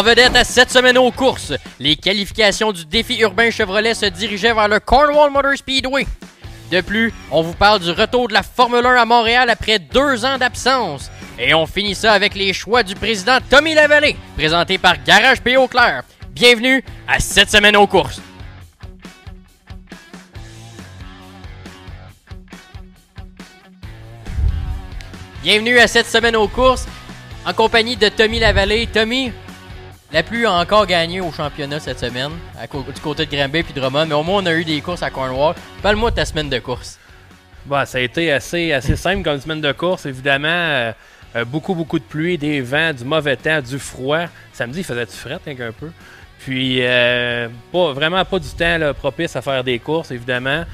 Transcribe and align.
En 0.00 0.02
vedette 0.02 0.34
à 0.34 0.44
cette 0.44 0.70
semaine 0.70 0.96
aux 0.96 1.10
courses, 1.10 1.52
les 1.78 1.94
qualifications 1.94 2.72
du 2.72 2.86
défi 2.86 3.18
urbain 3.18 3.50
Chevrolet 3.50 3.92
se 3.92 4.06
dirigeaient 4.06 4.54
vers 4.54 4.66
le 4.66 4.80
Cornwall 4.80 5.30
Motor 5.30 5.58
Speedway. 5.58 6.06
De 6.70 6.80
plus, 6.80 7.12
on 7.30 7.42
vous 7.42 7.52
parle 7.52 7.80
du 7.80 7.90
retour 7.90 8.26
de 8.26 8.32
la 8.32 8.42
Formule 8.42 8.86
1 8.86 8.94
à 8.94 9.04
Montréal 9.04 9.50
après 9.50 9.78
deux 9.78 10.24
ans 10.24 10.38
d'absence. 10.38 11.10
Et 11.38 11.52
on 11.52 11.66
finit 11.66 11.94
ça 11.94 12.14
avec 12.14 12.34
les 12.34 12.54
choix 12.54 12.82
du 12.82 12.94
président 12.94 13.40
Tommy 13.50 13.74
Lavallée, 13.74 14.16
présenté 14.38 14.78
par 14.78 15.04
Garage 15.04 15.42
P. 15.42 15.54
Bienvenue 16.30 16.82
à 17.06 17.20
cette 17.20 17.50
semaine 17.50 17.76
aux 17.76 17.86
courses. 17.86 18.22
Bienvenue 25.42 25.78
à 25.78 25.86
cette 25.86 26.06
semaine 26.06 26.36
aux 26.36 26.48
courses 26.48 26.86
en 27.44 27.52
compagnie 27.52 27.98
de 27.98 28.08
Tommy 28.08 28.38
Lavallée. 28.38 28.86
Tommy, 28.86 29.30
la 30.12 30.22
pluie 30.22 30.44
a 30.44 30.52
encore 30.52 30.86
gagné 30.86 31.20
au 31.20 31.30
championnat 31.30 31.78
cette 31.78 32.00
semaine, 32.00 32.32
à 32.58 32.66
du 32.66 33.00
côté 33.00 33.26
de 33.26 33.30
Granby 33.30 33.62
puis 33.62 33.72
de 33.72 33.80
Drummond, 33.80 34.06
mais 34.06 34.14
au 34.14 34.22
moins 34.22 34.42
on 34.42 34.46
a 34.46 34.54
eu 34.54 34.64
des 34.64 34.80
courses 34.80 35.02
à 35.02 35.10
Cornwall. 35.10 35.54
Parle-moi 35.82 36.10
de 36.10 36.16
ta 36.16 36.24
semaine 36.24 36.48
de 36.48 36.58
course. 36.58 36.98
Bah, 37.66 37.86
ça 37.86 37.98
a 37.98 38.00
été 38.00 38.32
assez, 38.32 38.72
assez 38.72 38.96
simple 38.96 39.22
comme 39.22 39.40
semaine 39.40 39.60
de 39.60 39.72
course. 39.72 40.06
Évidemment, 40.06 40.48
euh, 40.48 40.92
euh, 41.36 41.44
beaucoup, 41.44 41.74
beaucoup 41.74 41.98
de 41.98 42.04
pluie, 42.04 42.38
des 42.38 42.60
vents, 42.60 42.92
du 42.92 43.04
mauvais 43.04 43.36
temps, 43.36 43.60
du 43.60 43.78
froid. 43.78 44.24
Samedi, 44.52 44.80
il 44.80 44.84
faisait 44.84 45.06
du 45.06 45.12
fret 45.12 45.38
hein, 45.46 45.54
un 45.60 45.72
peu. 45.72 45.90
Puis, 46.40 46.78
euh, 46.80 47.48
pas, 47.70 47.92
vraiment 47.92 48.24
pas 48.24 48.38
du 48.38 48.48
temps 48.48 48.78
là, 48.78 48.94
propice 48.94 49.36
à 49.36 49.42
faire 49.42 49.62
des 49.62 49.78
courses, 49.78 50.10
évidemment. 50.10 50.64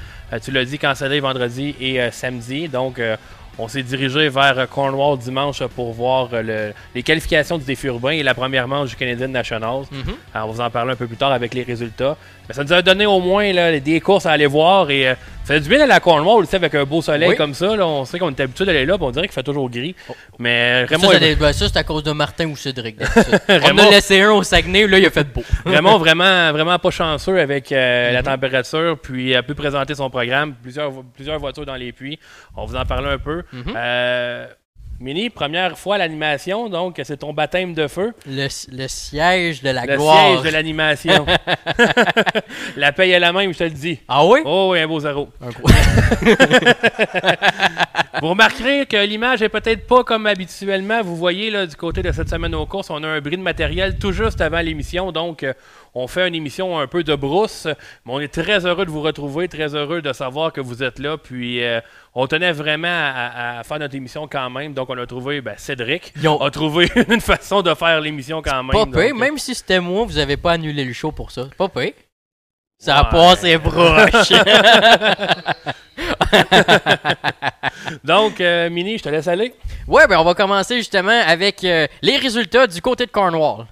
Tu 0.43 0.51
l'as 0.51 0.65
dit, 0.65 0.79
cancellé 0.79 1.19
vendredi 1.19 1.75
et 1.79 2.09
samedi. 2.11 2.67
Donc, 2.67 2.99
euh, 2.99 3.15
on 3.59 3.67
s'est 3.67 3.83
dirigé 3.83 4.29
vers 4.29 4.67
Cornwall 4.69 5.17
dimanche 5.17 5.63
pour 5.75 5.91
voir 5.93 6.29
euh, 6.33 6.41
le- 6.41 6.73
les 6.93 7.03
qualifications 7.03 7.57
du 7.57 7.65
défi 7.65 7.87
urbain 7.87 8.11
et 8.11 8.23
la 8.23 8.33
première 8.33 8.67
manche 8.67 8.89
du 8.89 8.95
Canadian 8.95 9.29
Nationals. 9.29 9.85
Alors, 10.33 10.47
on 10.49 10.51
va 10.51 10.53
vous 10.53 10.61
en 10.61 10.69
parler 10.69 10.91
un 10.91 10.95
peu 10.95 11.07
plus 11.07 11.17
tard 11.17 11.31
avec 11.31 11.53
les 11.53 11.63
résultats. 11.63 12.15
Mais 12.47 12.53
ça 12.55 12.63
nous 12.63 12.73
a 12.73 12.81
donné 12.81 13.05
au 13.05 13.19
moins 13.19 13.51
là, 13.53 13.79
des 13.79 13.99
courses 14.01 14.25
à 14.25 14.31
aller 14.31 14.45
voir 14.47 14.89
et 14.89 15.09
euh, 15.09 15.15
ça 15.43 15.53
fait 15.53 15.59
du 15.61 15.69
bien 15.69 15.77
d'aller 15.79 15.93
à 15.93 15.99
Cornwall, 15.99 16.45
tu 16.45 16.51
sais, 16.51 16.55
avec 16.57 16.75
un 16.75 16.83
beau 16.83 17.01
soleil 17.01 17.29
Oui. 17.29 17.35
comme 17.35 17.53
ça. 17.53 17.75
Là, 17.75 17.85
on 17.87 18.03
sait 18.05 18.19
qu'on 18.19 18.29
est 18.29 18.39
habitué 18.39 18.65
d'aller 18.65 18.85
là, 18.85 18.97
puis 18.97 19.05
on 19.05 19.11
dirait 19.11 19.27
qu'il 19.27 19.33
fait 19.33 19.43
toujours 19.43 19.69
gris. 19.69 19.95
Mais 20.39 20.85
Ça, 20.87 20.95
Raymond, 20.95 21.11
ça, 21.11 21.19
c'est- 21.19 21.35
ben, 21.35 21.53
ça, 21.53 21.67
c'est 21.69 21.77
à 21.77 21.83
cause 21.83 22.03
de 22.03 22.11
Martin 22.11 22.45
ou 22.47 22.55
Cédric. 22.57 22.97
on 23.49 23.77
a 23.77 23.89
laissé 23.89 24.21
un 24.21 24.31
au 24.31 24.43
Saguenay, 24.43 24.87
là, 24.87 24.99
il 24.99 25.05
a 25.05 25.09
fait 25.09 25.23
beau. 25.33 25.43
Raymond, 25.65 25.97
vraiment, 25.99 26.51
vraiment 26.51 26.77
pas 26.79 26.89
chanceux 26.91 27.39
avec 27.39 27.71
euh, 27.71 28.11
la 28.11 28.23
température, 28.23 28.97
puis 29.01 29.35
a 29.35 29.43
pu 29.43 29.53
présenter 29.55 29.95
son 29.95 30.09
programme, 30.09 30.53
plusieurs, 30.61 30.91
plusieurs 31.13 31.39
voitures 31.39 31.65
dans 31.65 31.75
les 31.75 31.91
puits. 31.91 32.19
On 32.55 32.65
vous 32.65 32.75
en 32.75 32.85
parler 32.85 33.07
un 33.09 33.17
peu. 33.19 33.43
Mhm. 33.53 33.73
Euh, 33.75 34.47
Mini, 34.99 35.29
première 35.29 35.77
fois 35.77 35.95
à 35.95 35.97
l'animation, 35.99 36.69
donc 36.69 36.99
c'est 37.03 37.17
ton 37.17 37.31
baptême 37.31 37.75
de 37.75 37.87
feu. 37.87 38.13
Le, 38.25 38.47
le 38.75 38.87
siège 38.87 39.61
de 39.61 39.69
la 39.69 39.85
Le 39.85 39.95
gloire. 39.95 40.41
siège 40.41 40.43
de 40.43 40.49
l'animation. 40.49 41.23
la 42.77 42.91
paye 42.91 43.11
est 43.11 43.19
la 43.19 43.31
même, 43.31 43.53
je 43.53 43.59
te 43.59 43.63
le 43.65 43.69
dis. 43.69 43.99
Ah 44.07 44.25
oui? 44.25 44.39
Oh 44.43 44.69
oui, 44.71 44.79
un 44.79 44.87
beau 44.87 44.99
zéro. 44.99 45.29
Un 45.39 45.49
gros- 45.49 45.69
Vous 48.21 48.29
remarquerez 48.29 48.85
que 48.85 48.97
l'image 49.05 49.41
est 49.41 49.49
peut-être 49.49 49.85
pas 49.87 50.03
comme 50.03 50.25
habituellement. 50.25 51.01
Vous 51.01 51.15
voyez 51.15 51.49
là, 51.51 51.65
du 51.65 51.75
côté 51.75 52.01
de 52.01 52.11
cette 52.11 52.29
semaine 52.29 52.53
aux 52.55 52.65
courses, 52.65 52.89
on 52.89 53.03
a 53.03 53.07
un 53.07 53.21
bris 53.21 53.37
de 53.37 53.41
matériel 53.41 53.97
tout 53.97 54.11
juste 54.11 54.41
avant 54.41 54.59
l'émission. 54.61 55.11
Donc, 55.11 55.43
euh, 55.43 55.53
on 55.93 56.07
fait 56.07 56.27
une 56.27 56.35
émission 56.35 56.77
un 56.79 56.87
peu 56.87 57.03
de 57.03 57.15
brousse. 57.15 57.65
Mais 58.05 58.13
on 58.13 58.19
est 58.19 58.33
très 58.33 58.65
heureux 58.65 58.85
de 58.85 58.91
vous 58.91 59.01
retrouver, 59.01 59.47
très 59.47 59.75
heureux 59.75 60.01
de 60.01 60.13
savoir 60.13 60.51
que 60.53 60.61
vous 60.61 60.83
êtes 60.83 60.99
là. 60.99 61.17
Puis, 61.17 61.63
euh, 61.63 61.79
on 62.15 62.27
tenait 62.27 62.51
vraiment 62.51 62.87
à, 62.89 63.59
à 63.59 63.63
faire 63.63 63.79
notre 63.79 63.95
émission 63.95 64.27
quand 64.27 64.49
même. 64.49 64.73
Donc, 64.73 64.89
on 64.89 64.97
a 64.97 65.05
trouvé 65.05 65.41
ben, 65.41 65.55
Cédric. 65.57 66.13
Ils 66.17 66.27
ont- 66.27 66.41
a 66.41 66.49
trouvé 66.51 66.89
une 67.09 67.21
façon 67.21 67.61
de 67.61 67.73
faire 67.73 68.01
l'émission 68.01 68.41
quand 68.41 68.63
même. 68.63 68.71
Pas 68.71 68.85
Donc, 68.85 69.17
même 69.19 69.37
si 69.37 69.53
c'était 69.55 69.79
moi, 69.79 70.05
vous 70.05 70.17
avez 70.17 70.37
pas 70.37 70.53
annulé 70.53 70.83
le 70.85 70.93
show 70.93 71.11
pour 71.11 71.31
ça. 71.31 71.47
Pas. 71.57 71.69
Ça 72.79 73.01
Ouais. 73.03 73.09
passé 73.09 73.57
proche. 73.57 74.31
Donc, 78.03 78.41
euh, 78.41 78.69
Mini, 78.69 78.97
je 78.97 79.03
te 79.03 79.09
laisse 79.09 79.27
aller. 79.27 79.53
ouais, 79.87 80.07
ben 80.07 80.19
on 80.19 80.23
va 80.23 80.33
commencer 80.33 80.77
justement 80.77 81.21
avec 81.25 81.63
euh, 81.63 81.87
les 82.01 82.17
résultats 82.17 82.67
du 82.67 82.81
côté 82.81 83.05
de 83.05 83.11
Cornwall. 83.11 83.65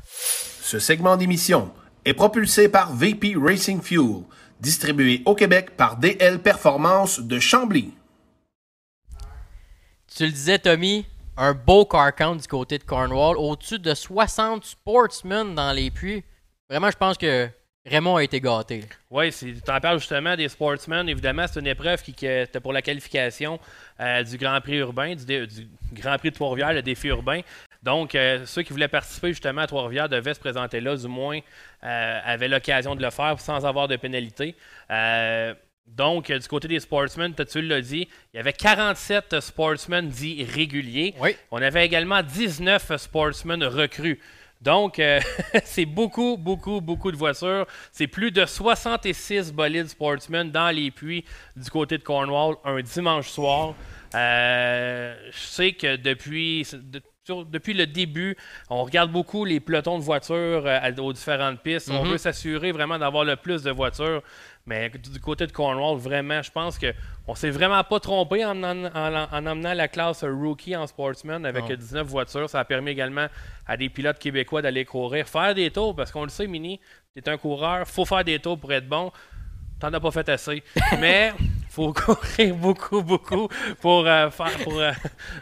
Ce 0.61 0.79
segment 0.79 1.17
d'émission 1.17 1.71
est 2.05 2.13
propulsé 2.13 2.69
par 2.69 2.93
VP 2.93 3.35
Racing 3.37 3.81
Fuel, 3.81 4.23
distribué 4.59 5.21
au 5.25 5.35
Québec 5.35 5.75
par 5.75 5.97
DL 5.97 6.39
Performance 6.39 7.19
de 7.19 7.39
Chambly. 7.39 7.93
Tu 10.15 10.25
le 10.25 10.31
disais, 10.31 10.59
Tommy, 10.59 11.05
un 11.37 11.53
beau 11.53 11.85
car 11.85 12.15
count 12.15 12.35
du 12.35 12.47
côté 12.47 12.77
de 12.77 12.83
Cornwall, 12.83 13.37
au-dessus 13.37 13.79
de 13.79 13.93
60 13.93 14.63
sportsmen 14.63 15.53
dans 15.53 15.73
les 15.73 15.91
puits. 15.91 16.23
Vraiment, 16.69 16.89
je 16.89 16.97
pense 16.97 17.17
que 17.17 17.49
Raymond 17.85 18.15
a 18.15 18.23
été 18.23 18.41
gâté. 18.41 18.83
Oui, 19.11 19.31
tu 19.31 19.53
en 19.69 19.79
parles 19.79 19.99
justement 19.99 20.35
des 20.35 20.49
sportsmen. 20.49 21.07
Évidemment, 21.07 21.45
c'est 21.47 21.59
une 21.59 21.67
épreuve 21.67 22.01
qui, 22.01 22.13
qui 22.13 22.25
était 22.25 22.59
pour 22.59 22.73
la 22.73 22.81
qualification 22.81 23.59
euh, 23.99 24.23
du 24.23 24.37
Grand 24.37 24.59
Prix 24.59 24.77
urbain, 24.77 25.13
du, 25.15 25.23
dé- 25.25 25.45
du 25.45 25.67
Grand 25.93 26.17
Prix 26.17 26.31
de 26.31 26.35
Trois-Rivières, 26.35 26.73
le 26.73 26.81
défi 26.81 27.07
urbain. 27.09 27.41
Donc, 27.83 28.15
euh, 28.15 28.43
ceux 28.47 28.63
qui 28.63 28.73
voulaient 28.73 28.87
participer 28.87 29.27
justement 29.29 29.61
à 29.61 29.67
Trois-Rivières 29.67 30.09
devaient 30.09 30.33
se 30.33 30.39
présenter 30.39 30.81
là, 30.81 30.95
du 30.95 31.07
moins 31.07 31.39
euh, 31.83 32.19
avaient 32.25 32.47
l'occasion 32.47 32.95
de 32.95 33.03
le 33.03 33.11
faire 33.11 33.39
sans 33.39 33.63
avoir 33.65 33.87
de 33.87 33.95
pénalité. 33.97 34.55
Donc, 35.87 36.31
du 36.31 36.47
côté 36.47 36.67
des 36.67 36.79
sportsmen, 36.79 37.35
tu 37.47 37.61
l'as 37.61 37.81
dit, 37.81 38.07
il 38.33 38.37
y 38.37 38.39
avait 38.39 38.53
47 38.53 39.39
sportsmen 39.39 40.09
dits 40.09 40.43
réguliers. 40.43 41.13
Oui. 41.19 41.35
On 41.51 41.61
avait 41.61 41.85
également 41.85 42.23
19 42.23 42.97
sportsmen 42.97 43.63
recrues. 43.63 44.19
Donc, 44.61 44.99
euh, 44.99 45.19
c'est 45.63 45.85
beaucoup, 45.85 46.37
beaucoup, 46.37 46.81
beaucoup 46.81 47.11
de 47.11 47.17
voitures. 47.17 47.65
C'est 47.91 48.07
plus 48.07 48.31
de 48.31 48.45
66 48.45 49.51
bolides 49.53 49.87
sportsmen 49.89 50.49
dans 50.51 50.69
les 50.73 50.91
puits 50.91 51.23
du 51.55 51.69
côté 51.69 51.97
de 51.97 52.03
Cornwall 52.03 52.55
un 52.63 52.81
dimanche 52.81 53.29
soir. 53.29 53.75
Euh, 54.15 55.15
je 55.31 55.37
sais 55.39 55.71
que 55.73 55.97
depuis, 55.97 56.65
de- 56.73 57.01
depuis 57.51 57.73
le 57.73 57.85
début, 57.85 58.37
on 58.69 58.83
regarde 58.83 59.11
beaucoup 59.11 59.45
les 59.45 59.59
pelotons 59.59 59.97
de 59.99 60.03
voitures 60.03 60.63
euh, 60.65 60.95
aux 60.99 61.11
différentes 61.13 61.61
pistes. 61.61 61.89
On 61.91 62.03
Mhm. 62.05 62.11
veut 62.11 62.17
s'assurer 62.17 62.71
vraiment 62.71 62.97
d'avoir 62.97 63.23
le 63.25 63.35
plus 63.35 63.61
de 63.63 63.71
voitures. 63.71 64.21
Mais 64.67 64.89
du 64.89 65.19
côté 65.19 65.45
de 65.45 65.51
Cornwall, 65.51 65.97
vraiment, 65.99 66.41
je 66.41 66.49
pense 66.51 66.79
que 66.79 66.91
on 67.27 67.35
s'est 67.35 67.51
vraiment 67.51 67.83
pas 67.83 67.99
trompé 67.99 68.43
en, 68.43 68.63
en- 68.63 68.85
en- 68.85 69.27
en 69.31 69.45
emmenant 69.45 69.75
la 69.75 69.87
classe 69.87 70.23
rookie 70.23 70.75
en 70.75 70.87
sportsman 70.87 71.45
avec 71.45 71.69
Non. 71.69 71.75
19 71.75 72.07
voitures. 72.07 72.49
Ça 72.49 72.61
a 72.61 72.65
permis 72.65 72.89
également 72.91 73.27
à 73.67 73.77
des 73.77 73.89
pilotes 73.89 74.17
québécois 74.17 74.63
d'aller 74.63 74.83
courir, 74.83 75.27
faire 75.27 75.53
des 75.53 75.69
tours, 75.69 75.95
parce 75.95 76.11
qu'on 76.11 76.23
le 76.23 76.29
sait, 76.29 76.47
Mini, 76.47 76.79
tu 77.15 77.21
es 77.21 77.29
un 77.29 77.37
coureur, 77.37 77.87
faut 77.87 78.05
faire 78.05 78.23
des 78.23 78.39
tours 78.39 78.59
pour 78.59 78.73
être 78.73 78.87
bon. 78.89 79.11
T'en 79.79 79.93
as 79.93 79.99
pas 79.99 80.09
fait 80.11 80.29
assez. 80.29 80.63
Mais 80.99 81.31
faut 81.69 81.93
courir 81.93 82.55
beaucoup, 82.55 83.03
beaucoup 83.03 83.47
pour, 83.81 84.07
euh, 84.07 84.31
faire, 84.31 84.57
pour, 84.63 84.79
euh, 84.79 84.91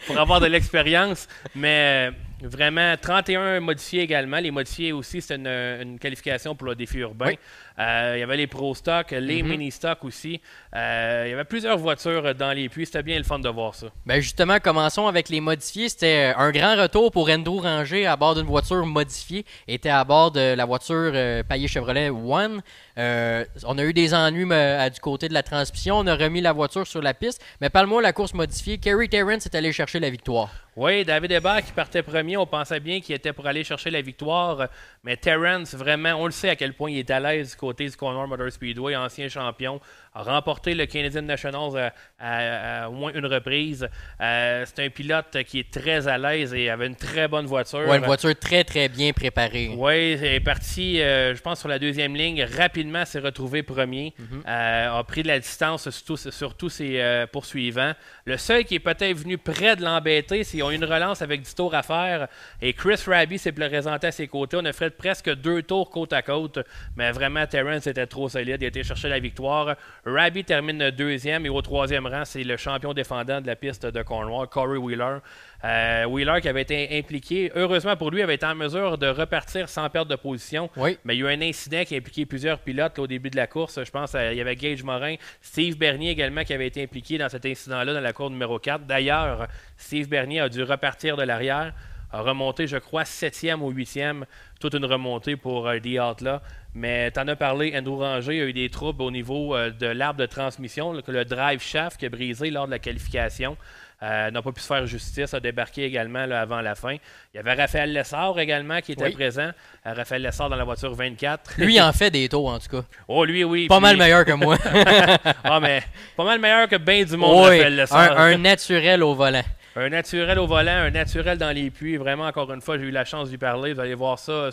pour 0.06 0.20
avoir 0.20 0.42
de 0.42 0.48
l'expérience. 0.48 1.30
Mais 1.56 2.12
vraiment, 2.44 2.96
31 3.02 3.60
modifiés 3.60 4.02
également. 4.02 4.38
Les 4.38 4.52
modifiés 4.52 4.92
aussi, 4.92 5.22
c'était 5.22 5.36
une, 5.36 5.48
une 5.48 6.00
qualification 6.00 6.56
pour 6.56 6.68
le 6.68 6.76
défi 6.76 7.00
urbain. 7.00 7.28
Oui. 7.28 7.40
Euh, 7.80 8.14
il 8.16 8.20
y 8.20 8.24
avait 8.24 8.38
les 8.38 8.48
Pro 8.48 8.76
Stock, 8.76 9.12
les 9.12 9.42
Mhm. 9.42 9.50
Mini 9.50 9.72
Stock 9.72 10.04
aussi. 10.04 10.40
Euh, 10.76 11.24
il 11.26 11.32
y 11.32 11.34
avait 11.34 11.44
plusieurs 11.44 11.78
voitures 11.78 12.36
dans 12.36 12.52
les 12.52 12.70
puits. 12.70 12.86
C'était 12.86 13.04
bien 13.04 13.18
le 13.18 13.24
fun 13.24 13.40
de 13.40 13.50
voir 13.50 13.74
ça. 13.74 13.88
Ben 14.06 14.22
justement, 14.22 14.60
commençons 14.60 15.08
avec 15.08 15.30
les 15.30 15.42
modifiés. 15.42 15.90
C'était 15.90 16.34
euh, 16.36 16.38
un 16.38 16.52
grand 16.52 16.76
retour 16.76 17.12
pour 17.12 17.30
Endo 17.30 17.60
Ranger 17.60 18.06
à 18.06 18.16
bord 18.16 18.36
d'une 18.36 18.46
voiture 18.46 18.86
modifiée. 18.86 19.46
Il 19.68 19.74
était 19.76 19.90
à 19.90 20.04
bord 20.04 20.32
de 20.32 20.54
la 20.54 20.66
voiture 20.66 21.12
euh, 21.16 21.44
Chevrolet 21.68 22.10
One. 22.10 22.62
On 22.96 23.78
a 23.78 23.84
eu 23.84 23.94
des 23.94 24.14
ennuis 24.14 24.46
mais, 24.46 24.90
du 24.90 25.00
côté 25.00 25.28
de 25.30 25.34
la 25.34 25.44
transmission. 25.44 25.98
On 26.00 26.08
a 26.08 26.16
remis 26.16 26.42
la 26.42 26.52
voiture 26.52 26.86
sur 26.86 27.02
la 27.02 27.14
piste. 27.14 27.44
Mais 27.62 27.70
parle-moi 27.70 28.02
la 28.02 28.14
course 28.14 28.34
modifiée. 28.34 28.78
Kerry 28.78 29.10
Terrence 29.10 29.46
est 29.46 29.56
allé 29.56 29.72
chercher 29.72 30.00
la 30.00 30.10
victoire. 30.10 30.50
Oui, 30.76 31.06
David 31.06 31.32
Hébert 31.32 31.64
qui 31.64 31.72
partait 31.72 32.02
premier, 32.02 32.36
on 32.36 32.48
pensait 32.48 32.80
bien 32.80 33.00
qu'il 33.00 33.14
était 33.14 33.32
pour 33.32 33.46
aller 33.46 33.64
chercher 33.64 33.92
la 33.92 34.02
victoire, 34.02 34.70
mais 35.04 35.16
Terrence, 35.16 35.76
vraiment, 35.76 36.14
on 36.16 36.26
le 36.26 36.32
sait 36.32 36.50
à 36.50 36.56
quel 36.56 36.74
point 36.74 36.90
il 36.90 36.98
est 36.98 37.12
à 37.12 37.20
l'aise 37.20 37.52
du 37.52 37.58
côté 37.58 37.88
du 37.88 37.96
Cornwall 37.96 38.28
Motor 38.28 38.52
Speedway, 38.52 38.96
ancien 38.96 39.30
champion, 39.30 39.80
a 40.16 40.22
remporté 40.24 40.76
le 40.76 40.86
Canadian 40.86 41.24
Nationals 41.24 41.78
à, 41.78 41.94
à- 42.20 42.84
à 42.84 42.90
au 42.90 42.94
moins 42.94 43.12
une 43.14 43.26
reprise. 43.26 43.88
Euh, 44.22 44.66
c'est 44.66 44.86
un 44.86 44.90
pilote 44.90 45.38
qui 45.46 45.60
est 45.60 45.72
très 45.72 46.08
à 46.08 46.18
l'aise 46.18 46.54
et 46.54 46.70
avait 46.70 46.88
une 46.88 46.96
très 46.96 47.28
bonne 47.28 47.46
voiture. 47.46 47.80
Ouais, 47.88 47.98
une 47.98 48.06
voiture 48.06 48.38
très 48.38 48.64
très 48.64 48.90
bien 48.90 49.12
préparée. 49.14 49.72
Oui, 49.76 50.14
il 50.14 50.24
est 50.26 50.40
parti, 50.40 51.02
euh, 51.02 51.34
je 51.36 51.42
pense, 51.42 51.60
sur 51.60 51.70
la 51.70 51.80
deuxième 51.80 52.16
ligne. 52.16 52.44
Rapidement, 52.58 53.06
s'est 53.06 53.20
retrouvé 53.20 53.64
premier. 53.64 54.14
Euh, 54.48 55.00
a 55.00 55.04
pris 55.04 55.24
de 55.24 55.28
la 55.28 55.40
distance 55.40 55.90
sur 55.90 56.04
tous, 56.06 56.30
sur 56.30 56.56
tous 56.56 56.70
ses 56.70 57.26
poursuivants. 57.32 57.94
Le 58.26 58.38
seul 58.38 58.64
qui 58.66 58.76
est 58.76 58.80
peut-être 58.80 59.18
venu 59.18 59.38
près 59.38 59.76
de 59.76 59.84
l'embêter, 59.84 60.44
c'est 60.44 60.52
qu'ils 60.52 60.64
ont 60.64 60.72
eu 60.72 60.76
une 60.76 60.86
relance 60.86 61.22
avec 61.22 61.42
10 61.42 61.56
tours 61.56 61.74
à 61.76 61.84
faire. 61.84 62.28
Et 62.62 62.74
Chris 62.74 63.00
Raby 63.08 63.38
s'est 63.38 63.52
présenté 63.52 64.08
à 64.08 64.12
ses 64.12 64.28
côtés. 64.28 64.58
On 64.60 64.66
a 64.66 64.74
fait 64.74 64.92
presque 64.96 65.34
deux 65.36 65.64
tours 65.64 65.90
côte 65.90 66.14
à 66.14 66.22
côte. 66.22 66.60
Mais 66.96 67.12
vraiment, 67.12 67.46
Terrence 67.48 67.88
était 67.88 68.08
trop 68.08 68.30
solide. 68.30 68.58
Il 68.62 68.66
a 68.66 68.68
été 68.68 68.84
chercher 68.84 69.10
la 69.10 69.20
victoire. 69.20 69.76
Rabi 70.06 70.44
termine 70.44 70.92
deuxième 70.92 71.46
et 71.46 71.50
au 71.50 71.62
troisième 71.62 72.06
rang, 72.08 72.26
c'est 72.26 72.44
le 72.44 72.58
champion 72.58 72.94
défendant 72.94 73.40
de 73.40 73.48
la 73.48 73.56
piste 73.56 73.86
de 73.86 74.02
Cornwall, 74.02 74.48
Corey 74.50 74.78
Wheeler. 74.78 75.20
Euh, 75.64 76.06
Wheeler 76.06 76.42
qui 76.42 76.50
avait 76.50 76.64
été 76.64 76.98
impliqué, 76.98 77.54
heureusement 77.56 77.96
pour 77.96 78.12
lui, 78.12 78.22
avait 78.22 78.36
été 78.36 78.46
en 78.46 78.54
mesure 78.54 78.98
de 78.98 79.08
repartir 79.08 79.70
sans 79.70 79.90
perdre 79.90 80.12
de 80.12 80.18
position. 80.18 80.70
Oui. 80.76 80.98
Mais 81.06 81.16
il 81.16 81.22
y 81.22 81.26
a 81.26 81.32
eu 81.32 81.34
un 81.34 81.42
incident 81.42 81.86
qui 81.86 81.96
a 81.96 82.00
impliqué 82.00 82.26
plusieurs 82.26 82.60
pilotes 82.60 82.98
là, 82.98 83.04
au 83.04 83.08
début 83.08 83.30
de 83.30 83.38
la 83.38 83.48
course. 83.48 83.82
Je 83.82 83.92
pense 83.92 84.12
qu'il 84.12 84.34
y 84.34 84.42
avait 84.42 84.58
Gage 84.58 84.84
Morin, 84.84 85.16
Steve 85.42 85.78
Bernier 85.78 86.10
également 86.10 86.44
qui 86.44 86.54
avait 86.54 86.68
été 86.68 86.84
impliqué 86.84 87.18
dans 87.18 87.30
cet 87.30 87.46
incident-là 87.46 87.94
dans 87.94 88.02
la 88.02 88.12
course 88.12 88.32
numéro 88.32 88.60
4. 88.60 88.86
D'ailleurs, 88.86 89.48
Steve 89.78 90.10
Bernier 90.10 90.42
a 90.42 90.50
dû 90.50 90.64
repartir 90.64 91.16
de 91.16 91.24
l'arrière, 91.24 91.74
a 92.14 92.22
remonté, 92.22 92.68
je 92.68 92.78
crois, 92.78 93.06
septième 93.06 93.62
ou 93.64 93.70
huitième, 93.72 94.26
toute 94.62 94.76
une 94.76 94.86
remontée 94.86 95.36
pour 95.36 95.68
euh, 95.68 95.80
là. 96.22 96.42
Mais 96.76 97.12
tu 97.12 97.20
en 97.20 97.28
as 97.28 97.36
parlé, 97.36 97.74
Andrew 97.76 98.00
Ranger 98.00 98.42
a 98.42 98.46
eu 98.46 98.54
des 98.54 98.70
troubles 98.70 99.02
au 99.02 99.12
niveau 99.12 99.56
euh, 99.56 99.72
de 99.72 99.88
l'arbre 99.88 100.20
de 100.20 100.26
transmission, 100.28 100.94
le, 100.94 101.02
le 101.08 101.26
drive 101.26 101.62
shaft 101.62 102.00
qui 102.00 102.06
a 102.06 102.10
brisé 102.10 102.50
lors 102.52 102.68
de 102.68 102.72
la 102.72 102.80
qualification. 102.80 103.58
Euh, 104.02 104.32
n'a 104.32 104.42
pas 104.42 104.52
pu 104.52 104.60
se 104.60 104.68
faire 104.68 104.86
justice, 104.86 105.34
a 105.34 105.40
débarqué 105.40 105.86
également 105.86 106.26
là, 106.26 106.42
avant 106.42 106.60
la 106.60 106.76
fin. 106.76 106.94
Il 107.34 107.38
y 107.38 107.40
avait 107.40 107.54
Raphaël 107.54 107.94
Lessard 107.94 108.38
également 108.38 108.82
qui 108.82 108.92
était 108.92 109.06
Oui. 109.06 109.12
présent. 109.14 109.50
Euh, 109.86 109.94
Raphaël 109.94 110.22
Lessard 110.22 110.50
dans 110.50 110.58
la 110.58 110.66
voiture 110.66 110.94
24. 110.94 111.54
Lui, 111.60 111.80
en 111.80 111.92
fait 111.94 112.12
des 112.12 112.28
tours, 112.28 112.50
en 112.50 112.60
tout 112.60 112.68
cas. 112.68 112.84
oh, 113.08 113.24
lui, 113.24 113.44
oui. 113.46 113.68
Pas 113.68 113.76
puis- 113.78 113.82
mal 113.82 113.96
meilleur 113.98 114.26
que 114.26 114.34
moi. 114.34 114.58
ah, 115.46 115.60
mais 115.62 115.82
pas 116.18 116.26
mal 116.26 116.38
meilleur 116.40 116.68
que 116.68 116.76
bien 116.76 117.04
du 117.06 117.16
monde, 117.16 117.48
oui, 117.50 117.58
Raphaël 117.58 117.76
Lessard. 117.78 118.20
un, 118.20 118.34
un 118.34 118.38
naturel 118.38 119.02
au 119.04 119.16
volant. 119.16 119.42
Un 119.76 119.90
naturel 119.90 120.38
au 120.38 120.46
volant, 120.46 120.72
un 120.72 120.92
naturel 120.92 121.38
dans 121.38 121.50
les 121.52 121.72
puits. 121.72 121.98
Vraiment, 121.98 122.26
encore 122.26 122.52
une 122.54 122.62
fois, 122.62 122.78
j'ai 122.78 122.84
eu 122.86 122.92
la 122.92 123.06
chance 123.06 123.26
de 123.28 123.32
lui 123.32 123.38
parler. 123.40 123.74
Vous 123.74 123.80
allez 123.80 123.96
voir 123.96 124.20
ça 124.20 124.50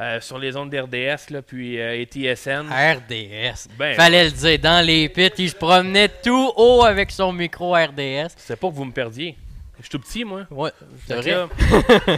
euh, 0.00 0.20
sur 0.20 0.38
les 0.38 0.56
ondes 0.56 0.70
d'RDS, 0.70 1.40
puis 1.46 1.80
euh, 1.80 1.94
et 2.00 2.04
TSN. 2.04 2.66
RDS. 2.68 3.68
Ben, 3.78 3.94
Fallait 3.94 4.24
le 4.24 4.30
dire, 4.32 4.58
dans 4.58 4.84
les 4.84 5.08
pits, 5.08 5.30
il 5.38 5.50
se 5.50 5.54
promenait 5.54 6.08
tout 6.08 6.52
haut 6.56 6.82
avec 6.84 7.12
son 7.12 7.32
micro 7.32 7.74
RDS. 7.74 8.32
C'est 8.36 8.58
pas 8.58 8.68
que 8.68 8.74
vous 8.74 8.84
me 8.84 8.92
perdiez. 8.92 9.36
Je 9.78 9.82
suis 9.82 9.90
tout 9.90 10.00
petit, 10.00 10.24
moi. 10.24 10.46
Ouais, 10.50 10.70
c'est 11.06 11.14
vrai. 11.14 11.30
là- 11.30 11.48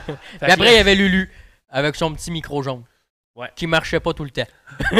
Puis 0.40 0.50
après, 0.52 0.72
il 0.72 0.76
y 0.76 0.80
avait 0.80 0.94
Lulu, 0.94 1.30
avec 1.68 1.96
son 1.96 2.12
petit 2.14 2.30
micro 2.30 2.62
jaune. 2.62 2.82
Ouais. 3.34 3.48
Qui 3.54 3.66
marchait 3.66 4.00
pas 4.00 4.12
tout 4.14 4.24
le 4.24 4.30
temps. 4.30 4.46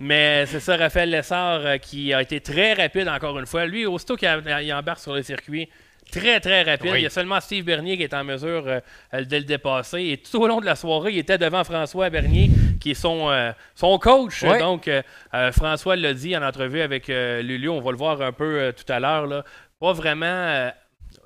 Mais 0.00 0.44
c'est 0.46 0.60
ça, 0.60 0.76
Raphaël 0.76 1.10
Lessard 1.10 1.60
euh, 1.64 1.76
qui 1.78 2.12
a 2.12 2.20
été 2.22 2.40
très 2.40 2.74
rapide 2.74 3.08
encore 3.08 3.38
une 3.38 3.46
fois. 3.46 3.64
Lui, 3.66 3.86
aussitôt 3.86 4.16
qu'il 4.16 4.28
embarque 4.72 4.98
sur 4.98 5.14
le 5.14 5.22
circuit, 5.22 5.68
très 6.10 6.40
très 6.40 6.62
rapide. 6.62 6.90
Oui. 6.92 7.00
Il 7.00 7.02
y 7.02 7.06
a 7.06 7.10
seulement 7.10 7.40
Steve 7.40 7.64
Bernier 7.64 7.96
qui 7.96 8.02
est 8.02 8.14
en 8.14 8.24
mesure 8.24 8.64
euh, 8.66 8.80
de 9.12 9.36
le 9.36 9.44
dépasser. 9.44 10.02
Et 10.02 10.16
tout 10.18 10.40
au 10.40 10.46
long 10.46 10.60
de 10.60 10.66
la 10.66 10.76
soirée, 10.76 11.12
il 11.12 11.18
était 11.18 11.38
devant 11.38 11.64
François 11.64 12.10
Bernier, 12.10 12.50
qui 12.80 12.92
est 12.92 12.94
son, 12.94 13.30
euh, 13.30 13.52
son 13.74 13.98
coach. 13.98 14.42
Oui. 14.42 14.58
Donc, 14.58 14.88
euh, 14.88 15.02
François 15.52 15.96
l'a 15.96 16.14
dit 16.14 16.36
en 16.36 16.42
entrevue 16.42 16.80
avec 16.80 17.08
Lulu, 17.08 17.68
on 17.68 17.80
va 17.80 17.90
le 17.90 17.96
voir 17.96 18.20
un 18.22 18.32
peu 18.32 18.72
tout 18.76 18.90
à 18.92 19.00
l'heure. 19.00 19.44
Pas 19.78 19.92
vraiment. 19.92 20.70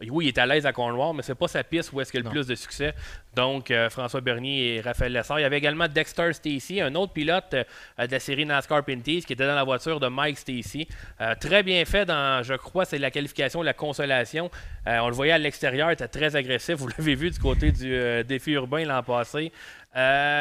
Oui, 0.09 0.27
il 0.27 0.29
est 0.29 0.39
à 0.39 0.47
l'aise 0.47 0.65
à 0.65 0.73
Cornwall, 0.73 1.15
mais 1.15 1.23
c'est 1.23 1.35
pas 1.35 1.49
sa 1.49 1.63
piste 1.63 1.93
où 1.93 2.01
est-ce 2.01 2.11
qu'il 2.11 2.21
y 2.21 2.23
a 2.23 2.25
le 2.25 2.29
Non. 2.29 2.33
plus 2.33 2.47
de 2.47 2.55
succès. 2.55 2.95
Donc, 3.35 3.71
euh, 3.71 3.91
François 3.91 4.21
Bernier 4.21 4.77
et 4.77 4.81
Raphaël 4.81 5.13
Lessard. 5.13 5.39
Il 5.39 5.43
y 5.43 5.45
avait 5.45 5.59
également 5.59 5.87
Dexter 5.89 6.33
Stacy, 6.33 6.81
un 6.81 6.95
autre 6.95 7.13
pilote 7.13 7.53
euh, 7.53 8.07
de 8.07 8.13
la 8.13 8.19
série 8.19 8.47
NASCAR 8.47 8.85
Pinties, 8.85 9.25
qui 9.25 9.35
était 9.35 9.47
dans 9.47 9.55
la 9.55 9.65
voiture 9.65 10.01
de 10.01 10.09
Mike 10.09 10.39
Stacy. 10.39 10.89
Euh, 11.21 11.35
très 11.39 11.63
bien 11.63 11.85
fait 11.85 12.07
dans, 12.07 12.43
je 12.43 12.55
crois, 12.55 12.85
c'est 12.85 12.99
la 12.99 13.11
qualification, 13.11 13.63
la 13.63 13.75
consolation. 13.75 14.51
On 14.87 15.09
le 15.09 15.15
voyait 15.15 15.33
à 15.33 15.39
l'extérieur, 15.39 15.91
il 15.91 15.93
était 15.95 16.09
très 16.09 16.35
agressif. 16.35 16.77
Vous 16.77 16.89
l'avez 16.89 17.15
vu 17.15 17.31
du 17.31 17.39
côté 17.39 17.71
du 17.71 18.25
défi 18.25 18.53
urbain 18.53 18.85
l'an 18.85 19.03
passé. 19.03 19.53
Il 19.95 19.99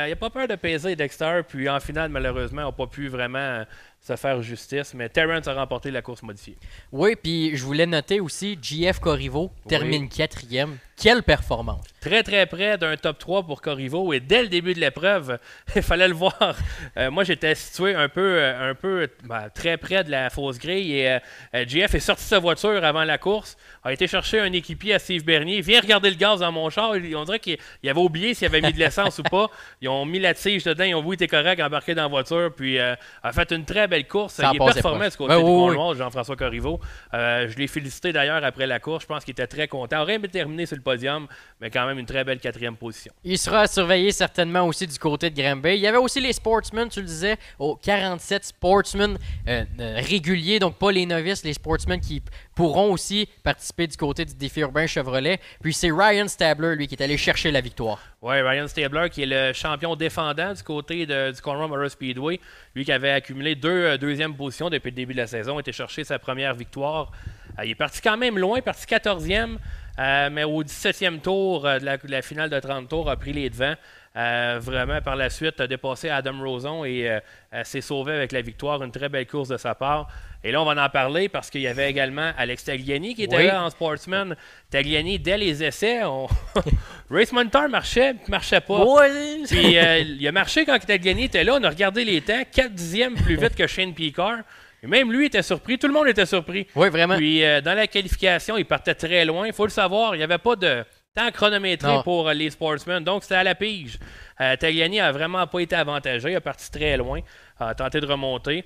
n'a 0.10 0.16
pas 0.16 0.30
peur 0.30 0.48
de 0.48 0.56
peser 0.56 0.96
Dexter, 0.96 1.42
puis 1.48 1.68
en 1.70 1.80
finale, 1.80 2.10
malheureusement, 2.10 2.64
n'a 2.64 2.72
pas 2.72 2.88
pu 2.88 3.08
vraiment 3.10 3.66
se 4.02 4.16
faire 4.16 4.42
justice. 4.42 4.94
Mais 4.94 5.10
Terrence 5.10 5.48
a 5.48 5.54
remporté 5.54 5.92
la 5.92 6.02
course 6.02 6.24
modifiée. 6.24 6.58
Oui, 6.92 7.16
puis 7.16 7.56
je 7.56 7.64
voulais 7.64 7.86
noter 7.86 8.20
aussi, 8.20 8.58
JF 8.62 9.00
Corriveau 9.00 9.52
termine 9.68 10.10
quatrième. 10.10 10.78
Quelle 11.02 11.24
performance. 11.24 11.86
très 12.02 12.24
très 12.24 12.46
près 12.46 12.78
d'un 12.78 12.98
top 12.98 13.20
3 13.20 13.44
pour 13.44 13.62
Corriveau 13.62 14.12
et 14.12 14.20
dès 14.20 14.42
le 14.42 14.50
début 14.50 14.74
de 14.74 14.82
l'épreuve, 14.82 15.40
il 15.76 15.82
fallait 15.82 16.10
le 16.10 16.14
voir. 16.14 16.58
Euh, 16.98 17.10
moi 17.10 17.24
j'étais 17.24 17.56
situé 17.56 17.96
un 17.96 18.10
peu, 18.10 18.38
euh, 18.38 18.72
un 18.72 18.76
peu 18.76 19.08
ben, 19.24 19.50
très 19.54 19.78
près 19.78 20.04
de 20.04 20.12
la 20.12 20.30
fausse 20.30 20.60
grille 20.60 20.94
et 20.94 21.12
euh, 21.12 21.20
euh, 21.56 21.66
JF 21.66 21.96
est 21.96 22.00
sorti 22.00 22.24
de 22.24 22.28
sa 22.28 22.40
voiture 22.40 22.84
avant 22.84 23.06
la 23.06 23.18
course, 23.18 23.56
a 23.84 23.94
été 23.94 24.08
chercher 24.08 24.40
un 24.40 24.52
équipier 24.52 24.94
à 24.94 25.00
Steve 25.00 25.24
Bernier, 25.24 25.62
viens 25.62 25.80
regarder 25.80 26.10
le 26.10 26.16
gaz 26.16 26.42
dans 26.42 26.52
mon 26.52 26.70
char. 26.70 26.92
On 26.92 27.24
dirait 27.24 27.40
qu'il 27.40 27.58
il 27.82 27.90
avait 27.90 28.00
oublié 28.00 28.34
s'il 28.34 28.48
avait 28.48 28.62
mis 28.62 28.74
de 28.74 28.80
l'essence 28.80 29.20
ou 29.20 29.24
pas. 29.24 29.50
Ils 29.82 29.90
ont 29.90 30.06
mis 30.06 30.20
la 30.20 30.34
tige 30.34 30.64
dedans, 30.64 30.84
ils 30.84 30.96
ont 30.96 31.02
vu 31.02 31.14
était 31.14 31.28
correct, 31.28 31.62
embarqué 31.62 31.96
dans 31.96 32.04
la 32.04 32.08
voiture, 32.08 32.54
puis 32.56 32.78
euh, 32.78 32.96
a 33.24 33.32
fait 33.32 33.52
une 33.52 33.66
très 33.66 33.88
belle 33.90 34.08
course. 34.08 34.36
Ça 34.36 34.52
il 34.54 34.56
est 34.56 34.60
performant 34.60 35.00
proche. 35.00 35.12
du 35.12 35.18
côté 35.18 35.36
du 35.36 35.40
oui. 35.42 35.76
Cornwall, 35.76 35.98
Jean-François 35.98 36.36
Corriveau. 36.36 36.80
Euh, 37.14 37.48
je 37.50 37.58
l'ai 37.58 37.68
félicité 37.68 38.14
d'ailleurs 38.14 38.44
après 38.44 38.68
la 38.68 38.80
course. 38.80 39.04
Je 39.04 39.08
pense 39.08 39.26
qu'il 39.26 39.34
était 39.34 39.48
très 39.48 39.68
content. 39.68 40.02
Aurait 40.02 40.16
aimé 40.16 40.28
terminer 40.28 40.66
sur 40.66 40.78
le 40.78 40.82
podium, 40.82 41.28
mais 41.60 41.70
quand 41.70 41.86
même 41.86 42.00
une 42.00 42.06
très 42.06 42.24
belle 42.24 42.40
quatrième 42.40 42.78
position. 42.78 43.12
Il 43.24 43.38
sera 43.38 43.68
surveillé 43.68 44.12
certainement 44.12 44.66
aussi 44.66 44.88
du 44.88 44.98
côté 44.98 45.30
de 45.30 45.42
Granby. 45.42 45.76
Il 45.76 45.82
y 45.82 45.88
avait 45.88 45.98
aussi 45.98 46.22
les 46.22 46.34
sportsmen, 46.34 46.88
tu 46.90 47.02
le 47.02 47.08
disais, 47.08 47.38
aux 47.58 47.76
47 47.76 48.46
sportsmen 48.46 49.18
euh, 49.48 49.66
euh, 49.80 49.96
réguliers, 49.98 50.60
donc 50.60 50.76
pas 50.76 50.92
les 50.92 51.06
novices, 51.06 51.44
les 51.44 51.54
sportsmen 51.54 52.00
qui 52.00 52.22
pourront 52.60 52.92
aussi 52.92 53.30
participer 53.42 53.88
du 53.88 53.96
côté 53.96 54.26
du 54.26 54.34
défi 54.36 54.60
urbain 54.60 54.86
Chevrolet. 54.86 55.40
Puis 55.62 55.74
c'est 55.74 55.92
Ryan 55.92 56.28
Stabler, 56.28 56.76
lui, 56.76 56.88
qui 56.88 56.96
est 56.96 57.02
allé 57.02 57.16
chercher 57.16 57.52
la 57.52 57.62
victoire. 57.62 58.00
Ouais, 58.22 58.42
Ryan 58.42 58.68
Stabler, 58.68 59.10
qui 59.10 59.24
est 59.24 59.26
le 59.26 59.54
champion 59.54 59.96
défendant 59.96 60.54
du 60.54 60.62
côté 60.62 61.06
de- 61.06 61.32
du 61.32 61.40
Cornwall 61.42 61.70
Motor 61.70 61.90
Speedway. 61.90 62.42
Lui 62.76 62.84
qui 62.84 62.92
avait 62.92 63.12
accumulé 63.12 63.56
deux 63.56 63.70
euh, 63.70 63.98
deuxièmes 63.98 64.36
positions 64.36 64.70
depuis 64.70 64.90
le 64.90 64.96
début 64.98 65.14
de 65.14 65.20
la 65.20 65.28
saison, 65.28 65.58
était 65.58 65.72
chercher 65.72 66.04
sa 66.04 66.20
première 66.20 66.54
victoire. 66.54 67.14
Euh, 67.58 67.64
il 67.64 67.72
est 67.72 67.76
parti 67.76 68.02
quand 68.02 68.18
même 68.18 68.38
loin, 68.38 68.60
parti 68.60 68.86
14e, 68.88 69.58
euh, 69.98 70.30
mais 70.30 70.44
au 70.44 70.62
17e 70.62 71.22
tour 71.22 71.62
de 71.62 71.86
la, 71.86 71.96
de 71.98 72.12
la 72.12 72.22
finale 72.22 72.50
de 72.50 72.60
30 72.60 72.90
tours, 72.90 73.10
a 73.10 73.16
pris 73.16 73.32
les 73.32 73.50
devants. 73.50 73.76
Euh, 74.16 74.58
vraiment, 74.60 75.02
par 75.02 75.16
la 75.16 75.30
suite, 75.30 75.62
a 75.62 75.68
dépassé 75.68 76.10
Adam 76.10 76.40
Roson 76.44 76.84
et 76.84 77.08
euh, 77.08 77.20
euh, 77.54 77.64
s'est 77.64 77.82
sauvé 77.82 78.14
avec 78.14 78.32
la 78.32 78.42
victoire. 78.42 78.82
Une 78.82 78.92
très 78.92 79.08
belle 79.08 79.28
course 79.28 79.50
de 79.50 79.58
sa 79.58 79.76
part. 79.76 80.08
Et 80.44 80.52
là, 80.52 80.62
on 80.62 80.66
va 80.66 80.84
en 80.84 80.90
parler 80.90 81.30
parce 81.30 81.50
qu'il 81.50 81.62
y 81.62 81.68
avait 81.68 81.90
également 81.90 82.32
Alex 82.38 82.64
Tagliani 82.64 83.14
qui 83.14 83.24
était 83.24 83.36
Oui. 83.38 83.48
là 83.48 83.64
en 83.64 83.70
sportsman. 83.70 84.36
Tagliani, 84.72 85.20
dès 85.20 85.38
les 85.38 85.64
essais, 85.64 86.04
on... 86.06 86.28
Race 87.12 87.32
Monitor 87.32 87.68
marchait, 87.70 88.16
marchait 88.28 88.62
pas. 88.62 88.84
Puis 89.48 89.78
euh, 89.78 90.00
il 90.00 90.28
a 90.28 90.32
marché 90.32 90.66
quand 90.66 90.80
Tagliani 90.80 91.26
était 91.26 91.44
là. 91.44 91.58
On 91.60 91.64
a 91.64 91.70
regardé 91.70 92.04
les 92.06 92.22
temps. 92.22 92.42
4 92.52 92.72
dixièmes 92.74 93.16
plus 93.16 93.36
vite 93.36 93.56
que 93.56 93.68
Shane 93.68 93.94
Picard. 93.94 94.40
Et 94.82 94.88
même 94.88 95.12
lui 95.12 95.26
était 95.26 95.44
surpris. 95.44 95.78
Tout 95.78 95.88
le 95.88 95.94
monde 95.94 96.08
était 96.08 96.26
surpris. 96.26 96.66
Oui, 96.74 96.90
vraiment. 96.90 97.18
Puis 97.18 97.44
euh, 97.44 97.60
dans 97.60 97.74
la 97.74 97.86
qualification, 97.88 98.58
il 98.58 98.66
partait 98.66 98.96
très 98.96 99.26
loin. 99.26 99.46
Il 99.46 99.54
faut 99.54 99.66
le 99.66 99.72
savoir. 99.72 100.16
Il 100.16 100.20
n'y 100.20 100.24
avait 100.24 100.38
pas 100.38 100.56
de 100.56 100.86
temps 101.16 101.32
chronométré 101.32 101.88
Non. 101.88 102.04
pour 102.04 102.28
euh, 102.28 102.34
les 102.34 102.50
sportsmen. 102.50 103.04
Donc 103.04 103.24
c'était 103.24 103.36
à 103.36 103.44
la 103.44 103.56
pige. 103.56 103.98
Euh, 104.42 104.56
Tagliani 104.56 105.00
a 105.00 105.12
vraiment 105.12 105.46
pas 105.48 105.60
été 105.60 105.76
avantagé. 105.76 106.32
Il 106.32 106.36
a 106.36 106.42
parti 106.42 106.70
très 106.72 106.98
loin. 106.98 107.22
A 107.60 107.76
tenté 107.76 108.00
de 108.00 108.06
remonter. 108.06 108.64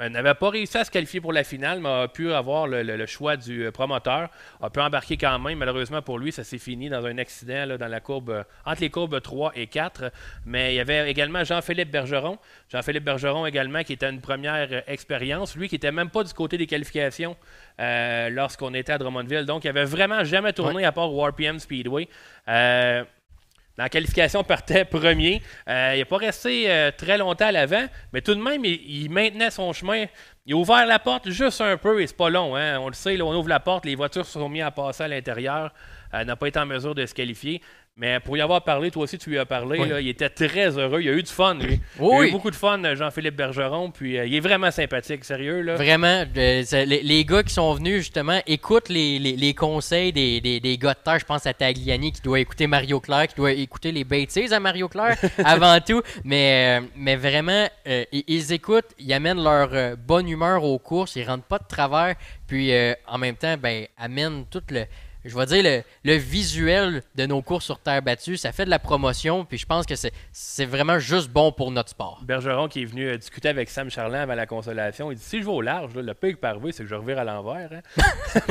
Euh, 0.00 0.08
n'avait 0.08 0.32
pas 0.32 0.48
réussi 0.48 0.78
à 0.78 0.84
se 0.84 0.90
qualifier 0.90 1.20
pour 1.20 1.34
la 1.34 1.44
finale, 1.44 1.78
mais 1.80 1.88
a 1.90 2.08
pu 2.08 2.32
avoir 2.32 2.66
le, 2.66 2.82
le- 2.82 2.96
le 2.96 3.04
choix 3.06 3.36
du 3.36 3.66
euh, 3.66 3.70
promoteur. 3.70 4.30
A 4.62 4.70
pu 4.70 4.80
embarquer 4.80 5.18
quand 5.18 5.38
même. 5.38 5.58
Malheureusement 5.58 6.00
pour 6.00 6.18
lui, 6.18 6.32
ça 6.32 6.44
s'est 6.44 6.56
fini 6.56 6.88
dans 6.88 7.04
un 7.04 7.18
accident 7.18 7.66
là, 7.66 7.76
dans 7.76 7.88
la 7.88 8.00
courbe, 8.00 8.30
euh, 8.30 8.42
entre 8.64 8.80
les 8.80 8.88
courbes 8.88 9.20
3 9.20 9.52
et 9.54 9.66
4. 9.66 10.10
Mais 10.46 10.72
il 10.72 10.76
y 10.76 10.80
avait 10.80 11.10
également 11.10 11.44
Jean-Philippe 11.44 11.90
Bergeron. 11.90 12.38
Jean-Philippe 12.70 13.04
Bergeron 13.04 13.44
également, 13.44 13.82
qui 13.82 13.92
était 13.92 14.08
une 14.08 14.22
première 14.22 14.82
expérience. 14.88 15.56
Lui 15.56 15.68
qui 15.68 15.74
était 15.74 15.92
même 15.92 16.08
pas 16.08 16.24
du 16.24 16.32
côté 16.32 16.56
des 16.56 16.66
qualifications 16.66 17.36
euh, 17.78 18.30
lorsqu'on 18.30 18.72
était 18.72 18.94
à 18.94 18.98
Drummondville. 18.98 19.44
Donc, 19.44 19.64
il 19.64 19.68
avait 19.68 19.84
vraiment 19.84 20.24
jamais 20.24 20.54
tourné 20.54 20.86
à 20.86 20.92
part 20.92 21.12
au 21.12 21.22
RPM 21.22 21.58
Speedway. 21.58 22.08
Euh, 22.48 23.04
la 23.78 23.88
qualification, 23.88 24.44
partait 24.44 24.84
premier. 24.84 25.42
Euh, 25.68 25.92
il 25.94 26.00
n'a 26.00 26.04
pas 26.04 26.18
resté 26.18 26.70
euh, 26.70 26.90
très 26.96 27.16
longtemps 27.18 27.46
à 27.46 27.52
l'avant, 27.52 27.86
mais 28.12 28.20
tout 28.20 28.34
de 28.34 28.40
même, 28.42 28.64
il, 28.64 28.80
il 29.04 29.10
maintenait 29.10 29.50
son 29.50 29.72
chemin. 29.72 30.06
Il 30.44 30.54
a 30.54 30.56
ouvert 30.56 30.86
la 30.86 30.98
porte 30.98 31.30
juste 31.30 31.60
un 31.60 31.76
peu 31.76 32.02
et 32.02 32.06
c'est 32.06 32.16
pas 32.16 32.28
long. 32.28 32.56
hein. 32.56 32.78
On 32.80 32.88
le 32.88 32.94
sait, 32.94 33.16
là, 33.16 33.24
on 33.24 33.34
ouvre 33.34 33.48
la 33.48 33.60
porte, 33.60 33.84
les 33.86 33.94
voitures 33.94 34.26
se 34.26 34.32
sont 34.32 34.48
mises 34.48 34.62
à 34.62 34.70
passer 34.70 35.04
à 35.04 35.08
l'intérieur. 35.08 35.72
Euh, 36.14 36.24
n'a 36.24 36.36
pas 36.36 36.48
été 36.48 36.58
en 36.58 36.66
mesure 36.66 36.94
de 36.94 37.06
se 37.06 37.14
qualifier. 37.14 37.62
Mais 37.94 38.20
pour 38.20 38.38
y 38.38 38.40
avoir 38.40 38.64
parlé, 38.64 38.90
toi 38.90 39.02
aussi 39.02 39.18
tu 39.18 39.28
lui 39.28 39.38
as 39.38 39.44
parlé, 39.44 39.78
Oui. 39.78 39.86
là, 39.86 40.00
il 40.00 40.08
était 40.08 40.30
très 40.30 40.78
heureux. 40.78 41.02
Il 41.02 41.08
a 41.10 41.12
eu 41.12 41.22
du 41.22 41.30
fun, 41.30 41.54
lui. 41.56 41.78
il 41.98 42.02
a 42.02 42.06
Oui. 42.06 42.28
eu 42.28 42.32
beaucoup 42.32 42.50
de 42.50 42.56
fun, 42.56 42.82
euh, 42.82 42.96
Jean-Philippe 42.96 43.36
Bergeron. 43.36 43.90
Puis 43.90 44.18
euh, 44.18 44.24
il 44.24 44.34
est 44.34 44.40
vraiment 44.40 44.70
sympathique, 44.70 45.26
sérieux. 45.26 45.60
Là. 45.60 45.74
Vraiment, 45.74 46.24
euh, 46.34 46.62
les, 46.86 47.02
les 47.02 47.24
gars 47.26 47.42
qui 47.42 47.52
sont 47.52 47.74
venus 47.74 47.98
justement 47.98 48.40
écoutent 48.46 48.88
les, 48.88 49.18
les- 49.18 49.36
les 49.36 49.52
conseils 49.52 50.10
des, 50.10 50.40
des, 50.40 50.58
des 50.58 50.78
gars 50.78 50.94
de 50.94 51.00
terre. 51.04 51.18
Je 51.18 51.26
pense 51.26 51.46
à 51.46 51.52
Tagliani 51.52 52.12
qui 52.12 52.22
doit 52.22 52.40
écouter 52.40 52.66
Mario 52.66 52.98
Claire, 52.98 53.28
qui 53.28 53.34
doit 53.34 53.52
écouter 53.52 53.92
les 53.92 54.04
bêtises 54.04 54.54
à 54.54 54.58
Mario 54.60 54.88
Claire 54.88 55.18
avant 55.44 55.78
tout. 55.80 56.00
Mais, 56.24 56.80
euh, 56.80 56.86
mais 56.96 57.16
vraiment, 57.16 57.68
ils, 58.10 58.52
écoutent, 58.54 58.88
ils 58.98 59.12
amènent 59.12 59.42
leur 59.44 59.98
bonne 59.98 60.28
humeur 60.30 60.64
aux 60.64 60.78
courses, 60.78 61.14
ils 61.16 61.24
rentrent 61.28 61.44
pas 61.44 61.58
de 61.58 61.66
travers. 61.68 62.14
Puis 62.46 62.72
en 63.06 63.18
même 63.18 63.36
temps, 63.36 63.56
ben, 63.58 63.86
amènent 63.98 64.46
tout 64.50 64.62
le, 64.70 64.86
je 65.24 65.36
vais 65.36 65.46
dire, 65.46 65.62
le, 65.62 65.82
le 66.10 66.16
visuel 66.18 67.02
de 67.14 67.26
nos 67.26 67.42
courses 67.42 67.64
sur 67.64 67.78
terre 67.78 68.02
battue, 68.02 68.36
ça 68.36 68.52
fait 68.52 68.64
de 68.64 68.70
la 68.70 68.78
promotion, 68.78 69.44
puis 69.44 69.58
je 69.58 69.66
pense 69.66 69.86
que 69.86 69.94
c'est 70.32 70.64
vraiment 70.64 70.98
juste 70.98 71.30
bon 71.30 71.52
pour 71.52 71.70
notre 71.70 71.90
sport. 71.90 72.20
Bergeron 72.24 72.68
qui 72.68 72.82
est 72.82 72.86
venu 72.86 73.06
euh, 73.08 73.16
discuter 73.16 73.48
avec 73.48 73.70
Sam 73.70 73.90
Charland 73.90 74.22
avant 74.22 74.34
la 74.34 74.46
consolation, 74.46 75.10
il 75.12 75.16
dit 75.18 75.24
si 75.24 75.38
je 75.40 75.44
vais 75.44 75.50
au 75.52 75.60
large, 75.60 75.94
là, 75.94 76.02
le 76.02 76.14
pire 76.14 76.36
par 76.40 76.56
c'est 76.72 76.82
que 76.84 76.88
je 76.88 76.94
revire 76.94 77.18
à 77.18 77.24
l'envers. 77.24 77.70
hein. 77.72 78.40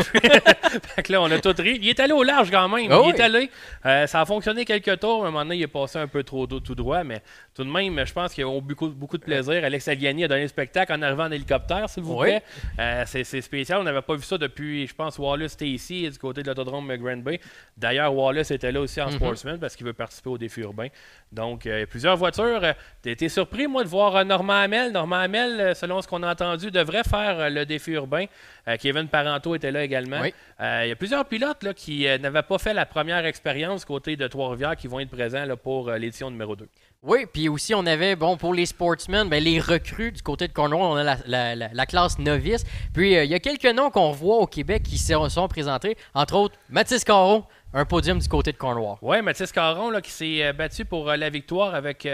fait 0.95 1.03
que 1.03 1.11
là, 1.11 1.21
on 1.21 1.31
a 1.31 1.39
tout 1.39 1.53
ri. 1.57 1.79
Il 1.81 1.89
est 1.89 1.99
allé 1.99 2.13
au 2.13 2.23
large 2.23 2.49
quand 2.51 2.67
même. 2.69 2.87
Ah 2.91 2.99
il 3.03 3.07
oui. 3.07 3.13
est 3.15 3.19
allé. 3.21 3.49
Euh, 3.85 4.07
ça 4.07 4.21
a 4.21 4.25
fonctionné 4.25 4.65
quelques 4.65 4.99
tours. 4.99 5.23
À 5.25 5.27
un 5.27 5.31
moment 5.31 5.43
donné, 5.43 5.57
il 5.57 5.63
est 5.63 5.67
passé 5.67 5.99
un 5.99 6.07
peu 6.07 6.23
trop 6.23 6.47
d'eau 6.47 6.59
tout 6.59 6.75
droit, 6.75 7.03
mais 7.03 7.21
tout 7.53 7.63
de 7.63 7.69
même, 7.69 8.05
je 8.05 8.13
pense 8.13 8.33
qu'ils 8.33 8.45
ont 8.45 8.57
eu 8.57 8.61
beaucoup, 8.61 8.89
beaucoup 8.89 9.17
de 9.17 9.23
plaisir. 9.23 9.63
Alex 9.63 9.87
Aliani 9.87 10.25
a 10.25 10.27
donné 10.27 10.41
le 10.43 10.47
spectacle 10.47 10.91
en 10.93 11.01
arrivant 11.01 11.25
en 11.25 11.31
hélicoptère, 11.31 11.89
s'il 11.89 12.03
vous 12.03 12.15
Oui. 12.15 12.27
plaît. 12.27 12.43
Euh, 12.79 13.03
c'est 13.05 13.41
spécial. 13.41 13.79
On 13.79 13.83
n'avait 13.83 14.01
pas 14.01 14.15
vu 14.15 14.23
ça 14.23 14.37
depuis, 14.37 14.87
je 14.87 14.93
pense, 14.95 15.17
Wallace 15.17 15.53
était 15.53 15.67
ici, 15.67 16.09
du 16.09 16.17
côté 16.17 16.43
de 16.43 16.53
l'autodrome 16.61 16.95
Grand 16.97 17.17
Bay. 17.17 17.39
D'ailleurs, 17.77 18.13
Wallace 18.15 18.51
était 18.51 18.71
là 18.71 18.81
aussi 18.81 19.01
en 19.01 19.07
Mhm. 19.07 19.15
sportsman 19.15 19.59
parce 19.59 19.75
qu'il 19.75 19.85
veut 19.85 19.93
participer 19.93 20.29
au 20.29 20.37
défi 20.37 20.61
urbain. 20.61 20.87
Donc, 21.31 21.65
euh, 21.65 21.77
il 21.77 21.79
y 21.81 21.83
a 21.83 21.87
plusieurs 21.87 22.17
voitures. 22.17 22.63
Euh, 22.63 22.73
T'as 23.01 23.11
été 23.11 23.29
surpris, 23.29 23.67
moi, 23.67 23.83
de 23.83 23.89
voir 23.89 24.15
euh, 24.15 24.23
Normand 24.23 24.61
Hamel. 24.61 24.91
Normand 24.91 25.17
Hamel, 25.17 25.59
euh, 25.59 25.73
selon 25.73 26.01
ce 26.01 26.07
qu'on 26.07 26.21
a 26.23 26.31
entendu, 26.31 26.69
devrait 26.71 27.03
faire 27.03 27.49
le 27.49 27.65
défi 27.65 27.91
urbain. 27.91 28.25
Euh, 28.67 28.77
Kevin 28.79 29.07
Parento 29.07 29.55
était 29.55 29.71
là 29.71 29.83
également. 29.83 30.21
Oui. 30.21 30.33
Il 30.59 30.89
y 30.89 30.91
a 30.91 30.95
plusieurs 30.95 31.25
pilotes 31.25 31.63
là, 31.63 31.73
qui 31.73 32.05
n'avaient 32.19 32.43
pas 32.43 32.59
fait 32.59 32.73
la 32.75 32.85
première 32.85 33.25
expérience 33.25 33.83
côté 33.83 34.15
de 34.15 34.27
Trois-Rivières 34.27 34.75
qui 34.75 34.87
vont 34.87 34.99
être 34.99 35.09
présents 35.09 35.45
là, 35.45 35.55
pour 35.55 35.89
l'édition 35.91 36.29
numéro 36.29 36.55
2. 36.55 36.67
Oui, 37.03 37.25
puis 37.25 37.49
aussi, 37.49 37.73
on 37.73 37.83
avait, 37.87 38.15
bon, 38.15 38.37
pour 38.37 38.53
les 38.53 38.67
sportsmen, 38.67 39.27
ben, 39.27 39.43
les 39.43 39.59
recrues 39.59 40.11
du 40.11 40.21
côté 40.21 40.47
de 40.47 40.53
Cornwall, 40.53 40.81
on 40.83 40.95
a 40.97 41.03
la, 41.03 41.17
la- 41.25 41.55
la- 41.55 41.69
la 41.73 41.85
classe 41.87 42.19
novice. 42.19 42.63
Puis, 42.93 43.17
euh, 43.17 43.23
il 43.23 43.31
y 43.31 43.33
a 43.33 43.39
quelques 43.39 43.65
noms 43.65 43.89
qu'on 43.89 44.11
voit 44.11 44.37
au 44.37 44.45
Québec 44.45 44.83
qui 44.83 44.99
se 44.99 45.13
sont 45.29 45.47
présentés, 45.47 45.97
entre 46.13 46.35
autres, 46.35 46.55
Mathis 46.69 47.03
Caron, 47.03 47.43
un 47.73 47.85
podium 47.85 48.19
du 48.19 48.27
côté 48.27 48.51
de 48.51 48.57
Cornwall. 48.57 48.97
Oui, 49.01 49.19
Mathis 49.23 49.51
Caron 49.51 49.89
là, 49.89 49.99
qui 49.99 50.11
s'est 50.11 50.43
euh, 50.45 50.53
battu 50.53 50.85
pour 50.85 51.09
euh, 51.09 51.15
la 51.17 51.31
victoire 51.31 51.73
avec 51.73 52.05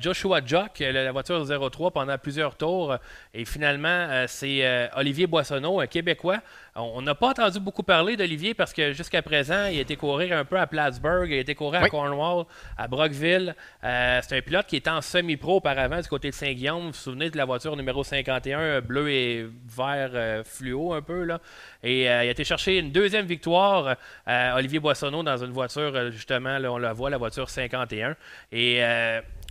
Joshua 0.00 0.40
Jock, 0.44 0.80
euh, 0.80 0.92
la 0.92 1.12
voiture 1.12 1.44
03, 1.44 1.90
pendant 1.90 2.16
plusieurs 2.18 2.56
tours. 2.56 2.96
Et 3.34 3.44
finalement, 3.44 3.88
euh, 3.88 4.24
c'est 4.26 4.64
euh, 4.66 4.86
Olivier 4.96 5.26
Boissonneau, 5.26 5.80
un 5.80 5.86
Québécois. 5.86 6.40
On 6.78 7.00
n'a 7.00 7.14
pas 7.14 7.28
entendu 7.30 7.58
beaucoup 7.58 7.82
parler 7.82 8.16
d'Olivier 8.16 8.52
parce 8.52 8.74
que 8.74 8.92
jusqu'à 8.92 9.22
présent, 9.22 9.64
il 9.66 9.78
a 9.78 9.80
été 9.80 9.96
courir 9.96 10.36
un 10.36 10.44
peu 10.44 10.58
à 10.58 10.66
Plattsburgh, 10.66 11.26
il 11.30 11.38
a 11.38 11.40
été 11.40 11.54
courir 11.54 11.82
à. 11.82 11.88
Cornwall, 11.88 12.44
à 12.76 12.86
Brockville. 12.86 13.54
Euh, 13.82 14.20
c'est 14.22 14.36
un 14.36 14.42
pilote 14.42 14.66
qui 14.66 14.76
était 14.76 14.90
en 14.90 15.00
semi-pro 15.00 15.56
auparavant 15.56 16.00
du 16.00 16.08
côté 16.08 16.28
de 16.28 16.34
Saint-Guillaume. 16.34 16.80
Vous 16.82 16.86
vous 16.88 16.92
souvenez 16.92 17.30
de 17.30 17.36
la 17.38 17.46
voiture 17.46 17.76
numéro 17.76 18.04
51, 18.04 18.60
euh, 18.60 18.80
bleu 18.82 19.10
et 19.10 19.46
vert 19.66 20.10
euh, 20.12 20.44
fluo 20.44 20.92
un 20.92 21.00
peu. 21.00 21.24
là? 21.24 21.40
Et 21.82 22.10
euh, 22.10 22.24
il 22.24 22.28
a 22.28 22.30
été 22.32 22.44
chercher 22.44 22.78
une 22.78 22.90
deuxième 22.90 23.26
victoire, 23.26 23.96
euh, 24.28 24.54
Olivier 24.56 24.80
Boissonneau, 24.80 25.22
dans 25.22 25.36
une 25.42 25.52
voiture, 25.52 25.92
euh, 25.94 26.10
justement, 26.10 26.58
là, 26.58 26.70
on 26.72 26.78
la 26.78 26.92
voit, 26.92 27.08
la 27.08 27.16
voiture 27.16 27.48
51. 27.48 28.16
Et 28.52 28.82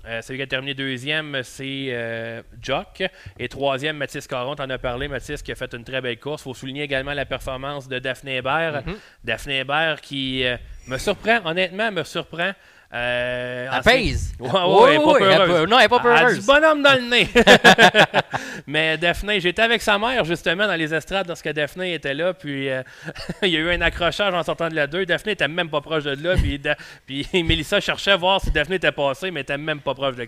euh, 0.08 0.22
celui 0.22 0.40
qui 0.40 0.44
a 0.44 0.48
terminé 0.48 0.74
deuxième, 0.74 1.42
c'est 1.44 1.88
euh, 1.90 2.42
Jock. 2.62 3.04
Et 3.40 3.48
troisième, 3.48 3.98
Mathis 3.98 4.28
Caron, 4.28 4.56
t'en 4.56 4.70
as 4.70 4.78
parlé, 4.78 5.08
Mathis, 5.08 5.42
qui 5.42 5.52
a 5.52 5.56
fait 5.56 5.74
une 5.74 5.84
très 5.84 6.02
belle 6.02 6.20
course. 6.20 6.42
Il 6.42 6.46
faut 6.46 6.54
souligner 6.54 6.84
également 6.84 7.14
la 7.14 7.26
performance 7.26 7.88
de 7.88 8.00
Daphné 8.00 8.38
Hébert. 8.38 8.84
Mhm. 8.86 8.96
Daphné 9.24 9.60
Hébert 9.60 10.02
qui 10.02 10.44
euh, 10.46 10.58
me 10.88 10.98
surprend, 10.98 11.40
honnêtement, 11.46 11.92
me 11.92 12.04
surprend. 12.04 12.52
Euh, 12.96 13.68
Elle 13.74 13.82
pèse? 13.84 14.34
Ouais, 14.40 14.50
ouais, 14.50 14.60
Oui, 14.64 14.90
elle 14.90 14.94
est 14.96 14.98
pas 15.00 15.06
oui, 15.06 15.18
elle 15.22 15.38
peureuse. 15.38 15.62
peut- 15.62 15.66
non, 15.70 15.80
elle 15.80 15.86
est 15.86 15.90
pas 15.90 16.02
Elle 16.06 16.12
a 16.12 16.20
peureuse. 16.20 16.40
du 16.40 16.46
bonhomme 16.46 16.82
dans 16.82 16.94
le 16.94 17.10
nez. 17.10 17.28
Mais 18.68 18.98
Daphné, 18.98 19.40
j'étais 19.42 19.62
avec 19.62 19.82
sa 19.82 20.00
mère 20.00 20.24
justement 20.24 20.66
dans 20.66 20.76
les 20.76 20.94
estrades 20.94 21.28
lorsque 21.28 21.50
Daphné 21.50 21.94
était 21.96 22.14
là. 22.14 22.34
Puis 22.34 22.70
euh, 22.70 22.84
il 23.44 23.50
y 23.50 23.58
a 23.58 23.60
eu 23.60 23.70
un 23.72 23.82
accrochage 23.82 24.34
en 24.34 24.44
sortant 24.44 24.70
de 24.70 24.76
la 24.76 24.88
2. 24.88 25.06
Daphné 25.06 25.34
était 25.34 25.48
même 25.48 25.70
pas 25.70 25.82
proche 25.82 26.04
de 26.06 26.12
là. 26.24 26.36
Puis, 26.36 26.58
Da- 26.60 26.78
puis 27.06 27.28
Mélissa 27.34 27.80
cherchait 27.82 28.12
à 28.12 28.18
voir 28.18 28.40
si 28.42 28.52
Daphné 28.52 28.76
était 28.76 28.92
passée, 28.92 29.30
mais 29.32 29.42
était 29.42 29.58
même 29.58 29.82
pas 29.82 29.94
proche 29.94 30.16
de. 30.16 30.26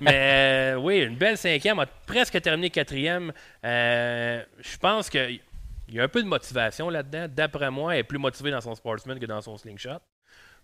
Mais 0.00 0.74
euh, 0.74 0.76
oui, 0.76 1.00
une 1.00 1.16
belle 1.16 1.36
cinquième. 1.36 1.78
A 1.80 1.86
presque 1.86 2.40
terminé 2.40 2.70
quatrième. 2.70 3.32
Euh, 3.64 4.42
Je 4.60 4.76
pense 4.78 5.10
que. 5.10 5.28
Il 5.90 5.94
y 5.94 6.00
a 6.00 6.02
un 6.02 6.08
peu 6.08 6.22
de 6.22 6.28
motivation 6.28 6.90
là-dedans. 6.90 7.26
D'après 7.34 7.70
moi, 7.70 7.94
elle 7.94 8.00
est 8.00 8.04
plus 8.04 8.18
motivée 8.18 8.50
dans 8.50 8.60
son 8.60 8.74
sportsman 8.74 9.18
que 9.18 9.24
dans 9.24 9.40
son 9.40 9.56
slingshot 9.56 9.98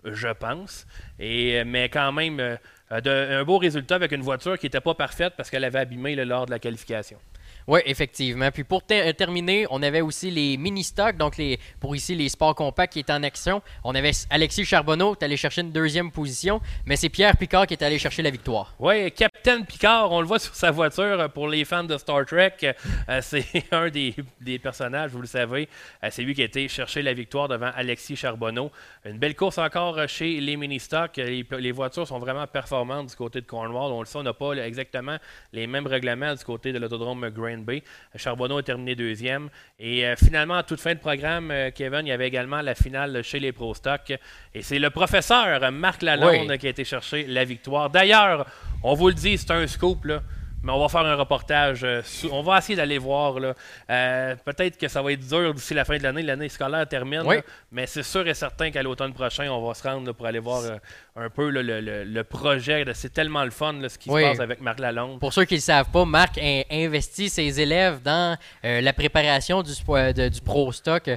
je 0.04 0.28
pense. 0.28 0.86
Euh, 1.20 1.64
mais 1.66 1.88
quand 1.88 2.12
même, 2.12 2.40
euh, 2.40 2.56
un 2.90 3.44
beau 3.44 3.58
résultat 3.58 3.96
avec 3.96 4.12
une 4.12 4.22
voiture 4.22 4.58
qui 4.58 4.66
n'était 4.66 4.80
pas 4.80 4.94
parfaite 4.94 5.34
parce 5.36 5.50
qu'elle 5.50 5.64
avait 5.64 5.80
abîmé 5.80 6.14
là, 6.14 6.24
lors 6.24 6.46
de 6.46 6.50
la 6.50 6.58
qualification. 6.58 7.18
Oui, 7.66 7.80
effectivement. 7.86 8.50
Puis 8.50 8.64
pour 8.64 8.82
ter- 8.82 9.14
terminer, 9.14 9.66
on 9.70 9.82
avait 9.82 10.02
aussi 10.02 10.30
les 10.30 10.56
mini-stocks, 10.58 11.16
donc 11.16 11.36
les, 11.38 11.58
pour 11.80 11.96
ici 11.96 12.14
les 12.14 12.28
sports 12.28 12.54
compacts 12.54 12.92
qui 12.92 13.00
étaient 13.00 13.12
en 13.12 13.22
action. 13.22 13.62
On 13.84 13.94
avait 13.94 14.10
Alexis 14.30 14.64
Charbonneau 14.66 15.14
qui 15.14 15.22
est 15.22 15.24
allé 15.24 15.36
chercher 15.36 15.62
une 15.62 15.72
deuxième 15.72 16.10
position, 16.10 16.60
mais 16.84 16.96
c'est 16.96 17.08
Pierre 17.08 17.36
Picard 17.36 17.66
qui 17.66 17.74
est 17.74 17.82
allé 17.82 17.98
chercher 17.98 18.22
la 18.22 18.30
victoire. 18.30 18.74
Oui, 18.78 19.10
Captain 19.12 19.62
Picard, 19.62 20.12
on 20.12 20.20
le 20.20 20.26
voit 20.26 20.38
sur 20.38 20.54
sa 20.54 20.70
voiture 20.70 21.04
euh, 21.20 21.28
pour 21.28 21.48
les 21.48 21.64
fans 21.64 21.84
de 21.84 21.96
Star 21.96 22.26
Trek. 22.26 22.52
euh, 22.62 22.72
c'est 23.22 23.44
un 23.72 23.88
des, 23.88 24.14
personnages, 24.62 25.10
vous 25.12 25.20
le 25.22 25.26
savez. 25.26 25.68
Euh, 26.02 26.08
c'est 26.10 26.22
lui 26.22 26.34
qui 26.34 26.42
a 26.42 26.44
été 26.44 26.68
chercher 26.68 27.00
la 27.02 27.14
victoire 27.14 27.48
devant 27.48 27.70
Alexis 27.74 28.16
Charbonneau. 28.16 28.70
Une 29.04 29.18
belle 29.18 29.34
course 29.34 29.58
encore 29.58 29.98
euh, 29.98 30.06
chez 30.06 30.38
les 30.40 30.56
mini-stocks. 30.56 31.18
Euh, 31.18 31.24
Les, 31.24 31.46
les 31.60 31.72
voitures 31.72 32.06
sont 32.06 32.18
vraiment 32.18 32.46
performantes 32.46 33.08
du 33.08 33.16
côté 33.16 33.40
de 33.40 33.46
Cornwall. 33.46 33.90
On 33.92 34.00
le 34.00 34.06
sait, 34.06 34.18
on 34.18 34.22
n'a 34.22 34.34
pas 34.34 34.52
exactement 34.52 35.16
les 35.52 35.66
mêmes 35.66 35.86
règlements 35.86 36.34
du 36.34 36.44
côté 36.44 36.72
de 36.72 36.78
l'autodrome 36.78 37.28
Bay. 37.58 37.82
Charbonneau 38.16 38.58
a 38.58 38.62
terminé 38.62 38.94
deuxième. 38.94 39.48
Et 39.78 40.06
euh, 40.06 40.16
finalement, 40.16 40.54
à 40.54 40.62
toute 40.62 40.80
fin 40.80 40.94
de 40.94 40.98
programme, 40.98 41.50
euh, 41.50 41.70
Kevin, 41.70 42.00
il 42.06 42.08
y 42.08 42.12
avait 42.12 42.26
également 42.28 42.60
la 42.60 42.74
finale 42.74 43.22
chez 43.22 43.38
les 43.40 43.52
Pro 43.52 43.74
Stock. 43.74 44.12
Et 44.54 44.62
c'est 44.62 44.78
le 44.78 44.90
professeur 44.90 45.62
euh, 45.62 45.70
Marc 45.70 46.02
Lalonde 46.02 46.48
Oui. 46.50 46.58
qui 46.58 46.66
a 46.66 46.70
été 46.70 46.84
chercher 46.84 47.24
la 47.26 47.44
victoire. 47.44 47.90
D'ailleurs, 47.90 48.46
on 48.82 48.94
vous 48.94 49.08
le 49.08 49.14
dit, 49.14 49.38
c'est 49.38 49.50
un 49.50 49.66
scoop, 49.66 50.04
là. 50.04 50.22
Mais 50.64 50.72
on 50.72 50.80
va 50.80 50.88
faire 50.88 51.02
un 51.06 51.14
reportage. 51.14 51.84
euh, 51.84 52.00
sous- 52.04 52.30
on 52.32 52.42
va 52.42 52.58
essayer 52.58 52.74
d'aller 52.74 52.98
voir. 52.98 53.38
là. 53.38 53.54
Euh, 53.90 54.34
Peut-être 54.44 54.76
que 54.78 54.88
ça 54.88 55.02
va 55.02 55.12
être 55.12 55.26
dur 55.28 55.54
d'ici 55.54 55.74
la 55.74 55.84
fin 55.84 55.96
de 55.98 56.02
l'année. 56.02 56.22
L'année 56.22 56.48
scolaire 56.48 56.88
termine. 56.88 57.22
Oui. 57.24 57.36
là. 57.36 57.42
mais 57.70 57.86
c'est 57.86 58.02
sûr 58.02 58.26
et 58.26 58.34
certain 58.34 58.70
qu'à 58.70 58.82
l'automne 58.82 59.12
prochain, 59.12 59.48
on 59.50 59.66
va 59.66 59.74
se 59.74 59.82
rendre 59.82 60.06
là, 60.06 60.12
pour 60.14 60.26
aller 60.26 60.38
voir 60.38 60.62
euh, 60.64 60.76
un 61.16 61.28
peu 61.30 61.50
le, 61.50 61.60
le- 61.62 62.04
le 62.04 62.24
projet. 62.24 62.84
C'est 62.94 63.12
tellement 63.12 63.44
le 63.44 63.50
fun 63.50 63.74
ce 63.88 63.98
qui 63.98 64.10
Oui. 64.10 64.22
se 64.22 64.28
passe 64.28 64.40
avec 64.40 64.60
Marc 64.60 64.80
Lalonde. 64.80 65.20
Pour 65.20 65.32
ceux 65.32 65.44
qui 65.44 65.54
ne 65.54 65.58
le 65.58 65.62
savent 65.62 65.90
pas, 65.90 66.04
Marc 66.04 66.38
a 66.38 66.64
investi 66.70 67.28
ses 67.28 67.60
élèves 67.60 68.00
dans 68.02 68.36
la 68.62 68.92
préparation 68.92 69.62
du, 69.62 69.72
de- 69.72 70.28
du 70.28 70.40
Pro 70.40 70.72
Stock 70.72 71.10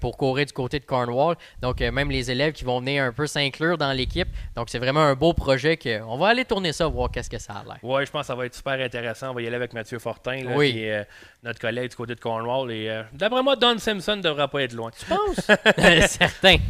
pour 0.00 0.16
courir 0.16 0.46
du 0.46 0.52
côté 0.52 0.78
de 0.80 0.84
Cornwall. 0.84 1.36
Donc, 1.60 1.80
même 1.80 2.10
les 2.10 2.30
élèves 2.30 2.52
qui 2.52 2.64
vont 2.64 2.80
venir 2.80 3.04
un 3.04 3.12
peu 3.12 3.26
s'inclure 3.26 3.76
dans 3.76 3.92
l'équipe. 3.92 4.28
Donc, 4.56 4.70
c'est 4.70 4.78
vraiment 4.78 5.00
un 5.02 5.14
beau 5.14 5.32
projet. 5.34 5.76
Que, 5.76 6.00
on 6.02 6.16
va 6.16 6.28
aller 6.28 6.44
tourner 6.44 6.72
ça, 6.72 6.86
voir 6.86 7.10
qu'est-ce 7.10 7.30
que 7.30 7.38
ça 7.38 7.52
a 7.54 7.64
l'air. 7.64 7.78
Oui, 7.82 8.06
je 8.06 8.10
pense 8.10 8.22
que 8.22 8.26
ça 8.28 8.34
va 8.34 8.46
être 8.46 8.54
super 8.54 8.77
intéressant. 8.84 9.30
On 9.30 9.34
va 9.34 9.42
y 9.42 9.46
aller 9.46 9.56
avec 9.56 9.72
Mathieu 9.72 9.98
Fortin, 9.98 10.44
là, 10.44 10.52
Oui. 10.56 10.72
qui 10.72 10.84
est 10.84 10.98
euh, 11.00 11.04
notre 11.42 11.58
collègue 11.60 11.90
du 11.90 11.96
côté 11.96 12.14
de 12.14 12.20
Cornwall. 12.20 12.70
Et 12.72 12.88
euh, 12.88 13.02
d'après 13.12 13.42
moi, 13.42 13.56
Don 13.56 13.78
Simpson 13.78 14.16
ne 14.16 14.22
devra 14.22 14.48
pas 14.48 14.62
être 14.62 14.72
loin. 14.74 14.90
Tu 14.98 15.04
penses? 15.06 15.40
Certain. 16.08 16.56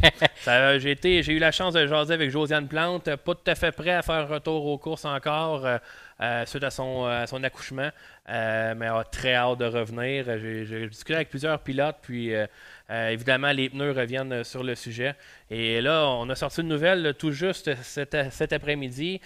Euh, 0.46 0.78
j'ai, 0.78 0.92
été- 0.92 1.22
j'ai 1.22 1.32
eu 1.32 1.38
la 1.38 1.50
chance 1.50 1.74
de 1.74 1.86
jaser 1.86 2.14
avec 2.14 2.30
Josiane 2.30 2.68
Plante, 2.68 3.14
pas 3.16 3.34
tout 3.34 3.50
à 3.50 3.54
fait 3.54 3.72
prêt 3.72 3.90
à 3.90 4.02
faire 4.02 4.28
retour 4.28 4.64
aux 4.66 4.78
courses 4.78 5.04
encore 5.04 5.66
euh, 5.66 5.76
euh, 6.22 6.46
suite 6.46 6.62
à 6.64 6.70
son, 6.70 7.04
euh, 7.06 7.24
à 7.24 7.26
son 7.26 7.42
accouchement, 7.44 7.90
euh, 8.28 8.74
mais 8.76 8.86
a 8.86 9.04
très 9.04 9.34
hâte 9.34 9.58
de 9.58 9.64
revenir. 9.64 10.24
J'ai, 10.38 10.88
discuté 10.88 11.14
avec 11.14 11.30
plusieurs 11.30 11.58
pilotes, 11.60 11.96
puis 12.02 12.34
euh, 12.34 12.46
euh, 12.90 13.08
évidemment 13.08 13.52
les 13.52 13.70
pneus 13.70 13.92
reviennent 13.92 14.32
euh, 14.32 14.44
sur 14.44 14.62
le 14.62 14.74
sujet. 14.74 15.14
Et 15.50 15.80
là, 15.80 16.06
on 16.06 16.28
a 16.28 16.34
sorti 16.34 16.60
une 16.60 16.68
nouvelle 16.68 17.14
tout 17.18 17.32
juste 17.32 17.74
cet, 17.82 18.52
après-midi. 18.52 19.20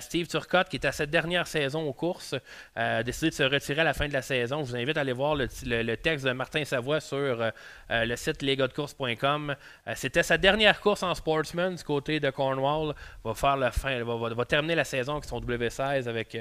Steve 0.00 0.26
Turcotte, 0.26 0.70
qui 0.70 0.76
est 0.76 0.86
à 0.86 0.92
cette 0.92 1.10
dernière 1.10 1.46
saison 1.46 1.86
aux 1.86 1.92
courses, 1.92 2.34
a 2.74 3.02
décidé 3.02 3.28
de 3.28 3.34
se 3.34 3.42
retirer 3.42 3.82
à 3.82 3.84
la 3.84 3.92
fin 3.92 4.08
de 4.08 4.12
la 4.14 4.22
saison. 4.22 4.64
Je 4.64 4.70
vous 4.70 4.76
invite 4.76 4.96
à 4.96 5.02
aller 5.02 5.12
voir 5.12 5.34
le, 5.34 5.94
texte 5.96 6.24
de 6.24 6.32
Martin 6.32 6.64
Savoie 6.64 7.00
sur 7.00 7.52
le 7.90 8.16
site 8.16 8.40
lesgodcourse.com. 8.40 9.54
C'était 9.94 10.22
sa 10.22 10.38
dernière 10.38 10.80
course 10.80 11.02
en 11.02 11.14
sportsman 11.14 11.74
du 11.74 11.84
côté 11.84 12.20
de 12.20 12.30
Cornwall. 12.30 12.94
Va 13.22 13.34
faire 13.34 13.58
la 13.58 13.70
fin, 13.70 14.02
va, 14.02 14.16
va- 14.16 14.34
va 14.34 14.44
terminer 14.46 14.76
la 14.76 14.84
saison 14.84 15.12
avec 15.12 15.26
son 15.26 15.42
W16 15.42 16.08
avec 16.08 16.38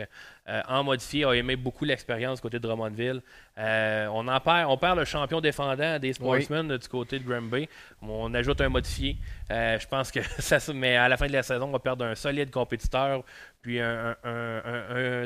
euh, 0.48 0.62
en 0.68 0.84
modifié. 0.84 1.26
A 1.26 1.34
aimé 1.34 1.56
beaucoup 1.56 1.86
l'expérience 1.86 2.40
du 2.40 2.42
côté 2.44 2.58
de 2.58 2.64
Drummondville. 2.64 3.22
Euh, 3.58 4.08
on 4.12 4.28
en 4.28 4.40
perd, 4.42 4.70
on 4.70 4.78
perd 4.78 5.00
le 5.00 5.06
champion 5.06 5.40
défendant 5.40 5.98
des 5.98 6.14
sportsmen 6.14 6.70
euh, 6.72 6.78
du 6.78 6.88
côté 6.88 7.20
de 7.20 7.28
Granby. 7.28 7.70
On 8.02 8.34
ajoute 8.34 8.60
un 8.60 8.70
modifié. 8.70 9.18
Euh, 9.50 9.80
je 9.80 9.88
pense 9.88 10.12
que 10.12 10.20
ça, 10.40 10.60
mais 10.74 10.98
à 10.98 11.08
la 11.08 11.16
fin 11.16 11.28
de 11.28 11.32
la 11.32 11.44
saison, 11.44 11.68
on 11.68 11.72
va 11.72 11.80
perdre 11.80 12.06
un 12.06 12.16
solide 12.16 12.52
compétiteur. 12.52 13.24
Puis 13.62 13.80
un, 13.80 14.16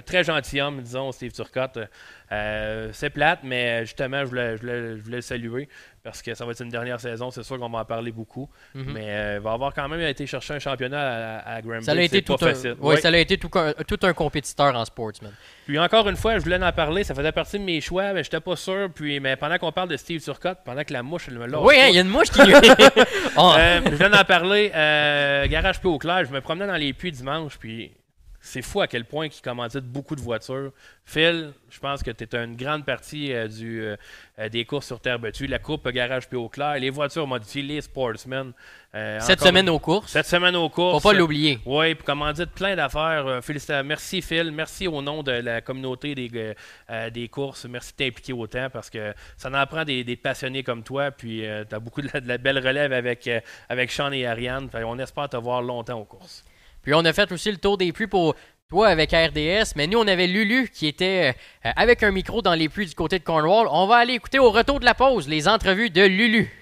très 0.06 0.24
gentil 0.24 0.62
homme, 0.62 0.82
disons, 0.82 1.12
Steve 1.12 1.34
Turcotte. 1.34 1.80
C'est 2.30 3.10
plate, 3.10 3.40
mais 3.44 3.82
justement, 3.82 4.22
je 4.22 4.26
voulais, 4.28 4.56
je, 4.56 4.62
voulais, 5.02 5.18
le 5.18 5.22
saluer 5.22 5.68
parce 6.10 6.24
que 6.24 6.34
ça 6.34 6.44
va 6.44 6.54
être 6.54 6.62
une 6.64 6.70
dernière 6.70 7.00
saison. 7.00 7.30
C'est 7.30 7.44
sûr 7.44 7.60
qu'on 7.60 7.70
va 7.70 7.80
en 7.80 7.86
parler 7.86 8.12
beaucoup. 8.12 8.50
Mhm. 8.74 8.92
Mais 8.94 9.06
euh, 9.10 9.36
il 9.36 9.42
va 9.42 9.52
avoir 9.52 9.76
quand 9.76 9.88
même 9.88 10.02
été 10.02 10.26
chercher 10.26 10.56
un 10.56 10.60
championnat 10.60 11.38
à, 11.46 11.58
à 11.58 11.82
Ça 11.82 11.92
a 11.92 12.02
été, 12.02 12.24
tout 12.24 12.36
un, 12.42 12.54
oui, 12.80 12.98
ça 13.00 13.10
a 13.10 13.18
été 13.18 13.38
tout, 13.38 13.50
un 13.54 14.14
compétiteur 14.14 14.76
en 14.76 14.86
sportsman. 14.86 15.32
Puis 15.68 15.78
encore 15.78 16.10
une 16.10 16.16
fois, 16.16 16.40
je 16.40 16.44
voulais 16.44 16.64
en 16.64 16.72
parler. 16.72 17.04
Ça 17.04 17.14
faisait 17.14 17.32
partie 17.32 17.60
de 17.60 17.64
mes 17.64 17.80
choix, 17.80 18.12
mais 18.14 18.24
j'étais 18.24 18.40
pas 18.40 18.56
sûr. 18.56 18.90
Puis, 18.94 19.20
mais 19.20 19.36
pendant 19.36 19.60
qu'on 19.60 19.72
parle 19.72 19.90
de 19.90 19.98
Steve 19.98 20.20
Turcotte, 20.20 20.60
pendant 20.66 20.84
que 20.84 20.94
la 20.94 21.04
mouche, 21.04 21.26
elle 21.28 21.38
me 21.38 21.46
l'a. 21.46 21.62
Oui, 21.62 21.76
hein, 21.80 21.88
il 21.90 21.96
y 21.96 22.00
a 22.00 22.02
une 22.02 22.08
mouche 22.10 22.32
qui. 22.32 22.42
oh. 23.38 23.54
je 23.58 23.96
voulais 23.96 24.18
en 24.18 24.24
parler. 24.24 24.70
garage 25.48 25.80
peu 25.80 25.90
au 25.90 26.00
clair. 26.00 26.26
Je 26.26 26.34
me 26.34 26.42
promenais 26.42 26.66
dans 26.66 26.76
les 26.76 26.94
puits 26.94 27.12
dimanche. 27.12 27.58
Puis 27.60 27.92
c'est 28.50 28.64
fou 28.64 28.82
à 28.82 28.88
quel 28.88 29.06
point 29.06 29.28
il 29.28 29.42
commandite 29.42 29.86
beaucoup 29.86 30.16
de 30.16 30.22
voitures. 30.22 30.72
Phil, 31.06 31.54
je 31.70 31.80
pense 31.80 32.02
que 32.02 32.10
tu 32.10 32.24
es 32.24 32.44
une 32.44 32.56
grande 32.56 32.84
partie 32.84 33.32
euh, 33.32 33.48
du, 33.48 33.82
euh, 33.82 33.96
euh, 34.40 34.50
des 34.50 34.66
courses 34.66 34.88
sur 34.88 35.00
terre 35.00 35.20
battue. 35.20 35.46
La 35.46 35.60
coupe 35.60 35.88
Garage 35.90 36.28
P.O. 36.28 36.50
Clair, 36.50 36.80
les 36.80 36.90
voitures 36.90 37.28
modifiées, 37.28 37.62
les 37.62 37.82
sportsmen. 37.82 38.52
cette 39.20 39.42
semaine 39.42 39.70
aux 39.70 39.78
courses. 39.78 40.12
Cette 40.12 40.26
semaine 40.26 40.56
aux 40.56 40.70
courses. 40.70 41.02
Faut 41.02 41.10
pas 41.10 41.16
l'oublier. 41.16 41.60
Oui, 41.66 41.94
puis 41.94 42.04
commandite 42.04 42.50
plein 42.52 42.76
d'affaires. 42.76 43.40
félicitations. 43.44 43.84
Merci 43.88 44.22
Phil. 44.24 44.52
Merci 44.52 44.88
au 44.88 45.02
nom 45.02 45.22
de 45.22 45.32
la 45.32 45.62
communauté 45.62 46.16
des, 46.16 46.56
des 47.12 47.28
courses. 47.28 47.66
Merci 47.66 47.92
de 47.92 47.98
t'impliquer 48.06 48.34
autant 48.34 48.70
parce 48.72 48.90
que 48.90 49.14
ça 49.38 49.50
en 49.52 49.66
prend 49.68 49.84
des, 49.84 50.16
passionnés 50.16 50.64
comme 50.64 50.82
toi. 50.82 51.12
Puis 51.12 51.44
tu 51.70 51.76
as 51.76 51.80
beaucoup 51.80 52.02
de 52.02 52.10
la, 52.26 52.38
belle 52.40 52.58
relève 52.58 52.94
avec, 52.94 53.30
avec 53.70 53.92
Sean 53.92 54.12
et 54.12 54.26
Ariane. 54.26 54.70
on 54.74 54.98
espère 54.98 55.30
te 55.30 55.38
voir 55.38 55.62
longtemps 55.62 56.00
aux 56.00 56.06
courses. 56.06 56.44
Puis 56.82 56.94
on 56.94 57.06
a 57.06 57.14
fait 57.14 57.32
aussi 57.32 57.52
le 57.52 57.58
tour 57.58 57.78
des 57.78 57.92
pluies 57.92 58.08
pour 58.08 58.36
toi 58.70 58.88
avec 58.88 59.12
RDS, 59.12 59.74
mais 59.76 59.88
nous 59.88 60.00
on 60.00 60.08
avait 60.08 60.28
Lulu 60.28 60.70
qui 60.72 60.88
était 60.88 61.34
euh, 61.66 61.72
avec 61.76 62.04
un 62.04 62.12
micro 62.12 62.42
dans 62.42 62.54
les 62.54 62.70
pluies 62.70 62.86
du 62.86 62.96
côté 62.96 63.18
de 63.18 63.24
Cornwall. 63.24 63.68
On 63.72 63.88
va 63.88 63.96
aller 63.96 64.14
écouter 64.14 64.40
au 64.40 64.52
retour 64.52 64.80
de 64.80 64.86
la 64.86 64.94
pause 64.94 65.28
les 65.28 65.48
entrevues 65.48 65.90
de 65.90 66.04
Lulu. 66.04 66.59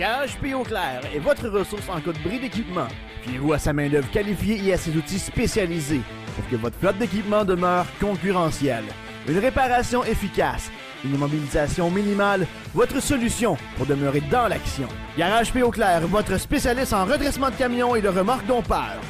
Clair 0.00 1.02
est 1.14 1.18
votre 1.18 1.46
ressource 1.50 1.86
en 1.90 2.00
cas 2.00 2.12
de 2.12 2.18
bris 2.26 2.38
d'équipement. 2.38 2.88
Fiez-vous 3.20 3.52
à 3.52 3.58
sa 3.58 3.74
main-d'œuvre 3.74 4.10
qualifiée 4.10 4.58
et 4.64 4.72
à 4.72 4.78
ses 4.78 4.96
outils 4.96 5.18
spécialisés 5.18 6.00
pour 6.34 6.48
que 6.48 6.56
votre 6.56 6.78
flotte 6.78 6.96
d'équipement 6.96 7.44
demeure 7.44 7.84
concurrentielle. 8.00 8.84
Une 9.28 9.38
réparation 9.38 10.02
efficace, 10.04 10.70
une 11.04 11.16
immobilisation 11.16 11.90
minimale, 11.90 12.46
votre 12.74 12.98
solution 13.02 13.58
pour 13.76 13.84
demeurer 13.84 14.22
dans 14.30 14.48
l'action. 14.48 14.88
Garage 15.18 15.52
P.O. 15.52 15.70
Clair, 15.70 16.00
votre 16.06 16.38
spécialiste 16.38 16.94
en 16.94 17.04
redressement 17.04 17.50
de 17.50 17.56
camions 17.56 17.94
et 17.94 18.00
de 18.00 18.08
remorques 18.08 18.46
dompeurs. 18.46 19.02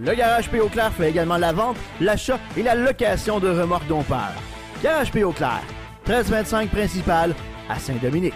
Le 0.00 0.14
Garage 0.14 0.48
P.O. 0.48 0.68
Clair 0.68 0.90
fait 0.94 1.10
également 1.10 1.36
la 1.36 1.52
vente, 1.52 1.76
l'achat 2.00 2.38
et 2.56 2.62
la 2.62 2.74
location 2.74 3.38
de 3.38 3.50
remorques 3.50 3.86
dompeurs. 3.86 4.32
Garage 4.82 5.12
P.O. 5.12 5.32
Clair, 5.32 5.60
1325 6.06 6.70
principal 6.70 7.34
à 7.68 7.78
Saint-Dominique. 7.78 8.32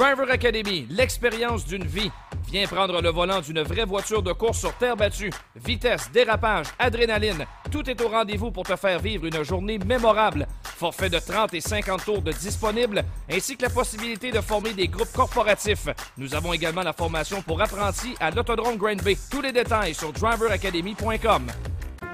Driver 0.00 0.30
Academy, 0.30 0.86
l'expérience 0.88 1.66
d'une 1.66 1.84
vie. 1.84 2.10
Viens 2.50 2.66
prendre 2.66 3.02
le 3.02 3.10
volant 3.10 3.42
d'une 3.42 3.60
vraie 3.60 3.84
voiture 3.84 4.22
de 4.22 4.32
course 4.32 4.58
sur 4.58 4.72
terre 4.78 4.96
battue. 4.96 5.30
Vitesse, 5.62 6.10
dérapage, 6.10 6.68
adrénaline, 6.78 7.44
tout 7.70 7.88
est 7.90 8.00
au 8.00 8.08
rendez-vous 8.08 8.50
pour 8.50 8.64
te 8.64 8.76
faire 8.76 8.98
vivre 8.98 9.26
une 9.26 9.44
journée 9.44 9.76
mémorable. 9.76 10.46
Forfait 10.64 11.10
de 11.10 11.18
30 11.18 11.52
et 11.52 11.60
50 11.60 12.02
tours 12.02 12.22
de 12.22 12.32
disponible, 12.32 13.04
ainsi 13.30 13.58
que 13.58 13.64
la 13.64 13.68
possibilité 13.68 14.30
de 14.30 14.40
former 14.40 14.72
des 14.72 14.88
groupes 14.88 15.12
corporatifs. 15.12 15.90
Nous 16.16 16.34
avons 16.34 16.54
également 16.54 16.82
la 16.82 16.94
formation 16.94 17.42
pour 17.42 17.60
apprentis 17.60 18.14
à 18.20 18.30
l'Autodrome 18.30 18.78
Grand 18.78 19.02
Bay. 19.02 19.18
Tous 19.30 19.42
les 19.42 19.52
détails 19.52 19.92
sur 19.92 20.14
driveracademy.com. 20.14 21.42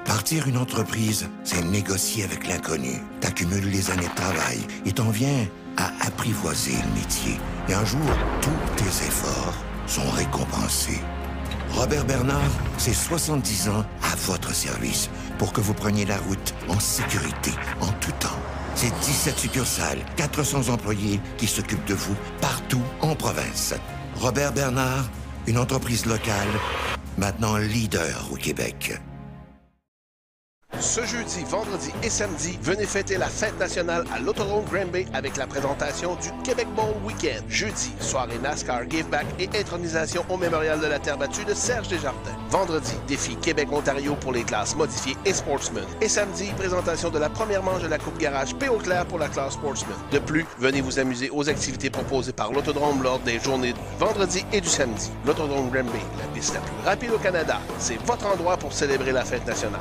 Partir 0.05 0.49
une 0.49 0.59
entreprise, 0.59 1.31
c'est 1.44 1.62
négocier 1.62 2.25
avec 2.25 2.49
l'inconnu. 2.49 2.94
T'accumules 3.20 3.70
les 3.70 3.92
années 3.92 4.09
de 4.09 4.14
travail 4.16 4.59
et 4.85 4.90
t'en 4.90 5.11
viens 5.11 5.46
à 5.76 5.90
apprivoiser 6.06 6.72
le 6.72 7.00
métier. 7.00 7.38
Et 7.68 7.74
un 7.74 7.84
jour, 7.84 8.00
tous 8.40 8.82
tes 8.82 9.06
efforts 9.06 9.54
sont 9.86 10.08
récompensés. 10.10 11.00
Robert 11.72 12.04
Bernard, 12.04 12.50
c'est 12.78 12.94
70 12.94 13.68
ans 13.68 13.84
à 14.02 14.16
votre 14.26 14.54
service 14.54 15.10
pour 15.38 15.52
que 15.52 15.60
vous 15.60 15.74
preniez 15.74 16.04
la 16.04 16.16
route 16.16 16.54
en 16.68 16.78
sécurité, 16.80 17.50
en 17.80 17.88
tout 18.00 18.12
temps. 18.12 18.38
C'est 18.74 18.92
17 19.00 19.38
succursales, 19.38 19.98
400 20.16 20.68
employés 20.68 21.20
qui 21.38 21.46
s'occupent 21.46 21.86
de 21.86 21.94
vous 21.94 22.16
partout 22.40 22.82
en 23.00 23.14
province. 23.14 23.74
Robert 24.16 24.52
Bernard, 24.52 25.04
une 25.46 25.58
entreprise 25.58 26.06
locale, 26.06 26.48
maintenant 27.18 27.56
leader 27.56 28.28
au 28.32 28.36
Québec. 28.36 29.00
Ce 30.81 31.05
jeudi, 31.07 31.42
vendredi 31.48 31.90
et 32.02 32.11
samedi, 32.11 32.59
venez 32.61 32.85
fêter 32.85 33.16
la 33.16 33.29
fête 33.29 33.59
nationale 33.59 34.05
à 34.14 34.18
l'Autodrome 34.18 34.64
Grand 34.66 34.87
Bay 34.87 35.07
avec 35.14 35.37
la 35.37 35.46
présentation 35.46 36.16
du 36.16 36.31
Québec 36.44 36.68
Bowl 36.76 36.94
Weekend. 37.05 37.42
Jeudi, 37.48 37.92
soirée 37.98 38.38
NASCAR 38.42 38.83
Give 38.90 39.09
Back 39.09 39.26
et 39.38 39.48
intronisation 39.59 40.24
au 40.29 40.37
mémorial 40.37 40.79
de 40.79 40.87
la 40.87 40.98
terre 40.98 41.16
battue 41.16 41.44
de 41.44 41.55
Serge 41.55 41.88
Desjardins. 41.88 42.37
Vendredi, 42.50 42.92
défi 43.09 43.37
Québec-Ontario 43.37 44.16
pour 44.16 44.33
les 44.33 44.44
classes 44.44 44.76
modifiées 44.76 45.16
et 45.24 45.33
Sportsman. 45.33 45.85
Et 46.02 46.09
samedi, 46.09 46.50
présentation 46.57 47.11
de 47.11 47.18
la 47.18 47.31
première 47.31 47.62
manche 47.62 47.83
de 47.83 47.88
la 47.88 47.98
Coupe 47.98 48.18
Garage 48.18 48.55
P.O. 48.55 48.76
Claire 48.76 49.07
pour 49.07 49.18
la 49.18 49.29
classe 49.29 49.55
Sportsman. 49.55 49.96
De 50.12 50.18
plus, 50.18 50.44
venez 50.59 50.83
vous 50.83 50.98
amuser 50.98 51.31
aux 51.31 51.48
activités 51.48 51.90
proposées 51.90 52.33
par 52.33 52.52
l'Autodrome 52.52 53.02
lors 53.02 53.18
des 53.20 53.40
journées 53.40 53.72
du 53.72 53.81
vendredi 53.98 54.44
et 54.52 54.61
du 54.61 54.68
samedi. 54.68 55.11
L'Autodrome 55.24 55.70
Grand 55.70 55.85
Bay, 55.85 56.00
la 56.18 56.26
piste 56.35 56.55
la 56.55 56.61
plus 56.61 56.85
rapide 56.85 57.11
au 57.12 57.18
Canada, 57.18 57.61
c'est 57.79 58.00
votre 58.05 58.26
endroit 58.26 58.57
pour 58.57 58.72
célébrer 58.72 59.12
la 59.12 59.24
fête 59.24 59.46
nationale. 59.46 59.81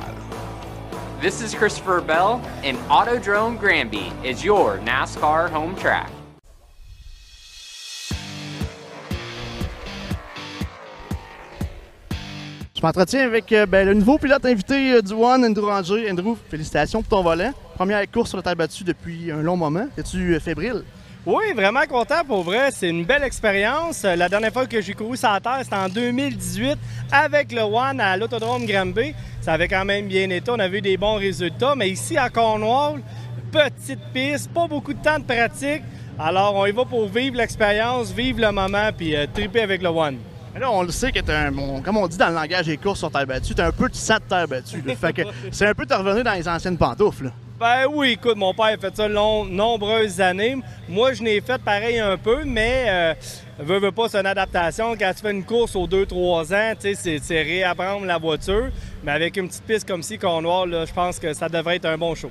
This 1.26 1.42
is 1.42 1.56
Christopher 1.56 2.00
Bell, 2.00 2.40
and 2.62 2.78
Autodrome 2.88 3.58
Granby 3.58 4.12
is 4.22 4.44
your 4.44 4.78
NASCAR 4.78 5.50
home 5.50 5.74
track. 5.74 6.08
Je 12.76 12.80
m'entretiens 12.80 13.24
avec 13.24 13.50
euh, 13.50 13.66
ben, 13.66 13.88
le 13.88 13.94
nouveau 13.94 14.18
pilote 14.18 14.44
invité 14.44 14.92
euh, 14.92 15.02
du 15.02 15.14
One, 15.14 15.44
Andrew 15.44 15.66
Ranger. 15.66 16.08
Andrew, 16.08 16.36
félicitations 16.48 17.02
pour 17.02 17.18
ton 17.18 17.24
volant. 17.24 17.52
Première 17.74 18.08
course 18.08 18.28
sur 18.28 18.36
la 18.36 18.44
terre 18.44 18.54
battue 18.54 18.84
depuis 18.84 19.32
un 19.32 19.42
long 19.42 19.56
moment. 19.56 19.88
Es-tu 19.98 20.32
euh, 20.32 20.38
fébrile? 20.38 20.84
Oui, 21.26 21.42
vraiment 21.56 21.84
content 21.88 22.24
pour 22.24 22.44
vrai. 22.44 22.70
C'est 22.70 22.88
une 22.88 23.04
belle 23.04 23.24
expérience. 23.24 24.04
La 24.04 24.28
dernière 24.28 24.52
fois 24.52 24.64
que 24.64 24.80
j'ai 24.80 24.94
couru 24.94 25.16
sur 25.16 25.28
la 25.28 25.40
terre, 25.40 25.58
c'était 25.64 25.74
en 25.74 25.88
2018 25.88 26.78
avec 27.10 27.50
le 27.50 27.62
One 27.62 27.98
à 28.00 28.16
l'Autodrome 28.16 28.64
Granby. 28.64 29.12
Ça 29.40 29.54
avait 29.54 29.66
quand 29.66 29.84
même 29.84 30.06
bien 30.06 30.30
été. 30.30 30.48
On 30.52 30.58
a 30.60 30.68
vu 30.68 30.80
des 30.80 30.96
bons 30.96 31.16
résultats. 31.16 31.74
Mais 31.74 31.90
ici 31.90 32.16
à 32.16 32.30
Cornwall, 32.30 33.02
petite 33.50 33.98
piste, 34.14 34.52
pas 34.52 34.68
beaucoup 34.68 34.94
de 34.94 35.02
temps 35.02 35.18
de 35.18 35.24
pratique. 35.24 35.82
Alors, 36.16 36.54
on 36.54 36.64
y 36.64 36.70
va 36.70 36.84
pour 36.84 37.08
vivre 37.08 37.38
l'expérience, 37.38 38.12
vivre 38.12 38.40
le 38.40 38.52
moment, 38.52 38.90
puis 38.96 39.16
euh, 39.16 39.26
triper 39.34 39.62
avec 39.62 39.82
le 39.82 39.88
One. 39.88 40.18
Là, 40.56 40.70
on 40.70 40.82
le 40.82 40.92
sait 40.92 41.10
que 41.10 41.28
un, 41.28 41.50
bon, 41.50 41.82
comme 41.82 41.96
on 41.96 42.06
dit 42.06 42.16
dans 42.16 42.28
le 42.28 42.36
langage 42.36 42.66
des 42.66 42.76
courses 42.76 43.00
sur 43.00 43.10
terre 43.10 43.26
battue, 43.26 43.52
t'es 43.52 43.62
un 43.62 43.72
peu 43.72 43.88
de 43.88 43.96
sang 43.96 44.18
de 44.18 44.28
terre 44.28 44.46
battue. 44.46 44.80
là. 44.86 44.94
fait 44.94 45.12
que 45.12 45.22
c'est 45.50 45.66
un 45.66 45.74
peu 45.74 45.86
de 45.86 45.92
revenir 45.92 46.22
dans 46.22 46.34
les 46.34 46.48
anciennes 46.48 46.78
pantoufles. 46.78 47.24
là. 47.24 47.30
Ben 47.58 47.86
oui, 47.90 48.10
écoute, 48.12 48.36
mon 48.36 48.52
père 48.52 48.66
a 48.66 48.76
fait 48.76 48.94
ça 48.94 49.08
long- 49.08 49.46
nombreuses 49.46 50.20
années. 50.20 50.56
Moi, 50.88 51.14
je 51.14 51.22
n'ai 51.22 51.40
fait 51.40 51.60
pareil 51.62 51.98
un 51.98 52.18
peu, 52.18 52.44
mais 52.44 52.84
euh, 52.88 53.14
veux, 53.58 53.78
veux 53.78 53.92
pas, 53.92 54.10
c'est 54.10 54.18
une 54.20 54.26
adaptation. 54.26 54.94
Quand 54.94 55.12
tu 55.14 55.22
fais 55.22 55.30
une 55.30 55.42
course 55.44 55.74
aux 55.74 55.86
2-3 55.86 56.52
ans, 56.52 56.74
c'est- 56.78 56.94
c'est 57.22 57.42
réapprendre 57.42 58.04
la 58.04 58.18
voiture. 58.18 58.68
Mais 59.02 59.12
avec 59.12 59.38
une 59.38 59.48
petite 59.48 59.64
piste 59.64 59.88
comme 59.88 60.02
ci, 60.02 60.18
Cornwall, 60.18 60.68
là, 60.68 60.84
je 60.84 60.92
pense 60.92 61.18
que 61.18 61.32
ça 61.32 61.48
devrait 61.48 61.76
être 61.76 61.86
un 61.86 61.96
bon 61.96 62.14
show. 62.14 62.30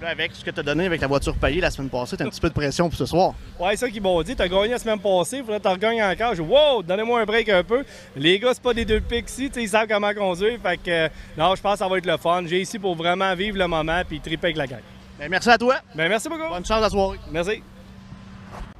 Là, 0.00 0.08
avec 0.08 0.32
ce 0.34 0.42
que 0.42 0.50
t'as 0.50 0.62
donné 0.62 0.86
avec 0.86 1.00
la 1.02 1.06
voiture 1.06 1.36
payée 1.36 1.60
la 1.60 1.70
semaine 1.70 1.90
passée, 1.90 2.16
t'as 2.16 2.24
un 2.24 2.30
petit 2.30 2.40
peu 2.40 2.48
de 2.48 2.54
pression 2.54 2.88
pour 2.88 2.98
ce 2.98 3.04
soir. 3.04 3.34
Ouais, 3.58 3.76
ça 3.76 3.88
qu'ils 3.90 4.00
m'ont 4.00 4.22
dit, 4.22 4.34
t'as 4.34 4.48
gagné 4.48 4.68
la 4.68 4.78
semaine 4.78 4.98
passée, 4.98 5.38
il 5.38 5.42
faudrait 5.42 5.58
que 5.58 5.64
t'en 5.64 5.72
regagnes 5.72 6.02
encore. 6.02 6.34
Je 6.34 6.42
dis, 6.42 6.48
wow, 6.48 6.82
donnez-moi 6.82 7.20
un 7.20 7.24
break 7.26 7.50
un 7.50 7.62
peu. 7.62 7.84
Les 8.16 8.38
gars, 8.38 8.52
c'est 8.54 8.62
pas 8.62 8.72
des 8.72 8.86
deux 8.86 9.00
tu 9.00 9.22
sais, 9.26 9.50
ils 9.56 9.68
savent 9.68 9.88
comment 9.88 10.14
conduire. 10.14 10.58
Fait 10.62 10.78
que, 10.78 10.90
euh, 10.90 11.08
non, 11.36 11.54
je 11.54 11.60
pense 11.60 11.74
que 11.74 11.78
ça 11.80 11.88
va 11.88 11.98
être 11.98 12.06
le 12.06 12.16
fun. 12.16 12.44
J'ai 12.46 12.62
ici 12.62 12.78
pour 12.78 12.94
vraiment 12.94 13.34
vivre 13.34 13.58
le 13.58 13.66
moment 13.66 14.00
puis 14.08 14.20
triper 14.20 14.46
avec 14.46 14.56
la 14.56 14.66
gang. 14.66 14.80
Ben, 15.18 15.28
merci 15.28 15.50
à 15.50 15.58
toi. 15.58 15.76
Ben, 15.94 16.08
merci 16.08 16.28
beaucoup. 16.30 16.48
Bonne 16.48 16.64
chance 16.64 16.78
à 16.78 16.80
la 16.80 16.90
soirée. 16.90 17.18
Merci. 17.30 17.62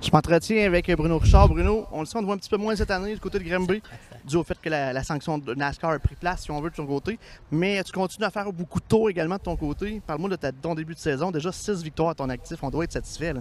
Je 0.03 0.09
m'entretiens 0.13 0.67
avec 0.67 0.91
Bruno 0.97 1.19
Richard. 1.19 1.49
Bruno, 1.49 1.87
on 1.93 2.01
le 2.01 2.07
sait, 2.07 2.17
on 2.17 2.21
te 2.21 2.25
voit 2.25 2.35
un 2.35 2.39
petit 2.39 2.49
peu 2.49 2.57
moins 2.57 2.75
cette 2.75 2.91
année 2.91 3.13
du 3.15 3.21
côté 3.21 3.39
de 3.39 3.45
Grimby, 3.45 3.83
dû 4.25 4.37
au 4.37 4.43
fait 4.45 4.59
que 4.61 4.71
la, 4.71 4.95
la 4.95 5.03
sanction 5.05 5.37
de 5.37 5.55
NASCAR 5.55 5.91
a 5.91 5.99
pris 5.99 6.15
place, 6.15 6.43
si 6.43 6.51
on 6.51 6.61
veut, 6.61 6.71
de 6.71 6.75
ton 6.75 6.87
côté. 6.87 7.19
Mais 7.51 7.83
tu 7.85 7.93
continues 7.93 8.25
à 8.25 8.31
faire 8.31 8.51
beaucoup 8.51 8.81
de 8.81 8.85
tours 8.87 9.11
également 9.11 9.37
de 9.37 9.43
ton 9.43 9.57
côté. 9.57 10.01
Parle-moi 10.07 10.31
de 10.31 10.37
ta- 10.37 10.53
ton 10.53 10.75
début 10.75 10.95
de 10.95 10.99
saison. 10.99 11.31
Déjà 11.31 11.53
6 11.53 11.83
victoires 11.83 12.11
à 12.11 12.15
ton 12.15 12.31
actif. 12.31 12.59
On 12.63 12.71
doit 12.71 12.85
être 12.85 12.93
satisfait. 12.93 13.35
là. 13.35 13.41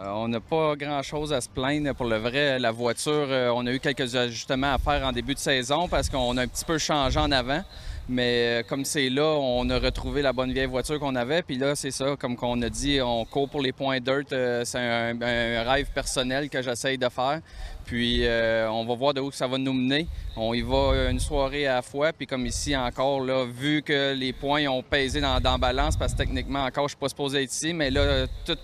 Euh, 0.00 0.08
on 0.14 0.28
n'a 0.28 0.40
pas 0.40 0.76
grand-chose 0.76 1.30
à 1.32 1.42
se 1.42 1.48
plaindre 1.48 1.94
pour 1.94 2.06
le 2.06 2.16
vrai. 2.16 2.58
La 2.58 2.70
voiture, 2.70 3.26
euh, 3.28 3.52
on 3.54 3.66
a 3.66 3.72
eu 3.72 3.80
quelques 3.80 4.16
ajustements 4.16 4.72
à 4.72 4.78
faire 4.78 5.06
en 5.06 5.12
début 5.12 5.34
de 5.34 5.38
saison 5.38 5.88
parce 5.88 6.08
qu'on 6.08 6.38
a 6.38 6.42
un 6.42 6.46
petit 6.46 6.64
peu 6.64 6.78
changé 6.78 7.18
en 7.18 7.30
avant. 7.30 7.62
Mais 8.08 8.60
euh, 8.60 8.62
comme 8.66 8.86
c'est 8.86 9.10
là, 9.10 9.24
on 9.24 9.68
a 9.68 9.78
retrouvé 9.78 10.22
la 10.22 10.32
bonne 10.32 10.52
vieille 10.52 10.66
voiture 10.66 10.98
qu'on 10.98 11.14
avait. 11.16 11.42
Puis 11.42 11.58
là, 11.58 11.74
c'est 11.74 11.90
ça, 11.90 12.16
comme 12.18 12.34
qu'on 12.34 12.62
a 12.62 12.70
dit, 12.70 12.98
on 13.02 13.26
court 13.26 13.50
pour 13.50 13.60
les 13.60 13.72
points 13.72 14.00
dirt. 14.00 14.28
C'est 14.64 14.78
un, 14.78 15.62
rêve 15.64 15.90
personnel 15.94 16.48
que 16.48 16.62
j'essaye 16.62 16.96
de 16.96 17.08
faire. 17.10 17.40
Puis 17.84 18.24
on 18.70 18.86
va 18.86 18.94
voir 18.94 19.12
de 19.12 19.20
où 19.20 19.30
ça 19.30 19.46
va 19.46 19.58
nous 19.58 19.74
mener. 19.74 20.06
On 20.34 20.54
y 20.54 20.62
va 20.62 21.10
une 21.10 21.20
soirée 21.20 21.66
à 21.66 21.74
la 21.74 21.82
fois. 21.82 22.12
Puis 22.14 22.26
comme 22.26 22.46
ici 22.46 22.74
encore, 22.74 23.22
vu 23.46 23.82
que 23.82 24.14
les 24.14 24.32
points 24.32 24.66
ont 24.66 24.82
pesé 24.82 25.20
dans, 25.20 25.38
dans 25.40 25.52
la 25.52 25.58
balance, 25.58 25.96
parce 25.96 26.14
que 26.14 26.18
techniquement 26.18 26.64
encore, 26.64 26.84
je 26.84 26.94
suis 26.94 27.00
pas 27.00 27.10
supposé 27.10 27.42
être 27.42 27.52
ici, 27.52 27.74
mais 27.74 27.90
là, 27.90 28.26
tout, 28.46 28.56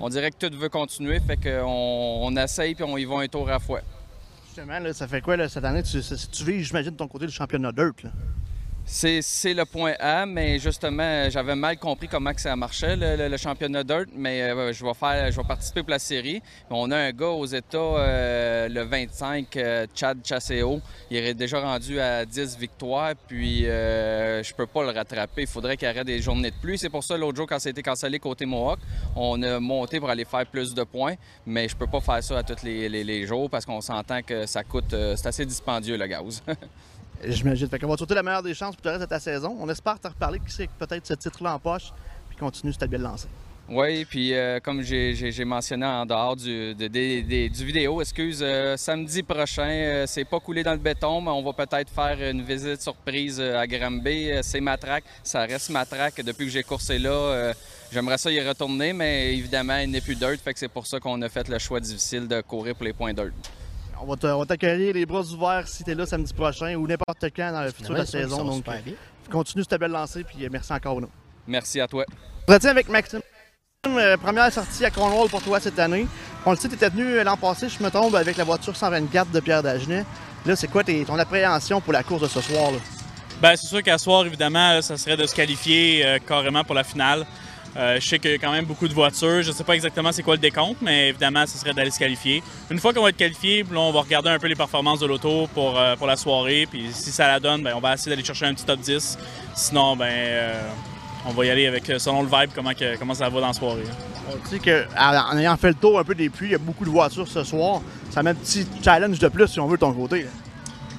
on 0.00 0.08
dirait 0.08 0.30
que 0.30 0.46
tout 0.46 0.56
veut 0.56 0.68
continuer. 0.68 1.20
Fait 1.20 1.36
qu'on 1.36 2.20
on 2.22 2.36
essaye 2.36 2.74
puis 2.74 2.84
on 2.84 2.96
y 2.96 3.04
va 3.04 3.16
un 3.16 3.28
tour 3.28 3.48
à 3.50 3.58
fois. 3.58 3.80
Justement, 4.46 4.78
là, 4.78 4.92
ça 4.92 5.08
fait 5.08 5.20
quoi 5.20 5.36
là, 5.36 5.48
cette 5.48 5.64
année? 5.64 5.82
Tu, 5.82 6.00
tu 6.00 6.44
vis, 6.44 6.64
j'imagine, 6.64 6.92
de 6.92 6.96
ton 6.96 7.08
côté, 7.08 7.26
le 7.26 7.32
championnat 7.32 7.72
dirt. 7.72 8.04
C'est 8.86 9.54
le 9.54 9.64
point 9.64 9.94
A, 9.98 10.26
mais 10.26 10.58
justement, 10.58 11.30
j'avais 11.30 11.54
mal 11.54 11.78
compris 11.78 12.06
comment 12.06 12.32
ça 12.36 12.54
marchait, 12.54 12.96
le, 12.96 13.36
championnat 13.38 13.82
dirt, 13.82 14.06
mais 14.14 14.42
euh, 14.42 14.72
je 14.74 14.84
vais 14.84 15.42
participer 15.48 15.80
pour 15.82 15.90
la 15.90 15.98
série. 15.98 16.42
On 16.68 16.90
a 16.90 16.98
un 16.98 17.12
gars 17.12 17.28
aux 17.28 17.46
États, 17.46 17.78
euh, 17.78 18.68
le 18.68 18.82
25, 18.82 19.56
euh, 19.56 19.86
Chad 19.94 20.18
Chasseo. 20.22 20.80
Il 21.10 21.16
est 21.16 21.32
déjà 21.32 21.60
rendu 21.60 21.98
à 21.98 22.26
10 22.26 22.58
victoires, 22.58 23.14
puis 23.26 23.62
je 23.62 24.54
peux 24.54 24.66
pas 24.66 24.82
le 24.82 24.90
rattraper. 24.90 25.42
Il 25.42 25.48
faudrait 25.48 25.78
qu'il 25.78 25.88
arrête 25.88 26.06
des 26.06 26.20
journées 26.20 26.50
de 26.50 26.56
pluie. 26.56 26.76
C'est 26.76 26.90
pour 26.90 27.02
ça, 27.02 27.16
l'autre 27.16 27.36
jour, 27.36 27.46
quand 27.46 27.58
ça 27.58 27.70
a 27.70 27.70
été 27.70 27.82
cancellé 27.82 28.18
côté 28.18 28.44
Mohawk, 28.44 28.80
on 29.16 29.42
a 29.42 29.60
monté 29.60 29.98
pour 29.98 30.10
aller 30.10 30.26
faire 30.26 30.44
plus 30.46 30.74
de 30.74 30.84
points, 30.84 31.14
mais 31.46 31.68
je 31.68 31.76
peux 31.76 31.86
pas 31.86 32.00
faire 32.00 32.22
ça 32.22 32.38
à 32.38 32.42
tous 32.42 32.62
les, 32.62 32.88
les- 32.88 33.26
jours 33.26 33.48
parce 33.48 33.64
qu'on 33.64 33.80
s'entend 33.80 34.20
que 34.22 34.44
ça 34.44 34.62
coûte, 34.62 34.94
c'est 35.16 35.26
assez 35.26 35.46
dispendieux, 35.46 35.96
le 35.96 36.06
gaz. 36.06 36.42
J'imagine. 37.28 37.68
Fait 37.68 37.78
qu'on 37.78 37.88
va 37.88 37.94
te 37.94 37.98
souhaiter 37.98 38.14
la 38.14 38.22
meilleure 38.22 38.42
des 38.42 38.54
chances 38.54 38.76
pour 38.76 38.84
le 38.86 38.90
reste 38.92 39.02
de 39.02 39.08
ta 39.08 39.20
saison. 39.20 39.56
On 39.60 39.68
espère 39.68 39.98
te 40.00 40.08
reparler 40.08 40.38
qui 40.40 40.52
c'est 40.52 40.68
peut-être 40.78 41.06
ce 41.06 41.14
titre-là 41.14 41.54
en 41.54 41.58
poche, 41.58 41.92
puis 42.28 42.36
continue 42.38 42.72
cette 42.72 42.88
belle 42.90 43.02
lancée. 43.02 43.28
Oui, 43.66 44.04
puis 44.04 44.34
euh, 44.34 44.60
comme 44.60 44.82
j'ai- 44.82 45.44
mentionné 45.46 45.86
en 45.86 46.04
dehors 46.04 46.36
du, 46.36 46.74
du 46.74 47.64
vidéo, 47.64 48.02
excuse, 48.02 48.40
euh, 48.42 48.76
samedi 48.76 49.22
prochain, 49.22 49.66
euh, 49.70 50.04
c'est 50.06 50.26
pas 50.26 50.38
coulé 50.38 50.62
dans 50.62 50.72
le 50.72 50.78
béton, 50.78 51.22
mais 51.22 51.30
on 51.30 51.42
va 51.42 51.54
peut-être 51.54 51.90
faire 51.90 52.30
une 52.30 52.42
visite 52.42 52.82
surprise 52.82 53.40
à 53.40 53.66
Granby. 53.66 54.32
C'est 54.42 54.60
Matraque, 54.60 55.04
ça 55.22 55.46
reste 55.46 55.70
Matraque. 55.70 56.20
Depuis 56.22 56.44
que 56.44 56.52
j'ai 56.52 56.62
coursé 56.62 56.98
là, 56.98 57.54
j'aimerais 57.90 58.18
ça 58.18 58.30
y 58.30 58.38
retourner, 58.46 58.92
mais 58.92 59.32
évidemment, 59.34 59.78
il 59.78 59.90
n'est 59.90 60.02
plus 60.02 60.14
dirt, 60.16 60.36
fait 60.44 60.52
que 60.52 60.58
c'est 60.58 60.68
pour 60.68 60.86
ça 60.86 61.00
qu'on 61.00 61.22
a 61.22 61.28
fait 61.30 61.48
le 61.48 61.58
choix 61.58 61.80
difficile 61.80 62.28
de 62.28 62.42
courir 62.42 62.74
pour 62.74 62.84
les 62.84 62.92
points 62.92 63.14
dirt. 63.14 63.32
On 64.02 64.06
va 64.06 64.16
te- 64.16 64.26
on 64.26 64.38
va 64.40 64.46
t'accueillir 64.46 64.94
les 64.94 65.06
bras 65.06 65.20
ouverts 65.22 65.66
si 65.68 65.84
t'es 65.84 65.94
là 65.94 66.04
samedi 66.06 66.32
prochain 66.32 66.74
ou 66.74 66.86
n'importe 66.86 67.24
quand 67.34 67.52
dans 67.52 67.62
le 67.62 67.70
futur 67.70 67.90
de 67.90 67.98
la 67.98 68.06
saison. 68.06 68.44
Donc, 68.44 68.64
euh, 68.68 69.30
continue 69.30 69.64
cette 69.68 69.80
belle 69.80 69.90
lancée, 69.92 70.24
puis 70.24 70.44
euh, 70.44 70.48
merci 70.50 70.72
encore, 70.72 70.92
Bruno. 70.94 71.08
Merci 71.46 71.80
à 71.80 71.86
toi. 71.88 72.04
On 72.48 72.52
retiens 72.52 72.70
avec 72.70 72.88
Maxime. 72.88 73.20
Euh, 73.86 74.16
première 74.16 74.50
sortie 74.52 74.84
à 74.84 74.90
Cornwall 74.90 75.28
pour 75.28 75.42
toi 75.42 75.60
cette 75.60 75.78
année. 75.78 76.06
On 76.46 76.50
le 76.52 76.56
sait, 76.56 76.68
tu 76.68 76.74
étais 76.74 76.88
venu 76.88 77.22
l'an 77.22 77.36
passé, 77.36 77.68
je 77.68 77.82
me 77.82 77.90
trompe, 77.90 78.14
avec 78.14 78.36
la 78.36 78.44
voiture 78.44 78.74
124 78.74 79.30
de 79.30 79.40
Pierre 79.40 79.62
Dagenet. 79.62 80.04
Là, 80.46 80.56
c'est 80.56 80.68
quoi 80.68 80.82
tes- 80.84 81.04
ton 81.04 81.18
appréhension 81.18 81.80
pour 81.80 81.92
la 81.92 82.02
course 82.02 82.22
de 82.22 82.28
ce 82.28 82.40
soir? 82.40 82.70
Là? 82.72 82.78
Ben, 83.42 83.56
c'est 83.56 83.66
sûr 83.66 83.82
qu'à 83.82 83.98
soir, 83.98 84.24
évidemment, 84.26 84.80
ça 84.80 84.96
serait 84.96 85.16
de 85.16 85.26
se 85.26 85.34
qualifier 85.34 86.06
euh, 86.06 86.18
carrément 86.18 86.64
pour 86.64 86.74
la 86.74 86.84
finale. 86.84 87.26
Euh, 87.76 87.98
je 88.00 88.06
sais 88.08 88.18
qu'il 88.20 88.30
y 88.30 88.34
a 88.34 88.38
quand 88.38 88.52
même 88.52 88.64
beaucoup 88.66 88.86
de 88.86 88.94
voitures. 88.94 89.42
Je 89.42 89.50
sais 89.50 89.64
pas 89.64 89.74
exactement 89.74 90.12
c'est 90.12 90.22
quoi 90.22 90.34
le 90.34 90.40
décompte, 90.40 90.80
mais 90.80 91.08
évidemment, 91.08 91.44
ce 91.46 91.58
serait 91.58 91.72
d'aller 91.72 91.90
se 91.90 91.98
qualifier. 91.98 92.42
Une 92.70 92.78
fois 92.78 92.92
qu'on 92.94 93.02
va 93.02 93.08
être 93.08 93.16
qualifié, 93.16 93.64
on 93.74 93.90
va 93.92 94.00
regarder 94.00 94.30
un 94.30 94.38
peu 94.38 94.46
les 94.46 94.54
performances 94.54 95.00
de 95.00 95.06
l'auto 95.06 95.48
pour, 95.52 95.76
euh, 95.78 95.96
pour 95.96 96.06
la 96.06 96.16
soirée. 96.16 96.68
Puis 96.70 96.86
si 96.92 97.10
ça 97.10 97.26
la 97.26 97.40
donne, 97.40 97.62
ben, 97.64 97.72
on 97.76 97.80
va 97.80 97.94
essayer 97.94 98.10
d'aller 98.10 98.24
chercher 98.24 98.46
un 98.46 98.54
petit 98.54 98.64
top 98.64 98.78
10. 98.80 99.18
Sinon, 99.56 99.96
ben, 99.96 100.04
euh, 100.08 100.62
on 101.26 101.30
va 101.32 101.46
y 101.46 101.50
aller 101.50 101.66
avec, 101.66 101.84
selon 101.98 102.22
le 102.22 102.28
vibe, 102.28 102.50
comment, 102.54 102.74
que- 102.74 102.96
comment 102.96 103.14
ça 103.14 103.28
va 103.28 103.40
dans 103.40 103.46
la 103.48 103.52
soirée. 103.52 103.82
On 104.28 104.48
sait 104.48 104.58
qu'en 104.60 105.36
ayant 105.38 105.56
fait 105.56 105.68
le 105.68 105.74
tour 105.74 105.98
un 105.98 106.04
peu 106.04 106.14
des 106.14 106.28
pluies, 106.30 106.48
il 106.48 106.52
y 106.52 106.54
a 106.54 106.58
beaucoup 106.58 106.84
de 106.84 106.90
voitures 106.90 107.26
ce 107.28 107.42
soir. 107.44 107.80
Ça 108.10 108.22
met 108.22 108.30
un 108.30 108.34
petit 108.34 108.66
challenge 108.84 109.18
de 109.18 109.28
plus, 109.28 109.48
si 109.48 109.58
on 109.58 109.66
veut, 109.66 109.76
de 109.76 109.80
ton 109.80 109.92
côté. 109.92 110.22
là. 110.22 110.30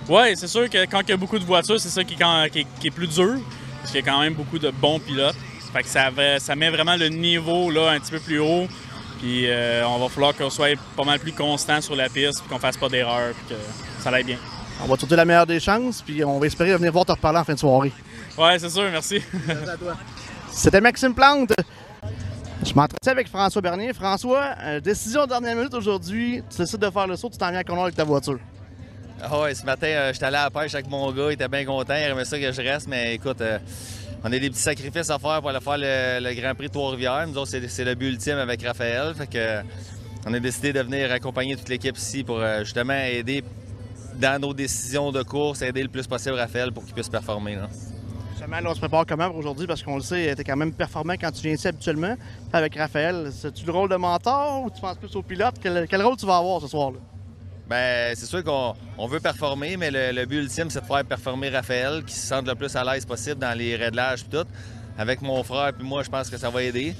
Oui, 0.07 0.35
c'est 0.35 0.47
sûr 0.47 0.69
que 0.69 0.85
quand 0.85 1.01
il 1.01 1.09
y 1.09 1.13
a 1.13 1.17
beaucoup 1.17 1.39
de 1.39 1.45
voitures, 1.45 1.79
c'est 1.79 1.89
ça 1.89 2.03
qui 2.03 2.13
est, 2.15 2.17
quand- 2.17 2.47
qui 2.51 2.59
est- 2.59 2.67
qui 2.79 2.87
est 2.87 2.91
plus 2.91 3.07
dur. 3.07 3.35
Parce 3.79 3.91
qu'il 3.91 4.03
y 4.05 4.07
a 4.07 4.11
quand 4.11 4.19
même 4.19 4.33
beaucoup 4.33 4.59
de 4.59 4.69
bons 4.71 4.99
pilotes. 4.99 5.35
Fait 5.75 5.83
que 5.83 5.89
ça, 5.89 6.55
met 6.55 6.69
vraiment 6.69 6.95
le 6.95 7.09
niveau 7.09 7.69
là, 7.69 7.89
un 7.89 7.99
petit 7.99 8.11
peu 8.11 8.19
plus 8.21 8.39
haut. 8.39 8.65
Puis 9.19 9.49
euh, 9.49 9.85
on 9.85 9.99
va 9.99 10.07
falloir 10.07 10.33
qu'on 10.33 10.49
soit 10.49 10.79
pas 10.95 11.03
mal 11.03 11.19
plus 11.19 11.33
constant 11.33 11.81
sur 11.81 11.97
la 11.97 12.07
piste, 12.07 12.39
puis 12.39 12.49
qu'on 12.49 12.59
fasse 12.59 12.77
pas 12.77 12.87
d'erreurs, 12.87 13.33
puis 13.33 13.55
que 13.55 13.61
ça 14.01 14.09
aille 14.09 14.23
bien. 14.23 14.37
On 14.81 14.87
va 14.87 14.95
te 14.95 15.01
souhaiter 15.01 15.17
la 15.17 15.25
meilleure 15.25 15.45
des 15.45 15.59
chances, 15.59 16.01
puis 16.01 16.23
on 16.23 16.39
va 16.39 16.47
espérer 16.47 16.77
venir 16.77 16.93
voir 16.93 17.03
te 17.03 17.11
reparler 17.11 17.39
en 17.39 17.43
fin 17.43 17.55
de 17.55 17.59
soirée. 17.59 17.91
Ouais, 18.37 18.57
c'est 18.57 18.69
sûr, 18.69 18.89
merci. 18.89 19.21
C'était 20.49 20.79
Maxime 20.79 21.13
Plante. 21.13 21.51
Je 22.63 22.73
m'entretiens 22.73 23.11
avec 23.11 23.27
François 23.27 23.61
Bernier. 23.61 23.91
François, 23.91 24.55
euh, 24.63 24.79
décision 24.79 25.23
de 25.23 25.29
dernière 25.29 25.57
minute 25.57 25.73
aujourd'hui. 25.73 26.41
Tu 26.49 26.57
décides 26.57 26.79
de 26.79 26.89
faire 26.89 27.07
le 27.07 27.17
saut, 27.17 27.29
tu 27.29 27.37
t'en 27.37 27.49
viens 27.49 27.59
à 27.59 27.63
Cornwall 27.65 27.87
avec 27.87 27.95
ta 27.95 28.05
voiture. 28.05 28.39
Ah 29.21 29.41
ouais, 29.41 29.53
ce 29.53 29.65
matin, 29.65 29.87
euh, 29.87 30.13
j'étais 30.13 30.25
allé 30.25 30.37
à 30.37 30.43
la 30.45 30.49
pêche 30.51 30.73
avec 30.73 30.89
mon 30.89 31.11
gars, 31.11 31.27
il 31.29 31.33
était 31.33 31.47
bien 31.49 31.65
content, 31.65 31.95
il 31.95 32.11
aimait 32.11 32.25
ça 32.25 32.39
que 32.39 32.51
je 32.51 32.61
reste, 32.61 32.87
mais 32.87 33.15
écoute, 33.15 33.41
euh, 33.41 33.59
on 34.25 34.31
a 34.33 34.39
des 34.39 34.49
petits 34.49 34.59
sacrifices 34.59 35.11
à 35.11 35.19
faire 35.19 35.39
pour 35.39 35.49
aller 35.49 35.59
faire 35.59 35.77
le, 35.77 36.33
Grand 36.33 36.55
Prix 36.55 36.71
Trois-Rivières. 36.71 37.27
Nous 37.27 37.37
autres, 37.37 37.51
c'est 37.67 37.83
le 37.85 37.93
but 37.93 38.07
ultime 38.07 38.39
avec 38.39 38.63
Raphaël, 38.63 39.13
fait 39.13 39.27
que 39.27 39.61
on 40.25 40.33
a 40.33 40.39
décidé 40.39 40.73
de 40.73 40.81
venir 40.81 41.11
accompagner 41.11 41.55
toute 41.55 41.69
l'équipe 41.69 41.95
ici 41.95 42.23
pour 42.23 42.39
euh, 42.39 42.63
justement 42.63 42.95
aider 42.95 43.43
dans 44.15 44.41
nos 44.41 44.51
décisions 44.51 45.11
de 45.11 45.21
course, 45.21 45.61
aider 45.61 45.83
le 45.83 45.89
plus 45.89 46.07
possible 46.07 46.35
Raphaël 46.35 46.71
pour 46.71 46.83
qu'il 46.83 46.95
puisse 46.95 47.09
performer. 47.09 47.55
là. 47.55 47.69
Justement, 48.31 48.59
là, 48.59 48.71
on 48.71 48.73
se 48.73 48.79
prépare 48.79 49.05
comment 49.05 49.27
pour 49.29 49.37
aujourd'hui? 49.37 49.67
Parce 49.67 49.83
qu'on 49.83 49.97
le 49.97 50.01
sait, 50.01 50.33
tu 50.33 50.41
es 50.41 50.43
quand 50.43 50.55
même 50.55 50.73
performant 50.73 51.13
quand 51.13 51.31
tu 51.31 51.43
viens 51.43 51.53
ici 51.53 51.67
habituellement. 51.67 52.15
Avec 52.51 52.75
Raphaël, 52.75 53.29
c'est-tu 53.31 53.63
le 53.63 53.71
rôle 53.71 53.89
de 53.89 53.95
mentor 53.95 54.63
ou 54.63 54.71
tu 54.71 54.81
penses 54.81 54.97
plus 54.97 55.15
au 55.15 55.21
pilote? 55.21 55.55
Quel, 55.61 55.85
quel 55.87 56.01
rôle 56.01 56.17
tu 56.17 56.25
vas 56.25 56.37
avoir 56.37 56.61
ce 56.61 56.67
soir-là? 56.67 56.97
Ben, 57.67 58.15
c'est 58.15 58.27
sûr 58.27 58.43
qu'on 58.43 58.75
on 58.97 59.07
veut 59.07 59.19
performer, 59.19 59.75
mais 59.75 59.89
le, 59.91 60.25
but 60.25 60.37
ultime, 60.37 60.69
c'est 60.69 60.81
de 60.81 60.85
faire 60.85 61.03
performer 61.03 61.49
Raphaël, 61.49 62.03
qui 62.05 62.13
se 62.13 62.27
sente 62.27 62.47
le 62.47 62.53
plus 62.53 62.75
à 62.75 62.83
l'aise 62.83 63.05
possible 63.05 63.39
dans 63.39 63.57
les 63.57 63.75
réglages 63.75 64.21
et 64.21 64.35
tout. 64.37 64.47
Avec 64.97 65.21
mon 65.21 65.43
frère 65.43 65.73
puis 65.73 65.85
moi, 65.85 66.03
je 66.03 66.09
pense 66.09 66.29
que 66.29 66.37
ça 66.37 66.49
va 66.49 66.61
aider. 66.63 66.95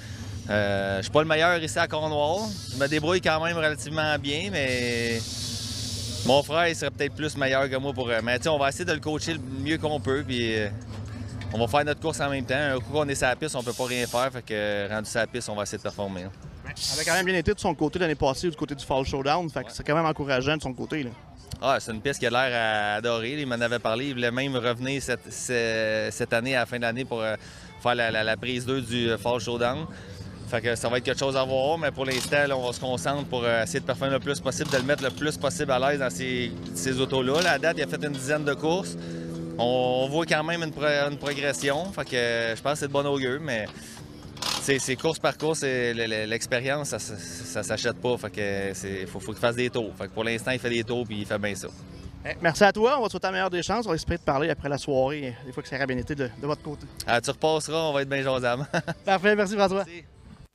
Euh, 0.49 0.97
je 0.97 1.03
suis 1.03 1.11
pas 1.11 1.21
le 1.21 1.27
meilleur 1.27 1.61
ici 1.61 1.77
à 1.79 1.87
Cornwall. 1.87 2.49
Je 2.73 2.77
me 2.77 2.87
débrouille 2.87 3.21
quand 3.21 3.43
même 3.43 3.55
relativement 3.55 4.17
bien, 4.19 4.49
mais 4.51 5.19
mon 6.25 6.41
frère, 6.43 6.67
il 6.67 6.75
serait 6.75 6.91
peut-être 6.91 7.13
plus 7.13 7.37
meilleur 7.37 7.69
que 7.69 7.75
moi 7.75 7.93
pour. 7.93 8.09
euh, 8.09 8.19
Mais 8.23 8.39
tu 8.39 8.49
on 8.49 8.57
va 8.57 8.69
essayer 8.69 8.85
de 8.85 8.93
le 8.93 8.99
coacher 8.99 9.33
le 9.33 9.39
mieux 9.39 9.77
qu'on 9.77 9.99
peut, 9.99 10.23
puis 10.27 10.55
euh, 10.55 10.69
on 11.53 11.59
va 11.59 11.67
faire 11.67 11.85
notre 11.85 12.01
course 12.01 12.19
en 12.19 12.29
même 12.29 12.45
temps. 12.45 12.55
Un 12.55 12.79
coup 12.79 12.91
qu'on 12.91 13.07
est 13.07 13.15
sur 13.15 13.27
la 13.27 13.35
piste, 13.35 13.55
on 13.55 13.63
peut 13.63 13.73
pas 13.73 13.85
rien 13.85 14.07
faire, 14.07 14.31
fait 14.31 14.41
que 14.43 14.89
rendu 14.91 15.09
sur 15.09 15.19
la 15.19 15.27
piste, 15.27 15.47
on 15.49 15.55
va 15.55 15.63
essayer 15.63 15.77
de 15.77 15.83
performer. 15.83 16.25
Ça 16.75 16.95
avait 16.95 17.05
quand 17.05 17.13
même 17.13 17.25
bien 17.25 17.35
été 17.35 17.53
de 17.53 17.59
son 17.59 17.73
côté 17.73 17.99
l'année 17.99 18.15
passée, 18.15 18.49
du 18.49 18.55
côté 18.55 18.75
du 18.75 18.83
Fall 18.85 19.05
Showdown. 19.05 19.49
Fait 19.49 19.63
que 19.63 19.71
c'est 19.71 19.83
quand 19.83 19.95
même 19.95 20.05
encourageant 20.05 20.57
de 20.57 20.61
son 20.61 20.73
côté. 20.73 21.03
Là. 21.03 21.09
Ah, 21.61 21.77
c'est 21.79 21.91
une 21.93 22.01
piste 22.01 22.19
qui 22.19 22.25
a 22.27 22.29
l'air 22.29 22.51
à 22.53 22.95
adorer. 22.97 23.33
Il 23.39 23.47
m'en 23.47 23.55
avait 23.55 23.79
parlé. 23.79 24.07
Il 24.07 24.13
voulait 24.15 24.31
même 24.31 24.55
revenir 24.55 25.01
cette, 25.01 25.31
ce- 25.31 26.09
cette 26.11 26.33
année, 26.33 26.55
à 26.55 26.59
la 26.61 26.65
fin 26.65 26.77
de 26.77 26.81
l'année, 26.81 27.05
pour 27.05 27.21
euh, 27.21 27.35
faire 27.81 27.95
la, 27.95 28.11
la- 28.23 28.37
prise 28.37 28.65
2 28.65 28.81
du 28.81 29.09
euh, 29.09 29.17
Fall 29.17 29.39
Showdown. 29.39 29.85
Fait 30.49 30.61
que 30.61 30.75
ça 30.75 30.89
va 30.89 30.97
être 30.99 31.03
quelque 31.03 31.17
chose 31.19 31.35
à 31.35 31.43
voir, 31.43 31.77
mais 31.77 31.89
pour 31.91 32.05
l'instant, 32.05 32.37
on 32.51 32.71
se 32.71 32.79
concentre 32.79 33.25
pour 33.25 33.43
euh, 33.43 33.63
essayer 33.63 33.79
de 33.79 33.85
performer 33.85 34.13
le 34.13 34.19
plus 34.19 34.39
possible, 34.39 34.69
de 34.69 34.77
le 34.77 34.83
mettre 34.83 35.03
le 35.03 35.09
plus 35.09 35.37
possible 35.37 35.71
à 35.71 35.79
l'aise 35.79 35.99
dans 35.99 36.09
ces, 36.11 36.51
ces 36.75 36.99
autos-là. 36.99 37.41
Là, 37.41 37.51
à 37.53 37.57
date, 37.57 37.77
il 37.79 37.83
a 37.83 37.87
fait 37.87 38.03
une 38.03 38.11
dizaine 38.11 38.43
de 38.43 38.53
courses. 38.53 38.95
On, 39.57 40.07
voit 40.11 40.25
quand 40.25 40.43
même 40.43 40.61
une, 40.61 40.71
pro- 40.71 40.83
une 40.85 41.17
progression. 41.17 41.85
Fait 41.93 42.03
que 42.05 42.55
je 42.57 42.61
pense 42.61 42.73
que 42.73 42.79
c'est 42.79 42.87
de 42.87 42.93
bon 42.93 43.05
augure, 43.07 43.39
mais 43.41 43.65
c'est 44.79 44.95
course 44.95 45.19
par 45.19 45.37
course, 45.37 45.61
l'expérience, 45.63 46.89
ça, 46.89 46.99
ça, 46.99 47.15
ça 47.17 47.63
s'achète 47.63 47.97
pas. 48.01 48.17
Fait 48.17 48.29
que 48.31 49.05
faut, 49.07 49.19
faut 49.19 49.31
qu'il 49.31 49.41
fasse 49.41 49.55
des 49.55 49.69
tours. 49.69 49.93
Fait 49.97 50.07
que 50.07 50.13
pour 50.13 50.23
l'instant, 50.23 50.51
il 50.51 50.59
fait 50.59 50.69
des 50.69 50.83
tours 50.83 51.05
puis 51.05 51.19
il 51.19 51.25
fait 51.25 51.37
bien 51.37 51.53
ça. 51.55 51.67
Eh, 52.25 52.35
Merci 52.41 52.63
à 52.63 52.71
toi. 52.71 52.95
On 52.97 53.01
va 53.01 53.07
te 53.07 53.11
souhaiter 53.11 53.27
la 53.27 53.31
meilleure 53.31 53.49
des 53.51 53.61
chances. 53.61 53.85
On 53.85 53.89
va 53.89 53.95
espérer 53.95 54.17
te 54.17 54.25
parler 54.25 54.49
après 54.49 54.67
la 54.67 54.79
soirée, 54.79 55.35
des 55.45 55.51
fois 55.51 55.61
que 55.61 55.69
ça 55.69 55.75
aura 55.75 55.85
bien 55.85 55.97
été 55.97 56.15
de, 56.15 56.25
de 56.25 56.47
votre 56.47 56.63
côté. 56.63 56.87
Ah, 57.05 57.21
tu 57.21 57.29
repasseras, 57.29 57.77
on 57.77 57.93
va 57.93 58.01
être 58.01 58.09
bien 58.09 58.23
jasable. 58.23 58.65
Parfait. 59.05 59.35
Merci, 59.35 59.55
François. 59.55 59.85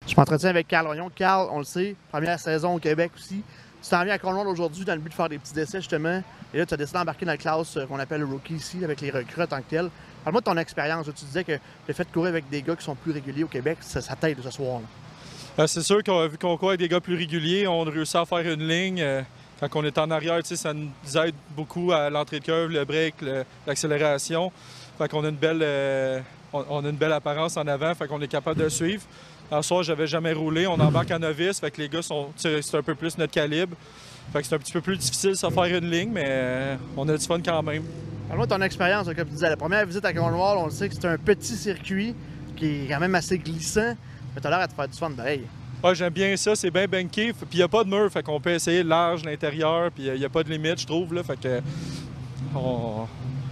Je 0.09 0.15
m'entretiens 0.17 0.51
avec 0.51 0.67
Carl 0.67 0.87
Royon. 0.87 1.11
Carl, 1.15 1.49
on 1.53 1.59
le 1.59 1.65
sait, 1.65 1.95
première 2.11 2.41
saison 2.41 2.75
au 2.75 2.79
Québec 2.79 3.13
aussi. 3.17 3.43
Tu 3.83 3.89
t'en 3.89 4.05
viens 4.05 4.15
à 4.15 4.19
Cornwall 4.19 4.49
aujourd'hui 4.49 4.85
dans 4.85 4.95
le 4.95 5.01
but 5.01 5.11
de 5.11 5.15
faire 5.15 5.29
des 5.29 5.39
petits 5.39 5.59
essais, 5.59 5.79
justement. 5.79 6.23
Et 6.53 6.59
là, 6.59 6.67
tu 6.67 6.75
as 6.75 6.77
décidé 6.77 6.99
d'embarquer 6.99 7.25
dans 7.25 7.33
la 7.33 7.39
classe 7.39 7.77
euh, 7.77 7.87
qu'on 7.87 7.99
appelle 7.99 8.21
le 8.21 8.27
rookie 8.27 8.55
ici, 8.55 8.85
avec 8.85 9.01
les 9.01 9.11
recrues 9.11 9.43
en 9.43 9.47
tant 9.47 9.59
que 9.59 9.71
tel. 9.71 9.89
Parle-moi 10.25 10.41
de 10.41 10.45
ton 10.45 10.57
expérience. 10.57 11.07
Tu 11.07 11.25
disais 11.25 11.45
que 11.45 11.59
le 11.89 11.95
fait 11.95 12.05
de 12.05 12.13
courir 12.13 12.31
avec 12.31 12.49
des 12.49 12.63
gars 12.63 12.77
qui 12.77 12.85
sont 12.85 12.95
plus 12.95 13.13
réguliers 13.13 13.45
au 13.45 13.49
Québec, 13.49 13.79
ça, 13.81 14.01
t'aide 14.17 14.39
ce 14.43 14.51
soir. 14.51 14.81
Euh, 15.59 15.67
c'est 15.67 15.83
sûr 15.83 16.03
qu'on 16.03 16.27
vu 16.27 16.39
qu'on 16.39 16.57
court 16.57 16.71
avec 16.71 16.81
des 16.81 16.89
gars 16.89 17.01
plus 17.01 17.17
réguliers, 17.17 17.67
on 17.67 17.87
a 17.87 17.91
réussi 17.91 18.17
à 18.17 18.25
faire 18.25 18.39
une 18.41 18.67
ligne. 18.67 19.01
euh, 19.01 19.23
quand 19.61 19.81
on 19.81 19.85
est 19.85 19.99
en 19.99 20.11
arrière, 20.11 20.41
ça 20.45 20.73
nous 20.73 20.91
aide 21.19 21.35
beaucoup 21.51 21.93
à 21.93 22.09
l'entrée 22.09 22.41
de 22.41 22.45
curve, 22.45 22.71
le 22.71 22.85
break, 22.85 23.17
l'accélération. 23.67 24.51
Fait 24.97 25.09
qu'on 25.09 25.25
a 25.25 25.29
une 25.29 25.37
belle, 25.37 25.61
euh, 25.63 26.21
on, 26.53 26.85
a 26.85 26.89
une 26.89 26.97
belle 26.97 27.13
apparence 27.13 27.57
en 27.57 27.67
avant, 27.67 27.95
fait 27.95 28.07
qu'on 28.07 28.21
est 28.21 28.29
capable 28.29 28.63
de 28.63 28.69
suivre. 28.69 29.03
En 29.51 29.63
soir, 29.63 29.83
j'avais 29.83 30.07
jamais 30.07 30.33
roulé. 30.33 30.67
On 30.67 30.79
embarque 30.81 31.11
en 31.11 31.19
novice, 31.19 31.61
fait 31.61 31.77
les 31.77 31.89
gars 31.89 32.03
sont, 32.03 32.29
c'est 32.37 32.75
un 32.75 32.83
peu 32.83 32.95
plus 32.95 33.19
notre 33.19 33.33
calibre. 33.33 33.77
Fait 34.33 34.41
que 34.41 34.47
c'est 34.47 34.55
un 34.55 34.59
petit 34.59 34.73
peu 34.73 34.81
plus 34.81 34.97
difficile 34.97 35.31
de 35.31 35.35
se 35.35 35.51
faire 35.51 35.65
une 35.65 35.91
ligne, 35.91 36.11
mais 36.13 36.27
euh, 36.27 36.77
on 36.97 37.09
a 37.09 37.17
du 37.17 37.27
fun 37.27 37.41
quand 37.45 37.63
même. 37.63 37.83
Parle-moi 38.29 38.47
de 38.47 38.55
ton 38.55 38.63
expérience, 38.63 39.09
là, 39.09 39.15
comme 39.15 39.27
tu 39.27 39.35
disais. 39.35 39.49
La 39.49 39.57
première 39.57 39.85
visite 39.85 40.05
à 40.05 40.13
Cornwall, 40.13 40.59
on 40.59 40.67
le 40.67 40.71
sait 40.71 40.89
que 40.89 40.95
c'est 40.95 41.07
un 41.07 41.19
petit 41.19 41.57
circuit 41.57 42.15
qui 42.55 42.85
est 42.85 42.89
quand 42.89 43.01
même 43.01 43.15
assez 43.17 43.39
glissant. 43.39 43.97
Mais 44.35 44.41
t'as 44.41 44.51
l'air 44.51 44.61
à 44.61 44.69
te 44.69 44.75
faire 44.75 44.87
du 44.87 44.97
fun 44.97 45.11
pareil. 45.11 45.43
Ouais, 45.83 45.95
j'aime 45.97 46.13
bien 46.13 46.37
ça, 46.37 46.55
c'est 46.55 46.71
bien 46.71 46.87
banké. 46.87 47.33
Puis 47.33 47.47
il 47.55 47.57
n'y 47.57 47.63
a 47.63 47.69
pas 47.69 47.83
de 47.83 47.89
mur, 47.89 48.09
fait 48.13 48.23
qu'on 48.23 48.41
peut 48.41 48.51
essayer 48.51 48.85
large, 48.85 49.25
l'intérieur, 49.25 49.91
puis 49.91 50.07
il 50.07 50.19
n'y 50.19 50.25
a 50.25 50.29
pas 50.29 50.45
de 50.45 50.51
limite, 50.51 50.81
je 50.81 50.87
trouve. 50.87 51.13
Là, 51.13 51.25
fait 51.25 51.41
que. 51.41 51.61
On... 52.55 53.07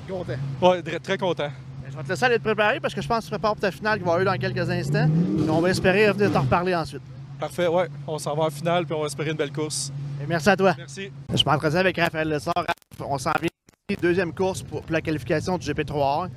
Content. 0.08 0.32
Ouais, 0.62 0.82
très, 0.82 0.98
très 1.00 1.18
content. 1.18 1.50
Je 1.90 1.96
vais 1.96 2.02
te 2.04 2.08
laisser 2.08 2.24
aller 2.24 2.38
te 2.38 2.44
préparer 2.44 2.78
parce 2.78 2.94
que 2.94 3.02
je 3.02 3.08
pense 3.08 3.20
que 3.20 3.24
tu 3.24 3.30
prépares 3.30 3.54
pour 3.54 3.62
ta 3.62 3.72
finale 3.72 3.98
qui 3.98 4.04
va 4.04 4.12
avoir 4.12 4.18
lieu 4.20 4.24
dans 4.24 4.38
quelques 4.38 4.70
instants. 4.70 5.08
On 5.48 5.60
va 5.60 5.70
espérer 5.70 6.12
venir 6.12 6.30
t'en 6.30 6.42
reparler 6.42 6.74
ensuite. 6.74 7.02
Parfait, 7.38 7.68
ouais. 7.68 7.86
On 8.06 8.18
s'en 8.18 8.34
va 8.34 8.44
en 8.44 8.50
finale, 8.50 8.84
puis 8.84 8.94
on 8.94 9.00
va 9.00 9.06
espérer 9.06 9.30
une 9.30 9.36
belle 9.36 9.52
course. 9.52 9.92
Et 10.22 10.26
merci 10.26 10.48
à 10.48 10.56
toi. 10.56 10.74
Merci. 10.76 11.10
Je 11.32 11.44
m'entretiens 11.44 11.80
avec 11.80 11.96
Raphaël 11.96 12.28
Lessard. 12.28 12.66
On 13.00 13.16
s'en 13.18 13.30
vient 13.40 13.48
ici, 13.88 13.98
deuxième 14.02 14.34
course 14.34 14.62
pour, 14.62 14.82
pour 14.82 14.92
la 14.92 15.00
qualification 15.00 15.56
du 15.56 15.70
GP3R. 15.70 16.28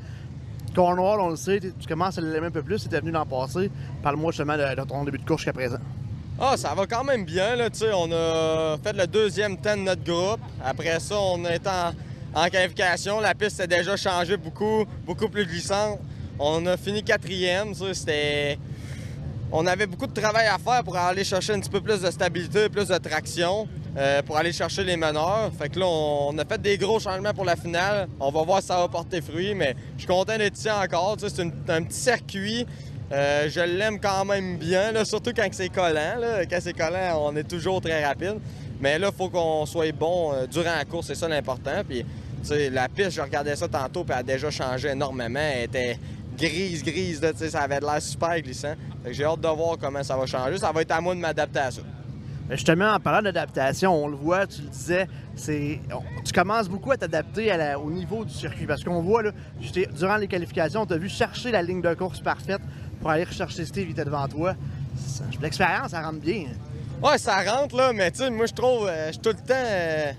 Cornwall, 0.76 1.20
on 1.20 1.30
le 1.32 1.36
sait, 1.36 1.60
tu 1.60 1.88
commences 1.88 2.18
à 2.18 2.22
l'aimer 2.22 2.48
un 2.48 2.52
peu 2.52 2.62
plus, 2.62 2.82
tu 2.82 2.86
étais 2.88 3.00
venu 3.00 3.12
l'an 3.12 3.26
passé. 3.26 3.70
Parle-moi 4.04 4.32
justement 4.32 4.56
de, 4.58 4.76
de 4.76 4.88
ton 4.88 5.04
début 5.04 5.18
de 5.18 5.26
course 5.26 5.42
jusqu'à 5.42 5.54
présent. 5.54 5.80
Ah, 6.40 6.56
ça 6.56 6.74
va 6.74 6.86
quand 6.88 7.04
même 7.04 7.26
bien, 7.26 7.56
là, 7.56 7.70
tu 7.70 7.80
sais, 7.80 7.92
on 7.94 8.10
a 8.12 8.78
fait 8.82 8.94
le 8.94 9.06
deuxième 9.06 9.58
temps 9.58 9.76
de 9.76 9.82
notre 9.82 10.04
groupe. 10.04 10.40
Après 10.64 11.00
ça, 11.00 11.16
on 11.20 11.44
est 11.46 11.68
en, 11.68 11.92
en 12.34 12.48
qualification. 12.48 13.20
La 13.20 13.36
piste 13.36 13.58
s'est 13.58 13.68
déjà 13.68 13.98
changée 13.98 14.38
beaucoup, 14.38 14.86
beaucoup 15.06 15.28
plus 15.28 15.46
glissante. 15.46 16.00
On 16.40 16.66
a 16.68 16.78
fini 16.78 17.04
quatrième, 17.04 17.74
ça, 17.74 17.94
c'était... 17.94 18.58
On 19.54 19.68
avait 19.68 19.86
beaucoup 19.86 20.08
de 20.08 20.14
travail 20.14 20.48
à 20.48 20.58
faire 20.58 20.82
pour 20.82 20.96
aller 20.96 21.26
chercher 21.26 21.52
un 21.52 21.60
petit 21.60 21.70
peu 21.70 21.82
plus 21.82 22.02
de 22.02 22.10
stabilité, 22.10 22.70
plus 22.70 22.88
de 22.88 22.98
traction, 22.98 23.68
euh, 23.98 24.22
pour 24.22 24.38
aller 24.38 24.54
chercher 24.54 24.86
les 24.86 24.96
meneurs. 24.96 25.52
Fait 25.60 25.68
que 25.68 25.78
là, 25.78 25.88
on, 25.88 26.38
a 26.38 26.46
fait 26.46 26.62
des 26.62 26.78
gros 26.78 27.02
changements 27.02 27.34
pour 27.34 27.44
la 27.44 27.58
finale. 27.58 28.08
On 28.22 28.32
va 28.32 28.44
voir 28.44 28.62
si 28.62 28.68
ça 28.68 28.78
va 28.78 28.88
porter 28.88 29.20
fruit, 29.20 29.54
mais 29.54 29.76
je 29.98 30.04
suis 30.04 30.08
content 30.08 30.38
d'être 30.38 30.58
ici 30.58 30.72
encore. 30.72 31.18
C'est 31.20 31.42
un 31.42 31.84
petit 31.84 32.00
circuit. 32.00 32.66
Euh, 33.12 33.50
je 33.50 33.60
l'aime 33.60 34.00
quand 34.00 34.24
même 34.24 34.56
bien, 34.56 35.04
surtout 35.04 35.32
quand 35.36 35.48
c'est 35.52 35.68
collant. 35.68 36.16
Quand 36.50 36.60
c'est 36.62 36.72
collant, 36.72 37.22
on 37.22 37.36
est 37.36 37.44
toujours 37.44 37.82
très 37.82 38.06
rapide. 38.06 38.38
Mais 38.80 38.98
là, 38.98 39.10
il 39.12 39.18
faut 39.18 39.30
qu'on 39.30 39.66
soit 39.66 39.92
bon 39.92 40.34
euh, 40.34 40.48
durant 40.48 40.76
la 40.78 40.86
course, 40.86 41.08
c'est 41.08 41.16
ça 41.16 41.28
l'important. 41.28 41.82
Puis, 41.88 42.06
la 42.72 42.88
piste, 42.88 43.12
je 43.12 43.22
regardais 43.22 43.58
ça 43.58 43.68
tantôt, 43.68 44.06
puis 44.06 44.14
elle 44.14 44.22
a 44.22 44.24
déjà 44.24 44.50
changé 44.50 44.88
énormément. 44.88 45.40
Elle 45.40 45.66
était 45.66 46.00
grise, 46.50 46.84
grise, 46.84 47.22
là, 47.22 47.32
ça 47.36 47.62
avait 47.62 47.80
de 47.80 47.86
l'air 47.86 48.02
super 48.02 48.40
glissant. 48.42 48.74
J'ai 49.10 49.24
hâte 49.26 49.42
de 49.42 49.48
voir 49.48 49.78
comment 49.80 50.04
ça 50.04 50.16
va 50.18 50.26
changer. 50.26 50.58
Ça 50.58 50.72
va 50.72 50.82
être 50.82 50.92
à 50.92 51.02
moi 51.02 51.16
de 51.16 51.20
m'adapter 51.20 51.60
à 51.60 51.72
ça. 51.72 51.82
Justement, 52.50 52.92
en 52.94 53.00
parlant 53.00 53.22
d'adaptation, 53.22 54.04
on 54.04 54.08
le 54.10 54.16
voit, 54.18 54.46
tu 54.46 54.62
le 54.62 54.68
disais, 54.68 55.08
c'est, 55.36 55.80
on- 55.94 56.22
tu 56.24 56.34
commences 56.34 56.68
beaucoup 56.68 56.92
à 56.92 56.98
t'adapter 56.98 57.50
au 57.82 57.90
niveau 57.90 58.26
du 58.26 58.34
circuit. 58.34 58.66
Parce 58.66 58.84
qu'on 58.84 59.02
voit, 59.02 59.24
là, 59.24 59.32
durant 59.98 60.18
les 60.18 60.28
qualifications, 60.28 60.86
tu 60.86 60.94
as 60.94 60.98
vu 60.98 61.08
chercher 61.08 61.52
la 61.52 61.62
ligne 61.62 61.82
de 61.82 61.94
course 61.94 62.20
parfaite 62.20 62.60
pour 63.00 63.10
aller 63.10 63.24
rechercher 63.24 63.66
Steve 63.66 63.86
qui 63.86 63.92
était 63.92 64.04
devant 64.06 64.28
toi. 64.28 64.54
L'expérience, 65.42 65.92
ça 65.92 66.02
rentre 66.02 66.20
bien. 66.20 66.48
Ouais, 67.02 67.18
ça 67.18 67.38
rentre, 67.42 67.76
là, 67.78 67.94
mais 67.94 68.12
tu 68.12 68.18
sais, 68.20 68.30
moi, 68.30 68.46
je 68.46 68.54
trouve, 68.54 68.88
euh, 68.88 69.08
je 69.08 69.12
suis 69.14 69.22
tout 69.22 69.30
le 69.30 69.36
temps. 69.36 69.54
euh, 69.56 70.12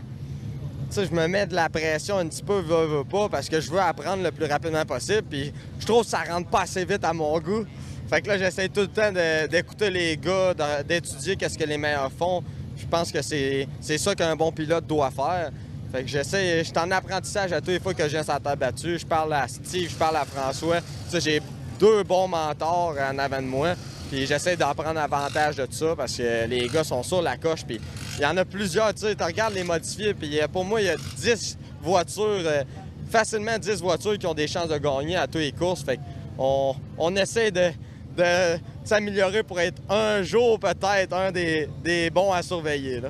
je 0.94 1.14
me 1.14 1.26
mets 1.26 1.46
de 1.46 1.54
la 1.54 1.68
pression 1.68 2.18
un 2.18 2.26
petit 2.26 2.42
peu, 2.42 2.60
veux, 2.60 2.86
veux 2.86 3.04
pas, 3.04 3.28
parce 3.28 3.48
que 3.48 3.60
je 3.60 3.70
veux 3.70 3.80
apprendre 3.80 4.22
le 4.22 4.30
plus 4.30 4.46
rapidement 4.46 4.84
possible. 4.84 5.22
Puis 5.28 5.52
je 5.78 5.86
trouve 5.86 6.04
que 6.04 6.10
ça 6.10 6.22
rentre 6.28 6.48
pas 6.48 6.62
assez 6.62 6.84
vite 6.84 7.04
à 7.04 7.12
mon 7.12 7.38
goût. 7.40 7.64
Fait 8.10 8.20
que 8.20 8.28
là, 8.28 8.36
j'essaie 8.36 8.68
tout 8.68 8.82
le 8.82 8.88
temps 8.88 9.10
d'écouter 9.50 9.90
les 9.90 10.16
gars, 10.18 10.54
d'étudier 10.86 11.36
qu'est-ce 11.36 11.56
que 11.56 11.64
les 11.64 11.78
meilleurs 11.78 12.12
font. 12.12 12.42
Je 12.76 12.86
pense 12.86 13.10
que 13.10 13.22
c'est 13.22 13.66
ça 13.98 14.14
qu'un 14.14 14.36
bon 14.36 14.52
pilote 14.52 14.86
doit 14.86 15.10
faire. 15.10 15.50
Fait 15.92 16.02
que 16.02 16.08
j'essaie, 16.08 16.58
je 16.58 16.64
suis 16.64 16.78
en 16.78 16.90
apprentissage 16.90 17.52
à 17.52 17.60
toutes 17.60 17.68
les 17.68 17.80
fois 17.80 17.94
que 17.94 18.02
je 18.02 18.08
viens 18.08 18.22
sur 18.22 18.32
la 18.32 18.40
table 18.40 18.60
battue. 18.60 18.98
Je 18.98 19.06
parle 19.06 19.32
à 19.32 19.46
Steve, 19.48 19.90
je 19.90 19.96
parle 19.96 20.16
à 20.16 20.24
François. 20.24 20.78
J'ai 21.12 21.40
deux 21.78 22.02
bons 22.02 22.28
mentors 22.28 22.94
en 22.98 23.18
avant 23.18 23.40
de 23.40 23.46
moi. 23.46 23.74
Puis 24.12 24.26
j'essaie 24.26 24.58
d'en 24.58 24.74
prendre 24.74 25.00
avantage 25.00 25.56
de 25.56 25.66
ça 25.70 25.96
parce 25.96 26.18
que 26.18 26.46
les 26.46 26.68
gars 26.68 26.84
sont 26.84 27.02
sur 27.02 27.22
la 27.22 27.38
coche. 27.38 27.64
Puis 27.64 27.80
il 28.18 28.22
y 28.22 28.26
en 28.26 28.36
a 28.36 28.44
plusieurs, 28.44 28.92
tu 28.92 29.06
sais, 29.06 29.14
tu 29.14 29.24
regardes 29.24 29.54
les 29.54 29.64
modifiés. 29.64 30.12
Puis 30.12 30.38
euh, 30.38 30.46
pour 30.48 30.66
moi, 30.66 30.82
il 30.82 30.88
y 30.88 30.90
a 30.90 30.96
10 31.16 31.56
voitures, 31.80 32.22
euh, 32.26 32.62
facilement 33.08 33.56
10 33.58 33.80
voitures 33.80 34.18
qui 34.18 34.26
ont 34.26 34.34
des 34.34 34.46
chances 34.46 34.68
de 34.68 34.76
gagner 34.76 35.16
à 35.16 35.26
toutes 35.26 35.40
les 35.40 35.52
courses. 35.52 35.82
Fait 35.82 35.98
qu'on 36.36 36.76
on 36.98 37.16
essaie 37.16 37.50
de, 37.50 37.70
de 38.14 38.58
s'améliorer 38.84 39.44
pour 39.44 39.58
être 39.58 39.80
un 39.88 40.22
jour 40.22 40.60
peut-être 40.60 41.14
un 41.14 41.32
des, 41.32 41.70
des 41.82 42.10
bons 42.10 42.32
à 42.32 42.42
surveiller. 42.42 43.00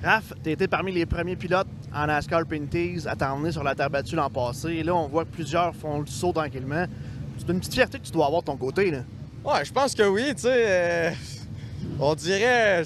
Raph, 0.00 0.32
tu 0.44 0.52
été 0.52 0.68
parmi 0.68 0.92
les 0.92 1.06
premiers 1.06 1.34
pilotes 1.34 1.66
en 1.92 2.06
NASCAR 2.06 2.46
Pinties 2.46 3.02
à 3.08 3.16
t'emmener 3.16 3.50
sur 3.50 3.64
la 3.64 3.74
terre 3.74 3.90
battue 3.90 4.14
l'an 4.14 4.30
passé. 4.30 4.74
Et 4.74 4.82
là, 4.84 4.94
on 4.94 5.08
voit 5.08 5.24
que 5.24 5.30
plusieurs 5.30 5.74
font 5.74 5.98
le 5.98 6.06
saut 6.06 6.30
tranquillement. 6.30 6.84
C'est 7.36 7.48
une 7.50 7.58
petite 7.58 7.74
fierté 7.74 7.98
que 7.98 8.04
tu 8.04 8.12
dois 8.12 8.26
avoir 8.26 8.42
de 8.42 8.46
ton 8.46 8.56
côté. 8.56 8.92
Là. 8.92 9.00
Ouais, 9.46 9.64
je 9.64 9.72
pense 9.72 9.94
que 9.94 10.02
oui, 10.02 10.34
tu 10.34 10.42
sais. 10.42 10.48
euh, 10.66 11.10
on 12.00 12.14
dirait. 12.14 12.82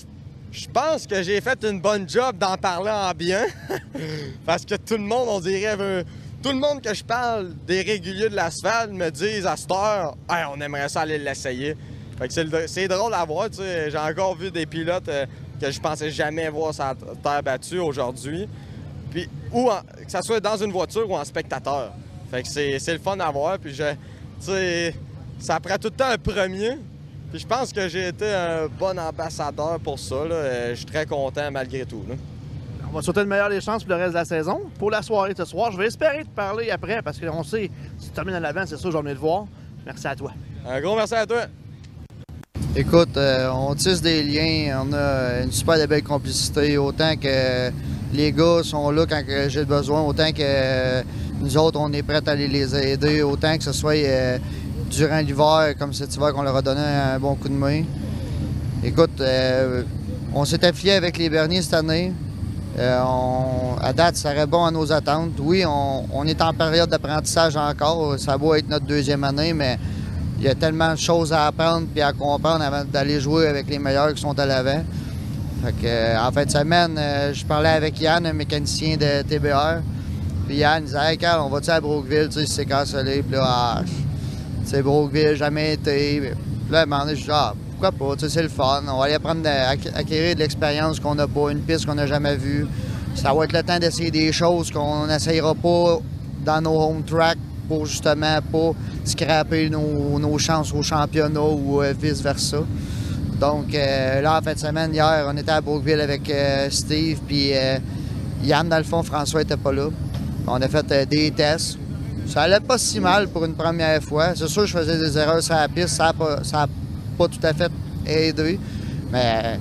Je 0.52 0.66
pense 0.68 1.06
que 1.06 1.22
j'ai 1.22 1.40
fait 1.40 1.64
une 1.64 1.80
bonne 1.80 2.08
job 2.08 2.36
d'en 2.38 2.56
parler 2.56 2.90
en 2.90 3.12
bien. 3.12 3.46
Parce 4.46 4.64
que 4.64 4.74
tout 4.74 4.94
le 4.94 5.02
monde, 5.04 5.28
on 5.28 5.40
dirait. 5.40 5.76
veut- 5.76 6.04
Tout 6.42 6.50
le 6.50 6.58
monde 6.58 6.82
que 6.82 6.92
je 6.94 7.04
parle 7.04 7.54
des 7.66 7.82
réguliers 7.82 8.28
de 8.30 8.34
l'asphalte 8.34 8.90
me 8.92 9.10
disent 9.10 9.46
à 9.46 9.56
cette 9.56 9.70
heure, 9.70 10.16
on 10.52 10.60
aimerait 10.60 10.88
ça 10.88 11.02
aller 11.02 11.18
l'essayer. 11.18 11.76
Fait 12.18 12.28
que 12.28 12.34
c'est 12.34 12.44
le- 12.44 12.66
c'est 12.66 12.88
drôle 12.88 13.14
à 13.14 13.24
voir, 13.24 13.48
tu 13.50 13.58
sais. 13.58 13.90
J'ai 13.90 13.98
encore 13.98 14.34
vu 14.36 14.50
des 14.50 14.66
pilotes 14.66 15.08
euh, 15.08 15.26
que 15.60 15.70
je 15.70 15.80
pensais 15.80 16.10
jamais 16.10 16.48
voir 16.48 16.74
sur 16.74 16.84
terre 17.22 17.42
battue 17.42 17.78
aujourd'hui. 17.78 18.48
Puis, 19.10 19.28
ou 19.52 19.70
en- 19.70 19.80
que 19.80 20.10
ça 20.10 20.20
soit 20.22 20.40
dans 20.40 20.56
une 20.56 20.72
voiture 20.72 21.08
ou 21.08 21.16
en 21.16 21.24
spectateur. 21.24 21.92
Fait 22.30 22.42
que 22.42 22.48
c'est 22.48 22.92
le 22.92 22.98
fun 22.98 23.18
à 23.20 23.30
voir. 23.30 23.58
Puis, 23.58 23.74
je, 23.74 23.84
tu 23.92 23.96
sais, 24.46 24.94
ça 25.40 25.58
prend 25.60 25.76
tout 25.76 25.88
le 25.88 25.96
temps 25.96 26.10
un 26.10 26.18
premier. 26.18 26.78
Puis, 27.30 27.40
je 27.40 27.46
pense 27.46 27.72
que 27.72 27.88
j'ai 27.88 28.08
été 28.08 28.28
un 28.32 28.66
bon 28.78 28.98
ambassadeur 28.98 29.78
pour 29.82 29.98
ça. 29.98 30.16
là. 30.28 30.34
Euh, 30.34 30.70
Je 30.70 30.76
suis 30.76 30.86
très 30.86 31.06
content 31.06 31.50
malgré 31.52 31.84
tout. 31.84 32.04
là. 32.08 32.14
On 32.88 32.92
va 32.94 33.00
te 33.00 33.04
souhaiter 33.04 33.20
le 33.20 33.26
meilleur 33.26 33.48
des 33.48 33.60
chances 33.60 33.84
pour 33.84 33.90
le 33.94 33.98
reste 34.00 34.10
de 34.10 34.18
la 34.18 34.24
saison. 34.24 34.62
Pour 34.78 34.90
la 34.90 35.00
soirée 35.02 35.32
ce 35.36 35.44
soir, 35.44 35.70
je 35.70 35.78
vais 35.78 35.86
espérer 35.86 36.24
te 36.24 36.28
parler 36.30 36.70
après 36.70 37.00
parce 37.02 37.20
qu'on 37.20 37.44
sait, 37.44 37.70
si 37.98 38.08
tu 38.08 38.12
termines 38.12 38.34
à 38.34 38.40
l'avant, 38.40 38.64
c'est 38.66 38.76
ça, 38.78 38.90
j'en 38.90 39.06
ai 39.06 39.14
de 39.14 39.18
voir. 39.18 39.44
Merci 39.86 40.08
à 40.08 40.16
toi. 40.16 40.32
Un 40.68 40.80
gros 40.80 40.96
merci 40.96 41.14
à 41.14 41.24
toi. 41.24 41.42
Écoute, 42.74 43.16
euh, 43.16 43.48
on 43.52 43.74
tisse 43.76 44.02
des 44.02 44.22
liens, 44.24 44.82
on 44.84 44.92
a 44.92 45.42
une 45.42 45.52
super 45.52 45.78
de 45.78 45.86
belle 45.86 46.02
complicité, 46.02 46.78
autant 46.78 47.14
que 47.16 47.70
les 48.12 48.32
gars 48.32 48.62
sont 48.64 48.90
là 48.90 49.06
quand 49.06 49.22
j'ai 49.48 49.64
besoin, 49.64 50.02
autant 50.02 50.30
que 50.32 51.02
nous 51.40 51.56
autres, 51.56 51.78
on 51.80 51.92
est 51.92 52.02
prêts 52.02 52.20
à 52.26 52.30
aller 52.30 52.48
les 52.48 52.74
aider, 52.76 53.22
autant 53.22 53.56
que 53.56 53.64
ce 53.64 53.72
soit 53.72 53.94
euh, 53.96 54.38
durant 54.90 55.18
l'hiver, 55.20 55.74
comme 55.78 55.92
cet 55.94 56.14
hiver 56.14 56.32
qu'on 56.32 56.42
leur 56.42 56.56
a 56.56 56.62
donné 56.62 56.80
un 56.80 57.18
bon 57.18 57.34
coup 57.36 57.48
de 57.48 57.54
main. 57.54 57.84
Écoute, 58.82 59.20
euh, 59.20 59.82
on 60.34 60.44
s'est 60.44 60.64
affilié 60.64 60.92
avec 60.92 61.16
les 61.16 61.30
Berniers 61.30 61.62
cette 61.62 61.74
année. 61.74 62.12
Euh, 62.78 63.02
à 63.80 63.92
date, 63.92 64.16
ça 64.16 64.30
répond 64.30 64.64
à 64.64 64.70
nos 64.70 64.90
attentes. 64.90 65.32
Oui, 65.38 65.64
on, 65.66 66.24
est 66.26 66.40
en 66.40 66.52
période 66.52 66.88
d'apprentissage 66.88 67.56
encore. 67.56 68.18
Ça 68.18 68.36
va 68.36 68.58
être 68.58 68.68
notre 68.68 68.86
deuxième 68.86 69.22
année, 69.24 69.52
mais 69.52 69.78
il 70.38 70.44
y 70.44 70.48
a 70.48 70.54
tellement 70.54 70.92
de 70.92 70.98
choses 70.98 71.32
à 71.32 71.46
apprendre 71.46 71.86
et 71.94 72.02
à 72.02 72.12
comprendre 72.12 72.62
avant 72.62 72.84
d'aller 72.84 73.20
jouer 73.20 73.46
avec 73.46 73.68
les 73.68 73.78
meilleurs 73.78 74.14
qui 74.14 74.20
sont 74.22 74.38
à 74.38 74.46
l'avant. 74.46 74.82
Euh, 75.84 76.16
en 76.18 76.32
fin 76.32 76.46
de 76.46 76.50
semaine, 76.50 76.98
je 77.32 77.44
parlais 77.44 77.68
avec 77.68 78.00
Yann, 78.00 78.24
un 78.24 78.32
mécanicien 78.32 78.96
de 78.96 79.22
TBR. 79.22 79.82
Puis 80.46 80.56
Yann 80.56 80.82
disait 80.82 80.98
Hey 81.02 81.18
Carl, 81.18 81.42
on 81.42 81.50
va-tu 81.50 81.70
à 81.70 81.80
Brookville, 81.80 82.28
tu 82.28 82.40
sais, 82.40 82.46
c'est 82.46 82.64
cancellé. 82.64 83.22
Puis 83.22 83.36
là, 83.36 83.44
ah, 83.44 83.82
c'est 84.64 84.82
Brookville, 84.82 85.36
jamais 85.36 85.74
été. 85.74 86.32
Là, 86.70 86.80
à 86.80 86.82
un 86.82 86.86
moment 86.86 87.04
donné, 87.04 87.16
je 87.16 87.30
Ah, 87.30 87.54
pourquoi 87.70 87.92
pas, 87.92 88.14
tu 88.16 88.20
sais, 88.26 88.28
c'est 88.28 88.42
le 88.42 88.48
fun. 88.48 88.82
On 88.88 88.98
va 88.98 89.04
aller 89.04 89.14
apprendre 89.14 89.40
acquérir 89.94 90.34
de 90.34 90.40
l'expérience 90.40 91.00
qu'on 91.00 91.14
n'a 91.14 91.26
pas, 91.26 91.50
une 91.50 91.60
piste 91.60 91.86
qu'on 91.86 91.94
n'a 91.94 92.06
jamais 92.06 92.36
vue. 92.36 92.66
Ça 93.14 93.32
va 93.32 93.44
être 93.44 93.52
le 93.52 93.62
temps 93.62 93.78
d'essayer 93.78 94.10
des 94.10 94.32
choses 94.32 94.70
qu'on 94.70 95.06
n'essayera 95.06 95.54
pas 95.54 96.00
dans 96.44 96.60
nos 96.60 96.78
home 96.78 97.02
tracks 97.02 97.38
pour 97.68 97.86
justement 97.86 98.38
pas 98.52 98.72
scraper 99.04 99.70
nos, 99.70 100.38
chances 100.38 100.74
au 100.74 100.82
championnat 100.82 101.40
ou 101.40 101.82
euh, 101.82 101.94
vice-versa. 101.98 102.58
Donc 103.40 103.74
euh, 103.74 104.20
là, 104.20 104.38
en 104.38 104.42
fin 104.42 104.52
de 104.52 104.58
semaine, 104.58 104.92
hier, 104.92 105.26
on 105.26 105.36
était 105.36 105.52
à 105.52 105.60
Brookville 105.60 106.00
avec 106.00 106.28
euh, 106.28 106.68
Steve, 106.70 107.20
puis 107.26 107.52
Yann, 108.44 108.68
dans 108.68 108.78
le 108.78 108.84
fond, 108.84 109.02
François 109.02 109.42
était 109.42 109.56
pas 109.56 109.72
là. 109.72 109.88
On 110.46 110.60
a 110.60 110.68
fait 110.68 111.08
des 111.08 111.30
tests. 111.30 111.79
Ça 112.30 112.42
allait 112.42 112.60
pas 112.60 112.78
si 112.78 113.00
mal 113.00 113.26
pour 113.26 113.44
une 113.44 113.54
première 113.54 114.00
fois. 114.04 114.36
C'est 114.36 114.46
sûr 114.46 114.62
que 114.62 114.68
je 114.68 114.78
faisais 114.78 114.96
des 114.96 115.18
erreurs 115.18 115.42
sur 115.42 115.56
la 115.56 115.68
piste, 115.68 115.88
ça 115.88 116.04
n'a 116.04 116.12
pas, 116.12 116.38
pas 117.18 117.26
tout 117.26 117.40
à 117.42 117.52
fait 117.52 117.72
aidé. 118.06 118.56
Mais 119.10 119.58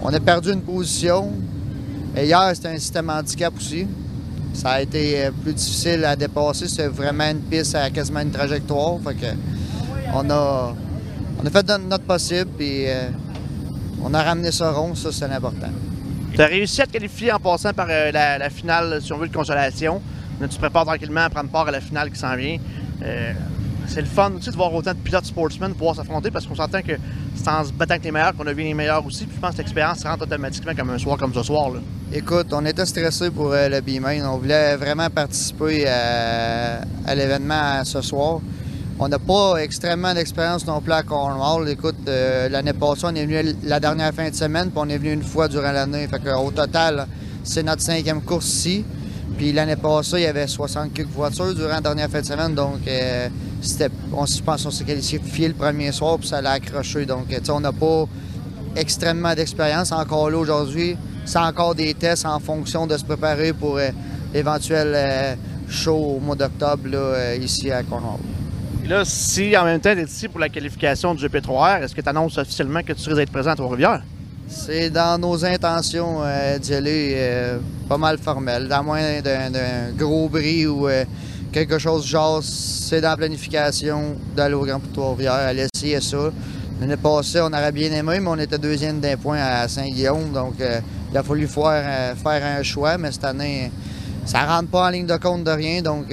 on 0.00 0.14
a 0.14 0.20
perdu 0.20 0.52
une 0.52 0.62
position. 0.62 1.32
Et 2.16 2.26
hier, 2.26 2.48
c'était 2.54 2.68
un 2.68 2.78
système 2.78 3.10
handicap 3.10 3.52
aussi. 3.56 3.88
Ça 4.54 4.70
a 4.70 4.82
été 4.82 5.24
euh, 5.24 5.30
plus 5.32 5.52
difficile 5.52 6.04
à 6.04 6.14
dépasser. 6.14 6.68
C'est 6.68 6.86
vraiment 6.86 7.28
une 7.28 7.40
piste 7.40 7.74
à 7.74 7.90
quasiment 7.90 8.20
une 8.20 8.30
trajectoire. 8.30 9.00
Fait 9.02 9.14
que 9.14 9.26
on 10.14 10.30
a, 10.30 10.74
fait 11.52 11.68
notre 11.88 12.04
possible 12.04 12.50
puis 12.56 12.86
euh, 12.86 13.08
on 14.00 14.14
a 14.14 14.22
ramené 14.22 14.52
ça 14.52 14.70
rond. 14.70 14.94
Ça, 14.94 15.08
c'est 15.10 15.26
l'important. 15.26 15.72
Tu 16.32 16.40
as 16.40 16.46
réussi 16.46 16.82
à 16.82 16.86
te 16.86 16.92
qualifier 16.92 17.32
en 17.32 17.40
passant 17.40 17.72
par 17.72 17.88
euh, 17.90 18.12
la, 18.12 18.38
la 18.38 18.48
finale, 18.48 19.00
si 19.02 19.12
on 19.12 19.18
veut, 19.18 19.26
de 19.26 19.34
consolation. 19.34 20.00
Tu 20.40 20.48
te 20.48 20.58
prépares 20.58 20.84
tranquillement 20.84 21.22
à 21.22 21.30
prendre 21.30 21.50
part 21.50 21.68
à 21.68 21.70
la 21.70 21.80
finale 21.80 22.10
qui 22.10 22.18
s'en 22.18 22.36
vient. 22.36 22.58
Euh, 23.02 23.32
c'est 23.88 24.00
le 24.00 24.06
fun 24.06 24.32
aussi 24.36 24.50
de 24.50 24.56
voir 24.56 24.74
autant 24.74 24.92
de 24.92 24.98
pilotes 24.98 25.24
sportsmen 25.24 25.72
pouvoir 25.72 25.94
s'affronter 25.94 26.30
parce 26.30 26.46
qu'on 26.46 26.54
s'entend 26.54 26.82
que 26.82 26.92
c'est 27.34 27.48
en 27.48 27.64
se 27.64 27.72
battant 27.72 27.92
avec 27.92 28.04
les 28.04 28.10
meilleurs 28.10 28.34
qu'on 28.34 28.44
devient 28.44 28.64
les 28.64 28.74
meilleurs 28.74 29.04
aussi. 29.06 29.24
Puis 29.26 29.36
je 29.36 29.40
pense 29.40 29.52
que 29.52 29.58
l'expérience 29.58 30.02
rentre 30.04 30.24
automatiquement 30.24 30.74
comme 30.74 30.90
un 30.90 30.98
soir 30.98 31.16
comme 31.16 31.32
ce 31.32 31.42
soir. 31.42 31.70
Là. 31.70 31.80
Écoute, 32.12 32.48
on 32.52 32.64
était 32.66 32.86
stressés 32.86 33.30
pour 33.30 33.52
euh, 33.52 33.68
le 33.68 33.80
B-Main. 33.80 34.28
On 34.28 34.38
voulait 34.38 34.76
vraiment 34.76 35.08
participer 35.08 35.86
à, 35.86 37.14
l'événement 37.14 37.84
ce 37.84 38.00
soir. 38.02 38.40
On 38.98 39.08
n'a 39.08 39.18
pas 39.18 39.56
extrêmement 39.58 40.14
d'expérience 40.14 40.66
non 40.66 40.80
plus 40.80 40.92
à 40.92 41.02
Cornwall. 41.02 41.68
Écoute, 41.68 41.96
euh, 42.08 42.48
l'année 42.48 42.72
passée, 42.72 43.02
on 43.04 43.14
est 43.14 43.26
venu 43.26 43.54
la 43.62 43.78
dernière 43.78 44.12
fin 44.14 44.30
de 44.30 44.34
semaine, 44.34 44.70
puis 44.70 44.78
on 44.78 44.88
est 44.88 44.98
venu 44.98 45.12
une 45.12 45.22
fois 45.22 45.48
durant 45.48 45.72
l'année. 45.72 46.08
Fait 46.08 46.18
qu'au 46.18 46.50
total, 46.50 47.06
c'est 47.44 47.62
notre 47.62 47.82
cinquième 47.82 48.22
course 48.22 48.46
ici. 48.46 48.84
Puis 49.36 49.52
l'année 49.52 49.76
passée, 49.76 50.16
il 50.18 50.22
y 50.22 50.26
avait 50.26 50.46
60 50.46 50.92
quelques 50.94 51.08
voitures 51.08 51.54
durant 51.54 51.68
la 51.74 51.80
dernière 51.80 52.08
fin 52.08 52.20
de 52.20 52.26
semaine. 52.26 52.54
Donc, 52.54 52.80
euh, 52.86 53.28
c'était, 53.60 53.90
on, 54.12 54.24
je 54.24 54.40
pense 54.42 54.64
qu'on 54.64 54.70
s'est 54.70 54.84
qualifié 54.84 55.48
le 55.48 55.54
premier 55.54 55.92
soir, 55.92 56.18
puis 56.18 56.28
ça 56.28 56.40
l'a 56.40 56.52
accroché. 56.52 57.04
Donc, 57.04 57.26
on 57.48 57.60
n'a 57.60 57.72
pas 57.72 58.06
extrêmement 58.76 59.34
d'expérience 59.34 59.92
encore 59.92 60.30
là 60.30 60.38
aujourd'hui. 60.38 60.96
C'est 61.24 61.38
encore 61.38 61.74
des 61.74 61.92
tests 61.94 62.24
en 62.24 62.38
fonction 62.38 62.86
de 62.86 62.96
se 62.96 63.04
préparer 63.04 63.52
pour 63.52 63.76
euh, 63.76 63.90
l'éventuel 64.32 64.92
euh, 64.94 65.34
show 65.68 66.16
au 66.16 66.20
mois 66.20 66.36
d'octobre 66.36 66.88
là, 66.88 67.34
ici 67.34 67.70
à 67.70 67.82
Cornwall. 67.82 68.20
Et 68.84 68.88
là, 68.88 69.02
si 69.04 69.56
en 69.56 69.64
même 69.64 69.80
temps 69.80 69.92
tu 69.92 70.00
es 70.00 70.04
ici 70.04 70.28
pour 70.28 70.38
la 70.38 70.48
qualification 70.48 71.14
du 71.14 71.26
GP3R, 71.26 71.82
est-ce 71.82 71.94
que 71.94 72.00
tu 72.00 72.08
annonces 72.08 72.38
officiellement 72.38 72.82
que 72.82 72.92
tu 72.92 73.08
risques 73.08 73.16
d'être 73.16 73.32
présent 73.32 73.50
à 73.50 73.56
Trois-Rivières? 73.56 74.02
C'est 74.46 74.90
dans 74.90 75.20
nos 75.20 75.44
intentions 75.44 76.20
d'y 76.60 76.72
aller 76.72 77.58
pas 77.88 77.98
mal 77.98 78.18
formel. 78.18 78.68
Dans 78.68 78.82
moins 78.82 79.20
d'un, 79.20 79.90
gros 79.96 80.28
bris 80.28 80.66
ou 80.66 80.88
euh, 80.88 81.04
quelque 81.52 81.78
chose 81.78 82.06
genre, 82.06 82.42
c'est 82.42 83.00
dans 83.00 83.10
la 83.10 83.16
planification 83.16 84.16
d'aller 84.34 84.54
au 84.54 84.64
Grand 84.64 84.80
Trois-Rivières, 84.92 85.32
aller 85.32 85.66
essayer 85.74 86.00
ça. 86.00 86.30
L'année 86.80 86.96
passée, 86.96 87.40
on 87.40 87.46
aurait 87.46 87.72
bien 87.72 87.90
aimé, 87.92 88.20
mais 88.20 88.28
on 88.28 88.38
était 88.38 88.58
deuxième 88.58 89.00
d'un 89.00 89.16
point 89.16 89.38
à 89.38 89.66
Saint-Guillaume. 89.66 90.30
Donc, 90.32 90.60
euh, 90.60 90.80
il 91.10 91.16
a 91.16 91.22
fallu 91.22 91.46
faire, 91.46 91.64
euh, 91.64 92.14
faire 92.14 92.58
un 92.58 92.62
choix. 92.62 92.98
Mais 92.98 93.12
cette 93.12 93.24
année, 93.24 93.70
ça 94.26 94.44
rentre 94.44 94.68
pas 94.68 94.86
en 94.86 94.90
ligne 94.90 95.06
de 95.06 95.16
compte 95.16 95.44
de 95.44 95.50
rien. 95.50 95.80
Donc, 95.80 96.06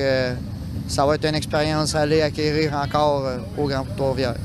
ça 0.87 1.05
va 1.05 1.15
être 1.15 1.25
une 1.25 1.35
expérience 1.35 1.95
à 1.95 2.01
aller 2.01 2.21
acquérir 2.21 2.73
encore 2.73 3.23
au 3.57 3.67
Grand 3.67 3.85
Trois-Rivières. 3.97 4.35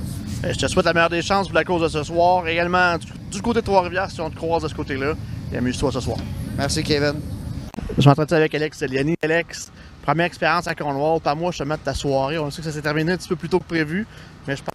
Euh, 0.44 0.52
Je 0.52 0.58
te 0.58 0.66
souhaite 0.66 0.86
la 0.86 0.92
meilleure 0.92 1.10
des 1.10 1.22
chances 1.22 1.48
pour 1.48 1.54
la 1.56 1.64
cause 1.64 1.82
de 1.82 1.88
ce 1.88 2.02
soir. 2.02 2.46
Également, 2.46 2.96
du, 3.30 3.42
côté 3.42 3.60
de 3.60 3.64
Trois-Rivières, 3.64 4.10
si 4.10 4.20
on 4.20 4.30
te 4.30 4.36
croise 4.36 4.62
de 4.62 4.68
ce 4.68 4.74
côté-là, 4.74 5.14
et 5.52 5.56
amuse-toi 5.56 5.90
ce 5.92 6.00
soir. 6.00 6.18
Merci, 6.58 6.82
Kevin. 6.82 7.14
Je 7.96 8.08
m'entends 8.08 8.34
avec 8.34 8.52
Alex 8.52 8.82
Eliani. 8.82 9.14
Alex, 9.22 9.70
première 10.02 10.26
expérience 10.26 10.66
à 10.66 10.74
Cornwall. 10.74 11.20
Par 11.20 11.36
moi, 11.36 11.52
je 11.52 11.58
te 11.58 11.62
mets 11.62 11.76
de 11.76 11.82
ta 11.82 11.94
soirée. 11.94 12.36
On 12.36 12.50
sait 12.50 12.62
que 12.62 12.64
ça 12.64 12.72
s'est 12.72 12.82
terminé 12.82 13.12
un 13.12 13.16
petit 13.16 13.28
peu 13.28 13.36
plus 13.36 13.48
tôt 13.48 13.60
que 13.60 13.64
prévu, 13.64 14.06
mais 14.46 14.56
je 14.56 14.62
pense 14.62 14.74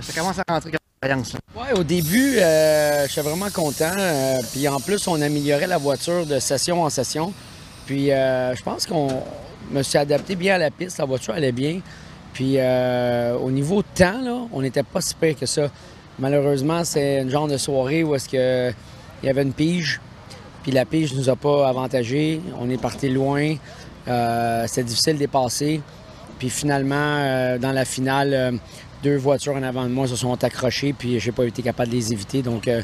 que 0.00 0.12
ça 0.12 0.20
commence 0.20 0.38
à 0.40 0.52
rentrer 0.52 0.72
comme 0.72 0.80
expérience. 1.00 1.36
Ouais, 1.54 1.78
au 1.78 1.84
début, 1.84 2.38
euh, 2.38 3.06
j'étais 3.06 3.20
vraiment 3.20 3.48
content. 3.50 3.92
euh, 3.96 4.40
puis 4.52 4.66
en 4.66 4.80
plus, 4.80 5.06
on 5.06 5.20
améliorait 5.22 5.68
la 5.68 5.78
voiture 5.78 6.26
de 6.26 6.40
session 6.40 6.82
en 6.82 6.90
session. 6.90 7.32
Puis 7.86 8.10
euh, 8.10 8.54
je 8.56 8.62
pense 8.64 8.84
qu'on 8.86 9.22
me 9.70 9.82
suis 9.84 9.98
adapté 9.98 10.34
bien 10.34 10.56
à 10.56 10.58
la 10.58 10.72
piste. 10.72 10.98
La 10.98 11.04
voiture 11.04 11.34
allait 11.34 11.52
bien. 11.52 11.80
Puis 12.32 12.54
euh, 12.58 13.36
au 13.36 13.52
niveau 13.52 13.82
temps, 13.82 14.20
là, 14.20 14.46
on 14.52 14.62
n'était 14.62 14.82
pas 14.82 15.00
si 15.00 15.14
pire 15.14 15.36
que 15.38 15.46
ça. 15.46 15.70
Malheureusement, 16.18 16.82
c'est 16.84 17.22
une 17.22 17.30
genre 17.30 17.46
de 17.46 17.56
soirée 17.56 18.02
où 18.02 18.16
est-ce 18.16 18.28
que 18.28 18.72
il 19.22 19.26
y 19.26 19.28
avait 19.28 19.42
une 19.42 19.52
pige. 19.52 20.00
Puis 20.62 20.72
la 20.72 20.84
pige 20.84 21.14
nous 21.14 21.28
a 21.28 21.36
pas 21.36 21.68
avantagé. 21.68 22.40
On 22.60 22.68
est 22.70 22.80
parti 22.80 23.08
loin. 23.08 23.54
Euh, 24.08 24.64
C'était 24.66 24.84
difficile 24.84 25.14
de 25.14 25.18
dépasser. 25.20 25.80
Puis 26.40 26.48
finalement, 26.48 26.94
euh, 26.96 27.58
dans 27.58 27.70
la 27.72 27.84
finale, 27.84 28.32
euh, 28.32 28.52
deux 29.02 29.18
voitures 29.18 29.54
en 29.56 29.62
avant 29.62 29.84
de 29.84 29.90
moi 29.90 30.08
se 30.08 30.16
sont 30.16 30.42
accrochées, 30.42 30.94
puis 30.94 31.20
j'ai 31.20 31.32
pas 31.32 31.44
été 31.44 31.62
capable 31.62 31.90
de 31.90 31.96
les 31.96 32.12
éviter. 32.14 32.40
Donc, 32.40 32.66
euh, 32.66 32.82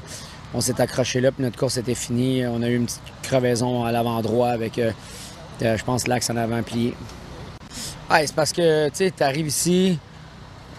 on 0.52 0.60
s'est 0.60 0.78
accroché 0.78 1.22
là, 1.22 1.32
puis 1.32 1.42
notre 1.42 1.58
course 1.58 1.78
était 1.78 1.94
finie. 1.94 2.46
On 2.46 2.62
a 2.62 2.68
eu 2.68 2.76
une 2.76 2.84
petite 2.84 3.00
crevaison 3.22 3.84
à 3.84 3.92
l'avant 3.92 4.20
droit 4.20 4.48
avec, 4.48 4.78
je 5.60 5.84
pense, 5.84 6.06
l'axe 6.06 6.28
en 6.28 6.36
avant 6.36 6.62
plié. 6.62 6.94
Ouais, 8.10 8.26
c'est 8.26 8.34
parce 8.34 8.52
que, 8.52 8.88
tu 8.88 8.96
sais, 8.96 9.10
t'arrives 9.10 9.48
ici, 9.48 9.98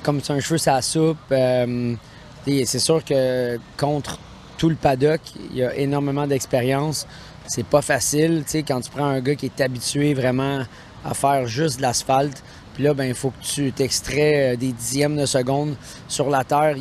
comme 0.03 0.21
c'est 0.21 0.33
un 0.33 0.39
cheveu, 0.39 0.59
ça 0.59 0.81
soupe. 0.83 1.17
c'est 1.29 2.79
sûr 2.79 3.03
que 3.03 3.59
contre 3.75 4.19
tout 4.57 4.69
le 4.69 4.75
paddock, 4.75 5.21
il 5.51 5.57
y 5.57 5.63
a 5.63 5.75
énormément 5.75 6.27
d'expérience. 6.27 7.07
C'est 7.47 7.65
pas 7.65 7.81
facile, 7.81 8.43
tu 8.49 8.59
quand 8.59 8.81
tu 8.81 8.89
prends 8.89 9.05
un 9.05 9.21
gars 9.21 9.35
qui 9.35 9.45
est 9.45 9.61
habitué 9.61 10.13
vraiment 10.13 10.63
à 11.05 11.13
faire 11.13 11.47
juste 11.47 11.77
de 11.77 11.83
l'asphalte, 11.83 12.43
puis 12.73 12.83
là, 12.83 12.93
ben, 12.93 13.05
il 13.05 13.15
faut 13.15 13.31
que 13.31 13.43
tu 13.43 13.71
t'extrais 13.71 14.53
euh, 14.53 14.55
des 14.55 14.71
dixièmes 14.71 15.17
de 15.17 15.25
seconde 15.25 15.75
sur 16.07 16.29
la 16.29 16.43
terre. 16.43 16.75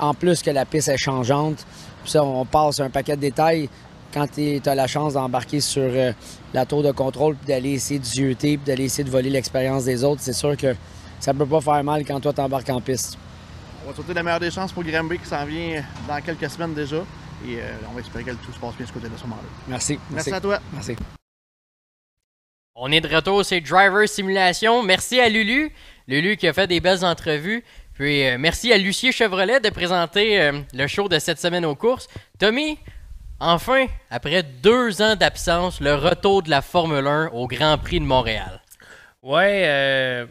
En 0.00 0.14
plus 0.14 0.42
que 0.42 0.50
la 0.50 0.64
piste 0.64 0.88
est 0.88 0.96
changeante, 0.96 1.66
puis 2.02 2.12
ça, 2.12 2.24
on 2.24 2.46
passe 2.46 2.80
un 2.80 2.88
paquet 2.88 3.16
de 3.16 3.20
détails. 3.20 3.68
Quand 4.14 4.26
tu 4.32 4.60
as 4.64 4.74
la 4.74 4.86
chance 4.86 5.14
d'embarquer 5.14 5.60
sur 5.60 5.82
euh, 5.82 6.12
la 6.54 6.64
tour 6.64 6.82
de 6.82 6.92
contrôle, 6.92 7.34
puis 7.34 7.46
d'aller 7.46 7.72
essayer 7.72 8.00
de 8.00 8.04
zioter, 8.04 8.56
puis 8.56 8.66
d'aller 8.66 8.84
essayer 8.84 9.04
de 9.04 9.10
voler 9.10 9.28
l'expérience 9.28 9.84
des 9.84 10.02
autres, 10.02 10.22
c'est 10.22 10.32
sûr 10.32 10.56
que 10.56 10.74
ça 11.20 11.34
peut 11.34 11.44
pas 11.44 11.60
faire 11.60 11.84
mal 11.84 12.06
quand 12.06 12.20
toi 12.20 12.32
t'embarques 12.32 12.70
en 12.70 12.80
piste. 12.80 13.18
On 13.84 13.90
va 13.90 13.94
souhaiter 13.94 14.14
la 14.14 14.22
meilleure 14.22 14.40
des 14.40 14.50
chances 14.50 14.72
pour 14.72 14.82
Granby 14.82 15.18
qui 15.18 15.26
s'en 15.26 15.44
vient 15.44 15.82
dans 16.06 16.20
quelques 16.20 16.50
semaines 16.50 16.74
déjà. 16.74 16.96
Et 17.46 17.60
euh, 17.60 17.72
on 17.88 17.92
va 17.92 18.00
espérer 18.00 18.24
que 18.24 18.30
tout 18.32 18.52
se 18.52 18.58
passe 18.58 18.74
bien 18.74 18.84
de 18.84 18.88
ce 18.88 18.92
côté-là, 18.92 19.14
ce 19.16 19.22
moment-là. 19.22 19.48
Merci. 19.68 19.98
Merci 20.10 20.32
à 20.32 20.40
toi. 20.40 20.58
Merci. 20.72 20.96
On 22.74 22.92
est 22.92 23.00
de 23.00 23.12
retour, 23.12 23.44
c'est 23.44 23.60
Driver 23.60 24.08
Simulation. 24.08 24.82
Merci 24.82 25.18
à 25.20 25.28
Lulu. 25.28 25.72
Lulu 26.06 26.36
qui 26.36 26.46
a 26.46 26.52
fait 26.52 26.66
des 26.66 26.80
belles 26.80 27.04
entrevues. 27.04 27.64
Puis 27.94 28.24
euh, 28.24 28.36
merci 28.38 28.72
à 28.72 28.78
Lucier 28.78 29.10
Chevrolet 29.10 29.58
de 29.58 29.70
présenter 29.70 30.40
euh, 30.40 30.60
le 30.72 30.86
show 30.86 31.08
de 31.08 31.18
cette 31.18 31.40
semaine 31.40 31.64
aux 31.64 31.74
courses. 31.74 32.06
Tommy, 32.38 32.78
enfin, 33.40 33.86
après 34.08 34.44
deux 34.44 35.02
ans 35.02 35.16
d'absence, 35.16 35.80
le 35.80 35.96
retour 35.96 36.44
de 36.44 36.50
la 36.50 36.62
Formule 36.62 37.06
1 37.06 37.30
au 37.32 37.48
Grand 37.48 37.76
Prix 37.78 37.98
de 37.98 38.04
Montréal. 38.04 38.62
Ouais, 39.24 39.64
euh, 39.66 40.26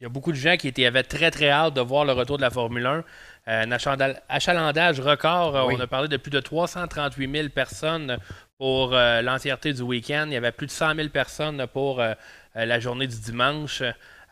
il 0.00 0.04
y 0.04 0.06
a 0.06 0.08
beaucoup 0.08 0.32
de 0.32 0.36
gens 0.36 0.56
qui 0.56 0.66
étaient, 0.68 0.86
avaient 0.86 1.02
très 1.02 1.30
très 1.30 1.50
hâte 1.50 1.74
de 1.74 1.80
voir 1.82 2.04
le 2.06 2.12
retour 2.12 2.36
de 2.38 2.42
la 2.42 2.50
Formule 2.50 2.86
1. 2.86 2.92
Euh, 2.92 3.02
un 3.46 3.70
achandal- 3.70 4.20
achalandage 4.28 4.98
record. 5.00 5.56
euh, 5.56 5.64
Oui. 5.66 5.74
On 5.76 5.80
a 5.80 5.86
parlé 5.86 6.08
de 6.08 6.16
plus 6.16 6.30
de 6.30 6.40
338 6.40 7.30
000 7.30 7.48
personnes 7.50 8.16
pour 8.58 8.94
euh, 8.94 9.20
l'entièreté 9.22 9.72
du 9.74 9.82
week-end. 9.82 10.24
Il 10.28 10.32
y 10.32 10.36
avait 10.36 10.52
plus 10.52 10.66
de 10.66 10.72
100 10.72 10.94
000 10.94 11.08
personnes 11.08 11.66
pour 11.72 12.00
euh, 12.00 12.14
euh, 12.56 12.64
la 12.64 12.80
journée 12.80 13.06
du 13.06 13.18
dimanche. 13.18 13.82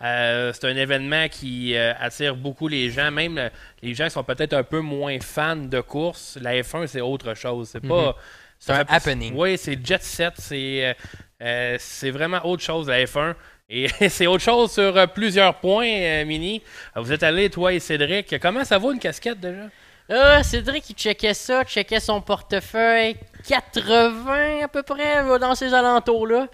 Euh, 0.00 0.52
c'est 0.54 0.64
un 0.66 0.76
événement 0.76 1.28
qui 1.28 1.76
euh, 1.76 1.92
attire 2.00 2.36
beaucoup 2.36 2.68
les 2.68 2.88
gens, 2.90 3.10
même 3.10 3.36
euh, 3.36 3.48
les 3.82 3.94
gens 3.94 4.04
qui 4.04 4.12
sont 4.12 4.24
peut-être 4.24 4.54
un 4.54 4.62
peu 4.62 4.80
moins 4.80 5.18
fans 5.20 5.56
de 5.56 5.80
course. 5.80 6.38
La 6.40 6.52
F1, 6.54 6.86
c'est 6.86 7.00
autre 7.00 7.34
chose. 7.34 7.68
C'est 7.70 7.80
pas. 7.86 8.06
Mhm. 8.08 8.12
C'est 8.60 8.72
un 8.72 8.84
happening. 8.88 9.34
Oui, 9.36 9.58
c'est 9.58 9.84
jet 9.84 10.02
set. 10.02 10.32
C'est 10.38 10.86
euh, 10.86 10.94
euh, 11.42 11.76
c'est 11.78 12.10
vraiment 12.10 12.44
autre 12.46 12.62
chose, 12.62 12.88
la 12.88 13.04
F1. 13.04 13.34
Et 13.70 13.88
c'est 14.08 14.26
autre 14.26 14.42
chose 14.42 14.72
sur 14.72 14.96
euh, 14.96 15.06
plusieurs 15.06 15.54
points, 15.54 15.88
euh, 15.88 16.24
Mini. 16.24 16.62
Euh, 16.96 17.00
Vous 17.00 17.12
êtes 17.12 17.22
allés, 17.22 17.50
toi 17.50 17.72
et 17.72 17.80
Cédric. 17.80 18.38
Comment 18.40 18.64
ça 18.64 18.78
va 18.78 18.92
une 18.92 18.98
casquette 18.98 19.40
déjà? 19.40 19.64
Ah, 20.08 20.42
Cédric, 20.42 20.88
il 20.88 20.94
checkait 20.96 21.34
ça, 21.34 21.64
checkait 21.64 22.00
son 22.00 22.22
portefeuille. 22.22 23.16
80 23.46 24.64
à 24.64 24.68
peu 24.68 24.82
près, 24.82 25.22
dans 25.38 25.54
ces 25.54 25.74
alentours-là. 25.74 26.48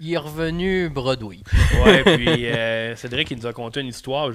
Il 0.00 0.12
est 0.12 0.16
revenu 0.16 0.88
bredouille. 0.88 1.42
Ouais, 1.84 2.02
puis 2.04 2.46
euh, 2.46 2.94
Cédric, 2.94 3.30
il 3.32 3.38
nous 3.38 3.46
a 3.46 3.52
conté 3.52 3.80
une 3.80 3.88
histoire. 3.88 4.30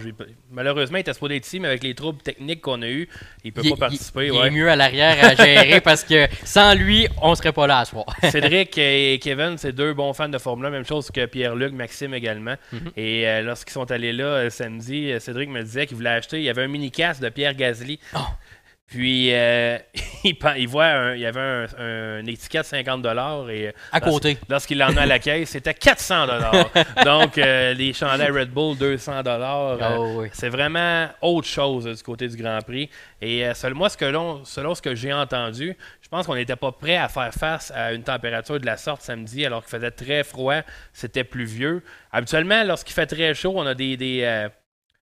Malheureusement, 0.52 0.98
il 0.98 1.02
était 1.02 1.14
supposé 1.14 1.38
être 1.38 1.46
ici, 1.46 1.60
mais 1.62 1.70
avec 1.70 1.84
les 1.84 1.96
troubles 1.96 2.22
techniques 2.22 2.60
qu'on 2.62 2.82
a 2.82 2.88
eus, 2.90 3.08
il 3.46 3.54
peut 3.54 3.62
Il- 3.64 3.70
pas 3.72 3.78
participer. 3.78 4.26
il 4.28 4.32
ouais. 4.34 4.48
est 4.48 4.52
mieux 4.52 4.70
à 4.70 4.76
l'arrière 4.76 5.24
à 5.24 5.36
gérer 5.36 5.80
parce 5.84 6.04
que 6.04 6.28
sans 6.44 6.76
lui, 6.76 7.08
on 7.22 7.34
serait 7.36 7.54
pas 7.54 7.66
là 7.66 7.80
à 7.80 7.86
soir. 7.86 8.06
Cédric 8.30 8.78
et 8.78 9.20
Kevin, 9.24 9.58
c'est 9.58 9.72
deux 9.72 9.94
bons 9.94 10.12
fans 10.14 10.28
de 10.30 10.38
Formule 10.38 10.66
1, 10.66 10.70
même 10.70 10.86
chose 10.86 11.10
que 11.12 11.26
Pierre-Luc, 11.26 11.72
Maxime 11.74 12.14
également. 12.14 12.56
Mhm. 12.74 12.92
Et 12.98 13.28
euh, 13.28 13.42
lorsqu'ils 13.44 13.72
sont 13.74 13.90
allés 13.90 14.12
là 14.12 14.26
euh, 14.26 14.50
samedi, 14.50 15.12
euh, 15.12 15.20
Cédric 15.20 15.50
me 15.50 15.64
disait 15.64 15.88
qu'il 15.88 15.96
voulait 15.96 16.10
acheter, 16.10 16.38
il 16.40 16.44
y 16.44 16.50
avait 16.50 16.64
un 16.64 16.68
mini-casque 16.68 17.22
de 17.22 17.30
Pierre 17.30 17.56
Gasly. 17.56 18.00
Puis 18.94 19.34
euh, 19.34 19.80
il, 20.24 20.68
voit, 20.68 20.86
un- 20.86 21.16
il 21.16 21.22
y 21.22 21.26
avait 21.26 21.40
un, 21.40 21.66
un- 21.80 22.20
une 22.20 22.30
étiquette 22.30 22.66
50 22.66 23.04
et 23.50 23.68
euh, 23.68 23.72
À 23.92 24.00
côté. 24.00 24.38
Lorsqu'il 24.48 24.78
l'en 24.78 24.96
a 24.96 25.02
à 25.02 25.06
la 25.08 25.18
caisse, 25.20 25.50
c'était 25.50 25.74
400 25.74 26.28
Donc 27.04 27.40
euh, 27.40 27.74
les 27.74 27.92
chandails 27.94 28.30
Red 28.30 28.52
Bull 28.52 28.78
200 28.78 29.24
Ah 29.26 30.00
oui. 30.00 30.28
C'est 30.32 30.50
vraiment 30.50 31.08
autre 31.24 31.48
chose 31.48 31.88
euh, 31.88 31.96
du 31.96 32.04
côté 32.04 32.28
du 32.28 32.38
Grand 32.38 32.60
Prix. 32.62 32.88
Et 33.20 33.44
euh, 33.48 33.56
selon 33.56 33.76
moi, 33.78 33.90
ce 33.90 33.98
que 33.98 34.06
l'on- 34.06 34.46
selon 34.46 34.76
ce 34.76 34.82
que 34.84 34.94
j'ai 34.94 35.12
entendu, 35.12 35.76
je 36.02 36.08
pense 36.08 36.28
qu'on 36.28 36.36
n'était 36.36 36.56
pas 36.56 36.72
prêt 36.72 36.98
à 36.98 37.08
faire 37.10 37.34
face 37.34 37.72
à 37.76 37.94
une 37.94 38.04
température 38.04 38.60
de 38.60 38.66
la 38.68 38.78
sorte 38.78 39.02
samedi, 39.02 39.44
alors 39.44 39.64
qu'il 39.66 39.72
faisait 39.72 39.90
très 39.90 40.24
froid, 40.24 40.62
c'était 40.94 41.24
pluvieux. 41.24 41.82
Habituellement, 42.12 42.64
lorsqu'il 42.64 42.94
fait 42.94 43.08
très 43.08 43.34
chaud, 43.34 43.54
on 43.56 43.66
a 43.66 43.74
des, 43.74 43.98
des, 43.98 44.22
euh, 44.24 44.50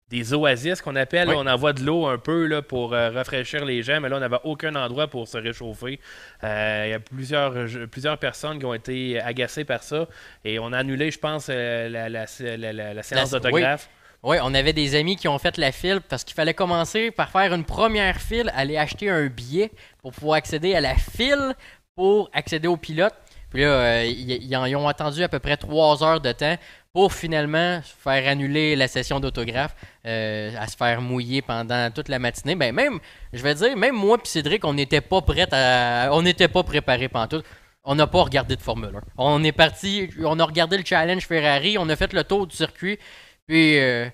des 0.09 0.33
oasis 0.33 0.81
qu'on 0.81 0.95
appelle. 0.95 1.27
Oui. 1.29 1.35
On 1.37 1.45
envoie 1.47 1.73
de 1.73 1.83
l'eau 1.83 2.05
un 2.07 2.17
peu 2.17 2.45
là, 2.45 2.61
pour 2.61 2.93
euh, 2.93 3.09
rafraîchir 3.11 3.65
les 3.65 3.83
gens, 3.83 3.99
mais 3.99 4.07
là, 4.07 4.17
on 4.17 4.19
n'avait 4.21 4.39
aucun 4.45 4.73
endroit 4.75 5.07
pour 5.07 5.27
se 5.27 5.37
réchauffer. 5.37 5.99
Euh, 6.43 6.83
Il 6.87 6.91
y 6.91 6.93
a 6.93 6.99
plusieurs, 6.99 7.53
plusieurs 7.91 8.17
personnes 8.17 8.59
qui 8.59 8.65
ont 8.65 8.73
été 8.73 9.19
agacées 9.19 9.65
par 9.65 9.83
ça. 9.83 10.07
Et 10.45 10.59
on 10.59 10.71
a 10.71 10.77
annulé, 10.77 11.11
je 11.11 11.19
pense, 11.19 11.47
euh, 11.49 11.89
la, 11.89 12.07
la- 12.07 12.25
la- 12.39 12.73
la- 12.73 12.93
la 12.93 13.03
séance 13.03 13.31
d'autographe. 13.31 13.89
Oui, 14.23 14.37
on 14.41 14.53
avait 14.55 14.73
des 14.73 14.95
amis 14.95 15.15
qui 15.15 15.27
ont 15.27 15.37
fait 15.37 15.57
la 15.57 15.71
file 15.71 16.01
parce 16.07 16.23
qu'il 16.23 16.33
fallait 16.35 16.53
commencer 16.55 17.11
par 17.11 17.29
faire 17.29 17.53
une 17.53 17.63
première 17.65 18.19
file, 18.19 18.51
aller 18.55 18.75
acheter 18.77 19.09
un 19.09 19.27
billet 19.27 19.71
pour 20.01 20.11
pouvoir 20.11 20.37
accéder 20.37 20.73
à 20.73 20.81
la 20.81 20.95
file 20.95 21.53
pour 21.95 22.29
accéder 22.33 22.67
au 22.67 22.77
pilote. 22.77 23.13
Puis 23.51 23.61
là, 23.61 23.67
euh, 23.69 24.05
ils 24.05 24.75
ont 24.75 24.87
attendu 24.87 25.23
à 25.23 25.29
peu 25.29 25.39
près 25.39 25.55
trois 25.55 26.03
heures 26.03 26.19
de 26.19 26.31
temps 26.33 26.57
pour 26.93 27.13
finalement 27.13 27.81
faire 27.83 28.27
annuler 28.27 28.75
la 28.75 28.87
session 28.87 29.19
d'autographe, 29.19 29.75
euh, 30.05 30.51
à 30.57 30.67
se 30.67 30.75
faire 30.75 31.01
mouiller 31.01 31.41
pendant 31.41 31.91
toute 31.91 32.09
la 32.09 32.19
matinée. 32.19 32.55
Ben 32.55 32.73
même, 32.73 32.99
je 33.33 33.41
vais 33.43 33.55
dire, 33.55 33.75
même 33.77 33.95
moi 33.95 34.17
et 34.23 34.27
Cédric, 34.27 34.65
on 34.65 34.73
n'était 34.73 35.01
pas 35.01 35.21
prêts 35.21 35.47
à, 35.51 36.09
on 36.11 36.21
n'était 36.21 36.47
pas 36.47 36.63
préparés 36.63 37.09
tout. 37.29 37.41
On 37.83 37.95
n'a 37.95 38.07
pas 38.07 38.23
regardé 38.23 38.55
de 38.55 38.61
Formule 38.61 38.95
1. 38.95 39.01
On 39.17 39.43
est 39.43 39.51
parti, 39.53 40.09
on 40.23 40.39
a 40.39 40.43
regardé 40.43 40.77
le 40.77 40.83
challenge 40.83 41.25
Ferrari, 41.25 41.77
on 41.77 41.87
a 41.87 41.95
fait 41.95 42.11
le 42.11 42.23
tour 42.23 42.45
du 42.45 42.55
circuit, 42.55 42.99
puis 43.47 43.79
euh, 43.79 44.09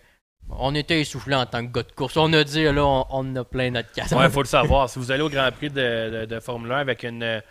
on 0.49 0.75
était 0.75 1.01
essoufflé 1.01 1.33
en 1.33 1.45
tant 1.47 1.65
que 1.65 1.71
gars 1.71 1.83
de 1.83 1.91
course. 1.91 2.17
On 2.17 2.31
a 2.33 2.43
dit, 2.43 2.63
là, 2.63 3.05
on, 3.09 3.35
a 3.35 3.43
plein 3.43 3.71
notre 3.71 3.91
casse. 3.91 4.11
Ouais, 4.11 4.25
il 4.25 4.31
faut 4.31 4.43
le 4.43 4.47
savoir. 4.47 4.89
si 4.89 4.99
vous 4.99 5.11
allez 5.11 5.23
au 5.23 5.29
Grand 5.29 5.49
Prix 5.51 5.69
de 5.69 6.39
Formule 6.39 6.71
1 6.71 6.77
avec 6.77 7.03
une, 7.03 7.41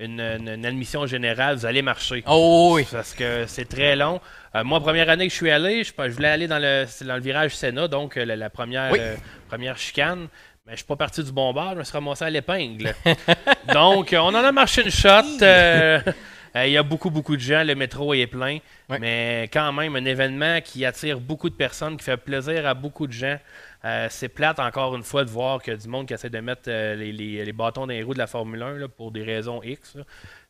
une, 0.00 0.20
une- 0.20 0.48
une 0.48 0.66
admission 0.66 1.06
générale, 1.06 1.56
vous 1.56 1.66
allez 1.66 1.82
marcher. 1.82 2.24
Oh 2.26 2.72
oui. 2.74 2.86
Parce 2.90 3.14
que 3.14 3.44
c'est 3.46 3.68
très 3.68 3.94
long. 3.96 4.20
Euh, 4.56 4.64
moi, 4.64 4.80
première 4.80 5.08
année 5.08 5.26
que 5.26 5.32
je 5.32 5.36
suis 5.36 5.50
allé, 5.50 5.84
je, 5.84 5.92
je 5.96 6.10
voulais 6.10 6.28
aller 6.28 6.48
dans 6.48 6.58
le, 6.58 6.86
dans 7.04 7.14
le 7.14 7.20
virage 7.20 7.54
Senna, 7.54 7.86
donc 7.86 8.16
euh, 8.16 8.24
la, 8.24 8.34
la 8.36 8.50
première, 8.50 8.90
Oui. 8.90 8.98
euh, 9.00 9.14
première 9.48 9.78
chicane. 9.78 10.26
Mais 10.66 10.72
je 10.72 10.78
suis 10.78 10.86
pas 10.86 10.96
parti 10.96 11.22
du 11.22 11.32
bon 11.32 11.52
bord, 11.52 11.72
je 11.74 11.78
me 11.78 11.84
suis 11.84 11.92
ramassé 11.92 12.24
à 12.24 12.30
l'épingle. 12.30 12.94
donc, 13.72 14.10
on 14.12 14.34
en 14.34 14.34
a 14.34 14.52
marché 14.52 14.82
une 14.82 14.90
shot. 14.90 15.08
euh, 15.42 16.00
euh, 16.56 16.66
Il 16.66 16.72
y 16.72 16.76
a 16.76 16.82
beaucoup, 16.82 17.10
beaucoup 17.10 17.36
de 17.36 17.40
gens. 17.40 17.62
Le 17.64 17.74
métro 17.74 18.12
est 18.14 18.26
plein. 18.26 18.58
Mais 18.88 19.48
quand 19.52 19.72
même, 19.72 19.96
un 19.96 20.04
événement 20.04 20.60
qui 20.60 20.84
attire 20.84 21.18
beaucoup 21.20 21.48
de 21.48 21.54
personnes, 21.54 21.96
qui 21.96 22.04
fait 22.04 22.16
plaisir 22.16 22.66
à 22.66 22.74
beaucoup 22.74 23.06
de 23.06 23.12
gens. 23.12 23.38
Euh, 23.84 24.08
c'est 24.10 24.28
plate, 24.28 24.58
encore 24.58 24.94
une 24.96 25.02
fois, 25.02 25.24
de 25.24 25.30
voir 25.30 25.62
que 25.62 25.70
du 25.72 25.88
monde 25.88 26.06
qui 26.06 26.14
essaie 26.14 26.28
de 26.30 26.38
mettre 26.40 26.68
euh, 26.68 26.94
les, 26.96 27.12
les- 27.12 27.52
bâtons 27.52 27.82
dans 27.82 27.86
les 27.92 28.02
roues 28.02 28.12
de 28.14 28.18
la 28.18 28.26
Formule 28.26 28.62
1 28.62 28.74
là, 28.78 28.88
pour 28.88 29.10
des 29.10 29.22
raisons 29.22 29.62
X. 29.62 29.96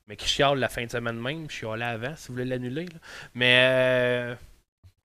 mais 0.09 0.17
qui 0.17 0.27
chiale 0.29 0.59
la 0.59 0.69
fin 0.69 0.85
de 0.85 0.91
semaine 0.91 1.21
même. 1.21 1.47
Je 1.49 1.55
chialais 1.57 1.85
avant, 1.85 2.15
si 2.17 2.29
vous 2.29 2.35
voulez 2.35 2.45
l'annuler. 2.47 2.87
Mais 3.35 3.57
euh, 3.71 4.35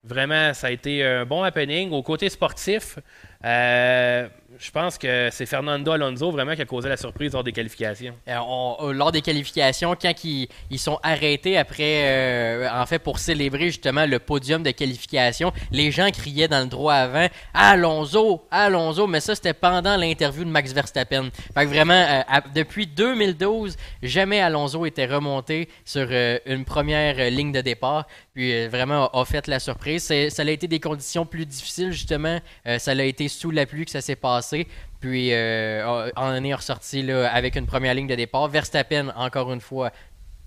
vraiment, 0.04 0.52
ça 0.54 0.68
a 0.68 0.70
été 0.70 1.04
un 1.04 1.24
bon 1.24 1.42
happening. 1.42 1.90
Au 1.92 2.02
côté 2.02 2.28
sportif, 2.28 2.98
euh, 3.44 4.28
je 4.58 4.70
pense 4.70 4.96
que 4.96 5.28
c'est 5.30 5.44
Fernando 5.44 5.92
Alonso 5.92 6.30
vraiment 6.30 6.54
qui 6.54 6.62
a 6.62 6.64
causé 6.64 6.88
la 6.88 6.96
surprise 6.96 7.32
lors 7.32 7.44
des 7.44 7.52
qualifications. 7.52 8.14
Euh, 8.26 8.38
euh, 8.80 8.92
lors 8.92 9.12
des 9.12 9.20
qualifications, 9.20 9.94
quand 10.00 10.24
ils, 10.24 10.48
sont 10.78 10.98
arrêtés 11.02 11.58
après, 11.58 12.68
en 12.70 12.86
fait, 12.86 12.98
pour 12.98 13.18
célébrer 13.18 13.66
justement 13.66 14.06
le 14.06 14.18
podium 14.18 14.62
de 14.62 14.70
qualification, 14.70 15.52
les 15.70 15.90
gens 15.90 16.10
criaient 16.10 16.48
dans 16.48 16.60
le 16.60 16.66
droit 16.66 16.94
avant 16.94 17.26
Alonso, 17.52 18.46
Alonso, 18.50 19.06
mais 19.06 19.20
ça 19.20 19.34
c'était 19.34 19.52
pendant 19.52 19.96
l'interview 19.96 20.44
de 20.44 20.50
Max 20.50 20.72
Verstappen. 20.72 21.30
Fait 21.54 21.64
que 21.64 21.68
vraiment, 21.68 22.24
depuis 22.54 22.86
2012, 22.86 23.76
jamais 24.02 24.40
Alonso 24.40 24.86
était 24.86 25.06
remonté 25.06 25.68
sur 25.84 26.08
une 26.46 26.64
première 26.64 27.30
ligne 27.30 27.52
de 27.52 27.60
départ, 27.60 28.06
puis 28.32 28.66
vraiment 28.68 29.10
a, 29.12 29.20
a 29.20 29.24
fait 29.24 29.46
la 29.48 29.58
surprise. 29.58 30.04
Ça 30.04 30.42
a 30.42 30.50
été 30.50 30.68
des 30.68 30.80
conditions 30.80 31.26
plus 31.26 31.46
difficiles 31.46 31.92
justement, 31.92 32.40
ça 32.78 32.92
a 32.92 33.02
été 33.02 33.25
sous 33.28 33.50
la 33.50 33.66
pluie 33.66 33.84
que 33.84 33.90
ça 33.90 34.00
s'est 34.00 34.16
passé. 34.16 34.66
Puis 35.00 35.32
euh, 35.32 36.10
on 36.16 36.44
est 36.44 36.54
ressorti 36.54 37.02
là, 37.02 37.30
avec 37.32 37.56
une 37.56 37.66
première 37.66 37.94
ligne 37.94 38.06
de 38.08 38.14
départ. 38.14 38.48
Verstappen, 38.48 39.08
encore 39.16 39.52
une 39.52 39.60
fois, 39.60 39.90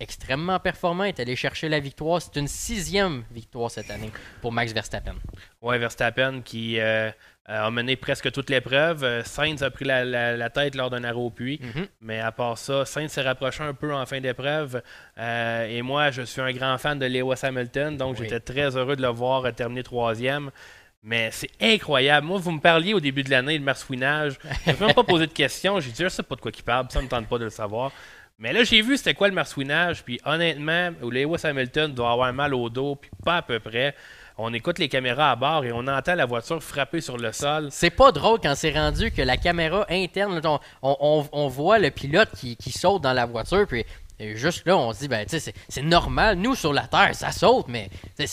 extrêmement 0.00 0.58
performant, 0.58 1.04
est 1.04 1.20
allé 1.20 1.36
chercher 1.36 1.68
la 1.68 1.78
victoire. 1.80 2.20
C'est 2.22 2.36
une 2.38 2.48
sixième 2.48 3.24
victoire 3.30 3.70
cette 3.70 3.90
année 3.90 4.10
pour 4.40 4.52
Max 4.52 4.72
Verstappen. 4.72 5.14
Ouais, 5.60 5.78
Verstappen 5.78 6.40
qui 6.42 6.80
euh, 6.80 7.10
a 7.46 7.70
mené 7.70 7.96
presque 7.96 8.32
toute 8.32 8.48
l'épreuve. 8.48 9.04
Euh, 9.04 9.22
Sainz 9.24 9.62
a 9.62 9.70
pris 9.70 9.84
la, 9.84 10.04
la- 10.04 10.36
la 10.36 10.50
tête 10.50 10.74
lors 10.74 10.88
d'un 10.88 11.04
arrêt 11.04 11.16
au 11.18 11.30
puits. 11.30 11.60
Mhm. 11.62 11.86
Mais 12.00 12.18
à 12.20 12.32
part 12.32 12.56
ça, 12.56 12.84
Sainz 12.86 13.12
s'est 13.12 13.20
rapproché 13.22 13.62
un 13.62 13.74
peu 13.74 13.92
en 13.94 14.06
fin 14.06 14.20
d'épreuve. 14.20 14.82
Euh, 15.18 15.66
et 15.68 15.82
moi, 15.82 16.10
je 16.10 16.22
suis 16.22 16.40
un 16.40 16.52
grand 16.52 16.78
fan 16.78 16.98
de 16.98 17.06
Lewis 17.06 17.40
Hamilton, 17.42 17.96
donc 17.98 18.16
Oui. 18.18 18.24
j'étais 18.28 18.40
très 18.40 18.76
heureux 18.76 18.96
de 18.96 19.02
le 19.02 19.08
voir 19.08 19.44
euh, 19.44 19.52
terminer 19.52 19.82
troisième. 19.82 20.50
Mais 21.02 21.30
c'est 21.32 21.50
incroyable. 21.60 22.26
Moi, 22.26 22.38
vous 22.38 22.50
me 22.50 22.60
parliez 22.60 22.92
au 22.92 23.00
début 23.00 23.22
de 23.22 23.30
l'année 23.30 23.58
de 23.58 23.64
marsouinage. 23.64 24.38
Je 24.66 24.72
même 24.84 24.92
pas 24.92 25.02
posé 25.02 25.26
de 25.26 25.32
questions. 25.32 25.80
J'ai 25.80 25.90
dit, 25.90 26.02
je 26.02 26.08
sais 26.08 26.22
pas 26.22 26.34
de 26.34 26.40
quoi 26.40 26.50
il 26.54 26.62
parle, 26.62 26.86
ça 26.90 26.98
ne 26.98 27.04
me 27.04 27.08
tente 27.08 27.26
pas 27.26 27.38
de 27.38 27.44
le 27.44 27.50
savoir. 27.50 27.90
Mais 28.38 28.52
là, 28.52 28.64
j'ai 28.64 28.80
vu 28.80 28.96
c'était 28.96 29.14
quoi 29.14 29.28
le 29.28 29.34
marsouinage. 29.34 30.02
Puis 30.04 30.20
honnêtement, 30.24 30.90
Lewis 31.02 31.40
Hamilton 31.44 31.92
doit 31.94 32.12
avoir 32.12 32.32
mal 32.32 32.54
au 32.54 32.68
dos, 32.68 32.96
puis 32.96 33.10
pas 33.24 33.38
à 33.38 33.42
peu 33.42 33.60
près. 33.60 33.94
On 34.36 34.54
écoute 34.54 34.78
les 34.78 34.88
caméras 34.88 35.32
à 35.32 35.36
bord 35.36 35.64
et 35.64 35.72
on 35.72 35.86
entend 35.86 36.14
la 36.14 36.24
voiture 36.24 36.62
frapper 36.62 37.02
sur 37.02 37.18
le 37.18 37.32
sol. 37.32 37.68
C'est 37.70 37.90
pas 37.90 38.12
drôle 38.12 38.38
quand 38.42 38.54
c'est 38.54 38.72
rendu 38.72 39.10
que 39.10 39.20
la 39.20 39.36
caméra 39.36 39.84
interne, 39.90 40.40
on 40.82 41.48
voit 41.48 41.78
le 41.78 41.90
pilote 41.90 42.30
qui, 42.34 42.56
qui 42.56 42.72
saute 42.72 43.02
dans 43.02 43.12
la 43.12 43.26
voiture, 43.26 43.66
puis 43.66 43.84
euh, 44.20 44.36
juste 44.36 44.66
là, 44.66 44.76
on 44.76 44.92
se 44.92 45.00
dit, 45.00 45.08
ben, 45.08 45.24
tu 45.26 45.38
c'est- 45.40 45.54
normal. 45.82 46.36
Nous, 46.38 46.54
sur 46.54 46.72
la 46.72 46.86
Terre, 46.86 47.14
ça 47.14 47.32
saute, 47.32 47.66
mais 47.68 47.88
c'est- 48.14 48.26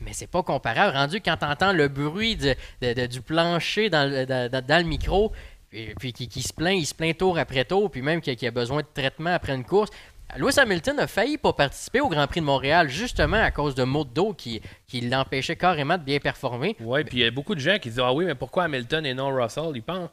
mais 0.00 0.12
pas 0.30 0.42
comparable. 0.42 0.96
Rendu 0.96 1.20
quand 1.20 1.36
t'entends 1.36 1.72
le 1.72 1.88
bruit 1.88 2.36
de- 2.36 3.06
du 3.06 3.20
plancher 3.22 3.90
dans, 3.90 4.08
le- 4.10 4.26
micro, 4.84 5.32
puis, 5.70 5.94
puis 5.98 6.12
qui, 6.12 6.28
qui 6.28 6.42
se 6.42 6.52
plaint, 6.52 6.78
il 6.78 6.86
se 6.86 6.94
plaint 6.94 7.16
tour 7.16 7.38
après 7.38 7.64
tour, 7.64 7.90
puis 7.90 8.02
même 8.02 8.20
qu'il 8.20 8.34
qu'il 8.36 8.48
a 8.48 8.50
besoin 8.50 8.82
de 8.82 8.86
traitement 8.92 9.30
après 9.34 9.54
une 9.54 9.64
course. 9.64 9.90
Lewis 10.36 10.60
Hamilton 10.60 11.00
a 11.00 11.06
failli 11.08 11.38
pas 11.38 11.52
participer 11.52 12.00
au 12.00 12.08
Grand 12.08 12.26
Prix 12.28 12.40
de 12.40 12.44
Montréal 12.46 12.88
justement 12.88 13.42
à 13.42 13.50
cause 13.50 13.74
de 13.74 13.82
maux 13.82 14.04
de 14.04 14.10
qui, 14.32 14.62
qui 14.86 15.00
l'empêchaient 15.00 15.56
carrément 15.56 15.98
de 15.98 16.04
bien 16.04 16.20
performer. 16.20 16.76
Ouais, 16.80 17.02
puis 17.02 17.18
il 17.18 17.20
y 17.22 17.26
a 17.26 17.30
beaucoup 17.32 17.56
de 17.56 17.60
gens 17.60 17.78
qui 17.80 17.88
disent 17.88 17.98
Ah 17.98 18.12
oui, 18.12 18.24
mais 18.26 18.36
pourquoi 18.36 18.64
Hamilton 18.64 19.04
et 19.06 19.14
non 19.14 19.34
Russell 19.34 19.72
Ils 19.74 19.82
pensent? 19.82 20.08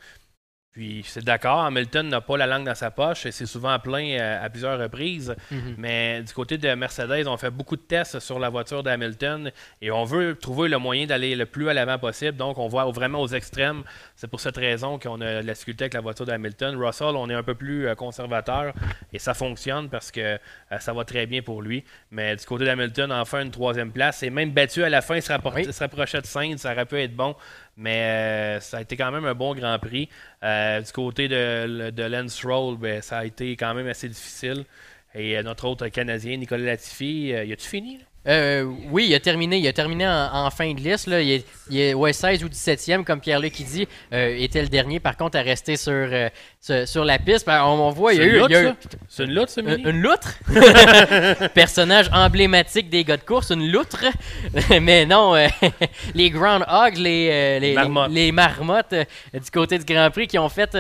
Puis 0.78 1.04
c'est 1.08 1.24
d'accord, 1.24 1.62
Hamilton 1.62 2.08
n'a 2.08 2.22
pas 2.22 2.38
la 2.38 2.46
langue 2.46 2.66
dans 2.66 2.76
sa 2.76 2.92
poche 2.92 3.26
et 3.26 3.32
c'est 3.32 3.48
souvent 3.48 3.80
plein 3.80 4.12
euh, 4.12 4.46
à 4.46 4.48
plusieurs 4.48 4.78
reprises. 4.80 5.36
Mhm. 5.50 5.76
Mais 5.80 6.22
du 6.22 6.32
côté 6.34 6.60
de 6.60 6.72
Mercedes, 6.76 7.28
on 7.28 7.36
fait 7.36 7.50
beaucoup 7.50 7.76
de 7.76 7.82
tests 7.82 8.20
sur 8.20 8.38
la 8.38 8.50
voiture 8.50 8.84
d'Hamilton 8.84 9.52
et 9.82 9.90
on 9.90 10.04
veut 10.04 10.36
trouver 10.36 10.70
le 10.70 10.78
moyen 10.78 11.08
d'aller 11.08 11.36
le 11.36 11.48
plus 11.48 11.68
à 11.68 11.74
l'avant 11.74 11.98
possible. 11.98 12.38
Donc 12.38 12.60
on 12.60 12.68
va 12.68 12.86
vraiment 12.86 13.22
aux 13.22 13.28
extrêmes. 13.28 13.82
C'est 14.16 14.28
pour 14.28 14.40
cette 14.40 14.58
raison 14.58 15.00
qu'on 15.00 15.20
a 15.22 15.42
de 15.42 15.48
la 15.48 15.54
difficulté 15.54 15.86
avec 15.86 15.96
la 15.96 16.02
voiture 16.02 16.28
d'Hamilton. 16.28 16.76
Russell, 16.78 17.16
on 17.16 17.28
est 17.28 17.34
un 17.34 17.44
peu 17.44 17.56
plus 17.56 17.88
euh, 17.88 17.96
conservateur 17.96 18.74
et 19.12 19.18
ça 19.18 19.34
fonctionne 19.34 19.90
parce 19.90 20.12
que 20.12 20.22
euh, 20.22 20.38
ça 20.80 20.94
va 20.94 21.06
très 21.06 21.26
bien 21.26 21.42
pour 21.42 21.64
lui. 21.64 21.86
Mais 22.12 22.36
du 22.36 22.46
côté 22.46 22.66
d'Hamilton, 22.66 23.12
enfin 23.12 23.42
une 23.42 23.52
troisième 23.52 23.92
place 23.92 24.22
et 24.22 24.30
même 24.30 24.52
battu 24.52 24.84
à 24.84 24.90
la 24.90 25.02
fin, 25.02 25.16
il 25.16 25.24
se, 25.24 25.28
se 25.28 25.80
rapprochait 25.80 26.22
de 26.22 26.28
Sainz, 26.28 26.62
ça 26.62 26.74
aurait 26.74 26.86
pu 26.86 27.00
être 27.02 27.16
bon. 27.16 27.36
Mais 27.78 28.58
euh, 28.58 28.60
ça 28.60 28.78
a 28.78 28.82
été 28.82 28.98
quand 28.98 29.12
même 29.12 29.26
un 29.26 29.36
bon 29.36 29.54
Grand 29.54 29.78
Prix. 29.80 30.10
Euh, 30.44 30.82
du 30.82 30.92
côté 30.92 31.28
de, 31.28 31.92
de 31.92 32.04
Lance 32.04 32.34
Stroll, 32.34 32.78
ben, 32.78 33.02
ça 33.02 33.20
a 33.20 33.26
été 33.26 33.56
quand 33.56 33.74
même 33.76 33.88
assez 33.88 34.10
difficile. 34.10 34.66
Et 35.14 35.38
euh, 35.38 35.44
notre 35.44 35.66
autre 35.66 35.88
Canadien, 35.88 36.38
Nicolas 36.38 36.66
Latifi, 36.66 37.30
il 37.30 37.54
a-tu 37.54 37.68
fini? 37.68 37.98
là? 37.98 38.04
Euh, 38.28 38.70
oui, 38.92 39.06
il 39.08 39.16
a 39.16 39.20
terminé, 39.22 39.58
il 39.58 39.68
a 39.68 39.74
terminé 39.74 40.06
en, 40.06 40.46
en 40.46 40.50
fin 40.50 40.74
de 40.74 40.80
liste. 40.82 41.08
Là. 41.08 41.22
Il, 41.22 41.32
est, 41.32 41.46
il 41.70 41.80
est 41.80 41.94
ouais, 41.94 42.12
16 42.12 42.44
ou 42.44 42.48
17e, 42.48 43.06
comme 43.06 43.22
Pierre-Luc 43.22 43.54
qui 43.54 43.64
dit, 43.64 43.88
euh, 44.14 44.36
était 44.38 44.62
le 44.62 44.68
dernier, 44.68 45.00
par 45.00 45.16
contre, 45.16 45.38
à 45.38 45.42
rester 45.42 45.78
sur, 45.78 45.94
euh, 45.94 46.30
sur, 46.60 46.86
sur 46.88 47.06
la 47.06 47.20
piste. 47.20 47.46
Ben, 47.46 47.64
on, 47.64 47.88
on 47.88 47.90
voit, 47.92 48.14
il 48.14 48.20
y 48.20 48.24
a 48.24 48.26
eu. 48.26 48.38
eu-? 48.40 48.70
C'est 49.08 49.24
une 49.24 49.34
loutre, 49.34 49.52
ça? 49.52 49.62
Une, 49.62 49.80
une 49.88 50.02
loutre? 50.02 50.34
Personnage 51.54 52.10
emblématique 52.12 52.90
des 52.90 53.06
gars 53.06 53.18
de 53.18 53.24
course, 53.24 53.52
une 53.52 53.72
loutre. 53.72 54.04
Mais 54.82 55.06
non, 55.06 55.34
euh, 55.36 55.48
les 56.14 56.30
Groundhogs, 56.30 56.98
les, 56.98 57.30
euh, 57.32 57.60
les, 57.60 57.74
Marmottes. 57.74 58.12
les, 58.12 58.32
marmottes 58.34 58.94
euh, 58.94 59.06
du 59.34 59.52
côté 59.52 59.78
du 59.80 59.86
Grand 59.86 60.12
Prix 60.12 60.28
qui 60.28 60.38
ont 60.38 60.50
fait. 60.50 60.76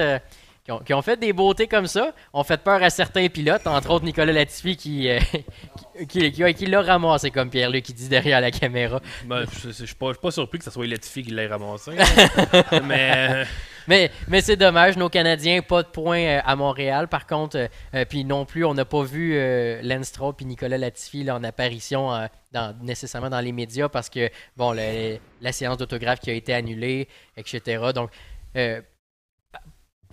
Qui 0.67 0.71
ont, 0.73 0.79
qui 0.79 0.93
ont 0.93 1.01
fait 1.01 1.17
des 1.17 1.31
beautés 1.31 1.67
comme 1.67 1.87
ça, 1.87 2.13
ont 2.33 2.43
fait 2.43 2.61
peur 2.61 2.83
à 2.83 2.89
certains 2.89 3.29
pilotes, 3.29 3.65
entre 3.67 3.89
autres 3.89 4.03
Nicolas 4.03 4.33
Latifi 4.33 4.75
qui, 4.75 5.09
euh, 5.09 5.17
qui, 6.09 6.29
qui, 6.31 6.53
qui 6.53 6.65
l'a 6.65 6.81
ramassé, 6.81 7.31
comme 7.31 7.49
Pierre-Luc 7.49 7.85
qui 7.85 7.93
dit 7.93 8.09
derrière 8.09 8.41
la 8.41 8.51
caméra. 8.51 8.99
Ben, 9.25 9.45
je 9.63 9.69
je 9.71 9.85
suis 9.85 9.95
pas, 9.95 10.11
surpris 10.29 10.57
que 10.57 10.65
ce 10.65 10.71
soit 10.71 10.85
Latifi 10.85 11.23
qui 11.23 11.31
l'ait 11.31 11.47
ramassé. 11.47 11.91
mais. 12.83 13.11
euh, 13.29 13.45
Mais, 13.87 14.11
mais 14.27 14.41
c'est 14.41 14.57
dommage, 14.57 14.97
nos 14.97 15.07
Canadiens, 15.07 15.61
pas 15.61 15.81
de 15.83 15.87
points 15.87 16.19
euh, 16.19 16.39
à 16.43 16.57
Montréal. 16.57 17.07
Par 17.07 17.25
contre, 17.25 17.55
euh, 17.57 17.67
euh, 17.95 18.03
puis 18.03 18.25
non 18.25 18.43
plus, 18.43 18.65
on 18.65 18.73
n'a 18.73 18.83
pas 18.83 19.03
vu 19.03 19.35
euh, 19.37 19.79
Lance 19.81 20.07
Stroll 20.07 20.33
puis 20.35 20.45
Nicolas 20.45 20.77
Latifi 20.77 21.23
là, 21.23 21.35
en 21.37 21.43
apparition 21.45 22.13
euh, 22.13 22.27
dans, 22.51 22.75
nécessairement 22.81 23.29
dans 23.29 23.39
les 23.39 23.53
médias 23.53 23.87
parce 23.87 24.09
que, 24.09 24.29
bon, 24.57 24.73
le- 24.73 25.17
la 25.39 25.51
séance 25.53 25.77
d'autographe 25.77 26.19
qui 26.19 26.29
a 26.29 26.33
été 26.33 26.53
annulée, 26.53 27.07
etc. 27.37 27.81
Donc, 27.95 28.09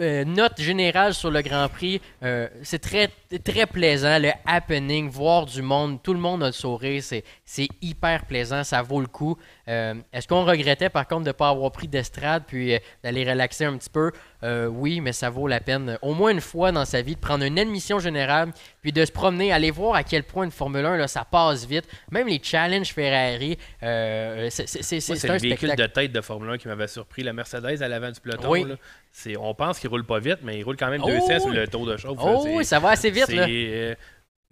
euh, 0.01 0.25
note 0.25 0.61
générale 0.61 1.15
sur 1.15 1.31
le 1.31 1.43
Grand 1.43 1.69
Prix, 1.69 2.01
euh, 2.23 2.49
c'est 2.63 2.81
très, 2.81 3.11
très 3.45 3.67
plaisant, 3.67 4.19
le 4.19 4.31
happening, 4.45 5.09
voir 5.09 5.47
du 5.47 5.63
monde, 5.63 6.03
tout 6.03 6.15
le 6.15 6.21
monde 6.21 6.43
a 6.43 6.47
le 6.47 6.53
sourire, 6.53 7.03
c'est 7.03 7.69
hyper 7.81 8.25
plaisant, 8.27 8.65
ça 8.65 8.83
vaut 8.83 9.01
le 9.01 9.07
coup. 9.07 9.37
Euh, 9.69 9.95
est-ce 10.13 10.29
qu'on 10.29 10.45
regrettait 10.45 10.91
par 10.91 11.07
contre 11.07 11.23
de 11.23 11.29
ne 11.29 11.33
pas 11.33 11.49
avoir 11.49 11.73
pris 11.73 11.89
d'estrade 11.89 12.45
puis 12.47 12.75
euh, 12.75 12.79
d'aller 13.03 13.29
relaxer 13.29 13.65
un 13.65 13.77
petit 13.77 13.91
peu? 13.91 14.13
Euh, 14.43 14.67
oui, 14.67 15.01
mais 15.01 15.13
ça 15.13 15.31
vaut 15.31 15.49
la 15.49 15.61
peine 15.61 15.99
au 16.03 16.13
moins 16.13 16.31
une 16.31 16.41
fois 16.41 16.71
dans 16.71 16.85
sa 16.85 17.01
vie 17.01 17.15
de 17.15 17.21
prendre 17.21 17.45
une 17.45 17.59
admission 17.59 17.99
générale 17.99 18.53
puis 18.83 18.93
de 18.93 19.05
se 19.05 19.13
promener, 19.13 19.53
aller 19.53 19.71
voir 19.71 19.95
à 19.95 20.03
quel 20.03 20.25
point 20.25 20.45
une 20.45 20.51
Formule 20.51 20.85
1, 20.85 20.97
là, 20.99 21.09
ça 21.09 21.25
passe 21.25 21.67
vite. 21.67 21.87
Même 22.11 22.29
les 22.29 22.41
challenges 22.43 22.93
Ferrari, 22.93 23.59
c'est, 23.81 23.87
un 23.87 25.33
le 25.33 25.39
véhicule 25.39 25.75
de 25.75 25.87
tête 25.87 26.13
de 26.13 26.21
Formule 26.21 26.51
1 26.51 26.59
qui 26.59 26.69
m'avait 26.69 26.87
surpris. 26.87 27.23
La 27.23 27.33
Mercedes 27.33 27.83
à 27.83 27.89
l'avant 27.89 28.11
du 28.11 28.21
peloton. 28.21 28.51
Oui. 28.51 28.65
là, 28.65 28.77
c'est, 29.17 29.37
on 29.37 29.55
pense 29.55 29.79
qu'il 29.79 29.89
roule 29.89 30.05
pas 30.05 30.19
vite, 30.19 30.41
mais 30.43 30.59
il 30.59 30.65
roule 30.65 30.77
quand 30.77 30.91
même 30.91 31.01
Oh 31.05 31.09
200 31.09 31.39
sur 31.39 31.47
oui. 31.47 31.55
le 31.55 31.69
tour 31.69 31.87
de 31.87 31.97
chauffe. 31.97 32.19
Oh 32.21 32.45
là, 32.45 32.51
oui, 32.57 32.65
ça 32.65 32.81
va 32.81 32.91
assez 32.91 33.11
vite, 33.11 33.29
là. 33.29 33.47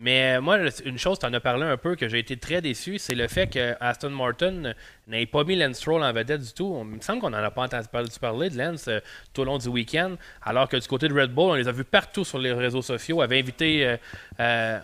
Mais 0.03 0.37
euh, 0.37 0.41
moi, 0.41 0.59
une 0.85 0.99
chose, 0.99 1.21
tu 1.21 1.27
en 1.27 1.33
as 1.33 1.39
parlé 1.39 1.63
un 1.63 1.77
peu, 1.77 1.95
que 1.95 2.09
j'ai 2.09 2.19
été 2.19 2.37
très 2.37 2.61
déçu, 2.61 2.99
c'est 2.99 3.15
le 3.15 3.29
fait 3.29 3.47
que 3.47 3.77
Aston 3.79 4.11
Martin 4.11 4.75
n'ait 5.07 5.27
pas 5.27 5.45
mis 5.45 5.55
Lance 5.55 5.77
Stroll 5.77 6.03
en 6.03 6.13
vedette 6.13 6.41
du 6.41 6.53
tout. 6.53 6.77
Il 6.81 6.97
me 6.97 7.01
semble 7.01 7.21
qu'on 7.21 7.31
n'en 7.31 7.39
a 7.39 7.53
pas 7.53 7.63
entendu 7.63 7.87
parler, 8.21 8.51
de 8.51 8.59
Lance 8.59 8.89
euh, 8.89 8.99
tout 9.33 9.43
au 9.43 9.45
long 9.45 9.59
du 9.59 9.69
week-end, 9.69 10.17
alors 10.43 10.69
que 10.69 10.77
du 10.77 10.89
côté 10.89 11.07
de 11.07 11.15
Red 11.15 11.33
Bull, 11.33 11.51
on 11.51 11.55
les 11.55 11.69
a 11.69 11.73
vus 11.73 11.85
partout 11.85 12.25
sur 12.25 12.41
les 12.41 12.53
réseaux 12.53 12.83
sociaux, 12.83 13.23
avait 13.23 13.39
invité 13.39 13.97
euh, 14.41 14.79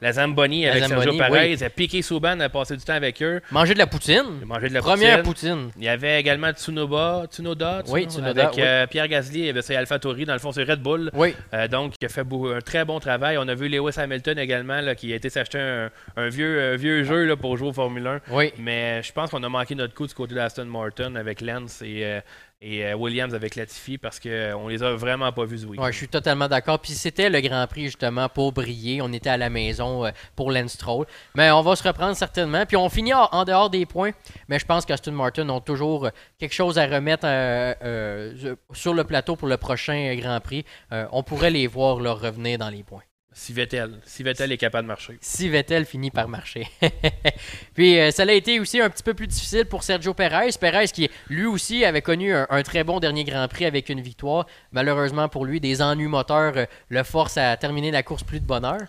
la 0.00 0.12
Zamboni 0.12 0.64
La 0.64 0.70
avec 0.72 0.82
Zamboni, 0.84 1.02
Sergio 1.02 1.18
Perez, 1.18 1.56
oui. 1.60 1.68
Piqué 1.74 2.02
Souban 2.02 2.38
a 2.40 2.48
passé 2.48 2.76
du 2.76 2.84
temps 2.84 2.92
avec 2.94 3.22
eux. 3.22 3.40
Manger 3.50 3.74
de 3.74 3.78
la 3.78 3.86
poutine. 3.86 4.24
Manger 4.46 4.68
de 4.68 4.74
la 4.74 4.80
Première 4.80 5.22
poutine. 5.22 5.56
poutine. 5.64 5.70
Il 5.76 5.84
y 5.84 5.88
avait 5.88 6.20
également 6.20 6.50
Tsunoba, 6.52 7.24
Tsunoda, 7.30 7.82
Oui, 7.88 8.04
Tsunoda, 8.04 8.10
Tsunoda, 8.30 8.42
avec 8.44 8.56
oui. 8.56 8.62
euh, 8.64 8.86
Pierre 8.86 9.08
Gasly, 9.08 9.40
il 9.40 9.46
y 9.46 9.48
avait 9.50 9.62
c'est 9.62 9.76
AlphaTauri, 9.76 10.24
dans 10.24 10.32
le 10.34 10.38
fond 10.38 10.52
c'est 10.52 10.62
Red 10.64 10.80
Bull. 10.82 11.10
Oui. 11.14 11.34
Euh, 11.54 11.68
donc 11.68 11.94
il 12.00 12.04
a 12.04 12.08
fait 12.08 12.20
un 12.22 12.60
très 12.60 12.84
bon 12.84 13.00
travail. 13.00 13.36
On 13.38 13.48
a 13.48 13.54
vu 13.54 13.68
Lewis 13.68 13.94
Hamilton 13.96 14.38
également 14.38 14.80
là, 14.80 14.94
qui 14.94 15.12
a 15.12 15.16
été 15.16 15.30
s'acheter 15.30 15.58
un, 15.58 15.90
un 16.16 16.28
vieux, 16.28 16.58
euh, 16.60 16.76
vieux 16.76 17.02
jeu 17.04 17.24
là, 17.24 17.36
pour 17.36 17.56
jouer 17.56 17.68
au 17.68 17.72
Formule 17.72 18.06
1. 18.06 18.20
Oui. 18.30 18.52
Mais 18.58 19.02
je 19.02 19.12
pense 19.12 19.30
qu'on 19.30 19.42
a 19.42 19.48
manqué 19.48 19.74
notre 19.74 19.94
coup 19.94 20.06
du 20.06 20.14
côté 20.14 20.34
d'Aston 20.34 20.66
Martin 20.66 21.16
avec 21.16 21.40
Lance 21.40 21.82
et, 21.82 22.04
euh, 22.04 22.20
et 22.60 22.84
euh, 22.84 22.94
Williams 22.94 23.34
avec 23.34 23.54
Latifi 23.54 23.98
parce 23.98 24.18
qu'on 24.18 24.68
les 24.68 24.82
a 24.82 24.94
vraiment 24.94 25.30
pas 25.32 25.44
vus. 25.44 25.64
Ouais, 25.64 25.92
je 25.92 25.96
suis 25.96 26.08
totalement 26.08 26.48
d'accord. 26.48 26.80
Puis 26.80 26.92
c'était 26.92 27.30
le 27.30 27.40
Grand 27.40 27.66
Prix 27.66 27.84
justement 27.84 28.28
pour 28.28 28.52
briller. 28.52 29.00
On 29.00 29.12
était 29.12 29.30
à 29.30 29.36
la 29.36 29.48
maison 29.50 30.04
euh, 30.04 30.10
pour 30.34 30.50
Lance 30.50 30.72
Stroll. 30.72 31.06
Mais 31.34 31.50
on 31.50 31.62
va 31.62 31.76
se 31.76 31.86
reprendre 31.86 32.16
certainement. 32.16 32.66
Puis 32.66 32.76
on 32.76 32.88
finit 32.88 33.14
en, 33.14 33.44
dehors 33.44 33.70
des 33.70 33.86
points. 33.86 34.10
Mais 34.48 34.58
je 34.58 34.66
pense 34.66 34.84
qu'Aston 34.84 35.12
Martin 35.12 35.48
ont 35.48 35.60
toujours 35.60 36.06
euh, 36.06 36.10
quelque 36.38 36.54
chose 36.54 36.78
à 36.78 36.86
remettre 36.86 37.26
euh, 37.26 37.74
euh, 37.82 38.56
sur 38.72 38.94
le 38.94 39.04
plateau 39.04 39.36
pour 39.36 39.48
le 39.48 39.56
prochain 39.56 40.14
Grand 40.16 40.40
Prix. 40.40 40.64
Euh, 40.92 41.06
on 41.12 41.22
pourrait 41.22 41.50
les 41.50 41.66
voir 41.66 42.00
leur 42.00 42.20
revenir 42.20 42.58
dans 42.58 42.70
les 42.70 42.82
points. 42.82 43.02
Si 43.40 43.52
Vettel, 43.52 44.00
si 44.04 44.24
Vettel 44.24 44.50
est 44.50 44.56
capable 44.56 44.82
de 44.82 44.88
marcher. 44.88 45.16
Si 45.20 45.48
Vettel 45.48 45.84
finit 45.86 46.10
par 46.10 46.26
marcher. 46.28 46.66
Puis 47.74 47.96
euh, 47.98 48.10
ça 48.10 48.24
a 48.24 48.32
été 48.32 48.58
aussi 48.58 48.80
un 48.80 48.90
petit 48.90 49.04
peu 49.04 49.14
plus 49.14 49.28
difficile 49.28 49.64
pour 49.64 49.84
Sergio 49.84 50.12
Perez. 50.12 50.50
Perez 50.60 50.86
qui 50.88 51.08
lui 51.28 51.46
aussi 51.46 51.84
avait 51.84 52.02
connu 52.02 52.34
un, 52.34 52.48
un 52.50 52.62
très 52.64 52.82
bon 52.82 52.98
dernier 52.98 53.22
Grand 53.22 53.46
Prix 53.46 53.64
avec 53.64 53.90
une 53.90 54.00
victoire. 54.00 54.46
Malheureusement 54.72 55.28
pour 55.28 55.44
lui, 55.44 55.60
des 55.60 55.80
ennuis 55.82 56.08
moteurs 56.08 56.54
euh, 56.56 56.66
le 56.88 57.02
forcent 57.04 57.38
à 57.38 57.56
terminer 57.56 57.92
la 57.92 58.02
course 58.02 58.24
plus 58.24 58.40
de 58.40 58.44
bonne 58.46 58.64
heure. 58.64 58.80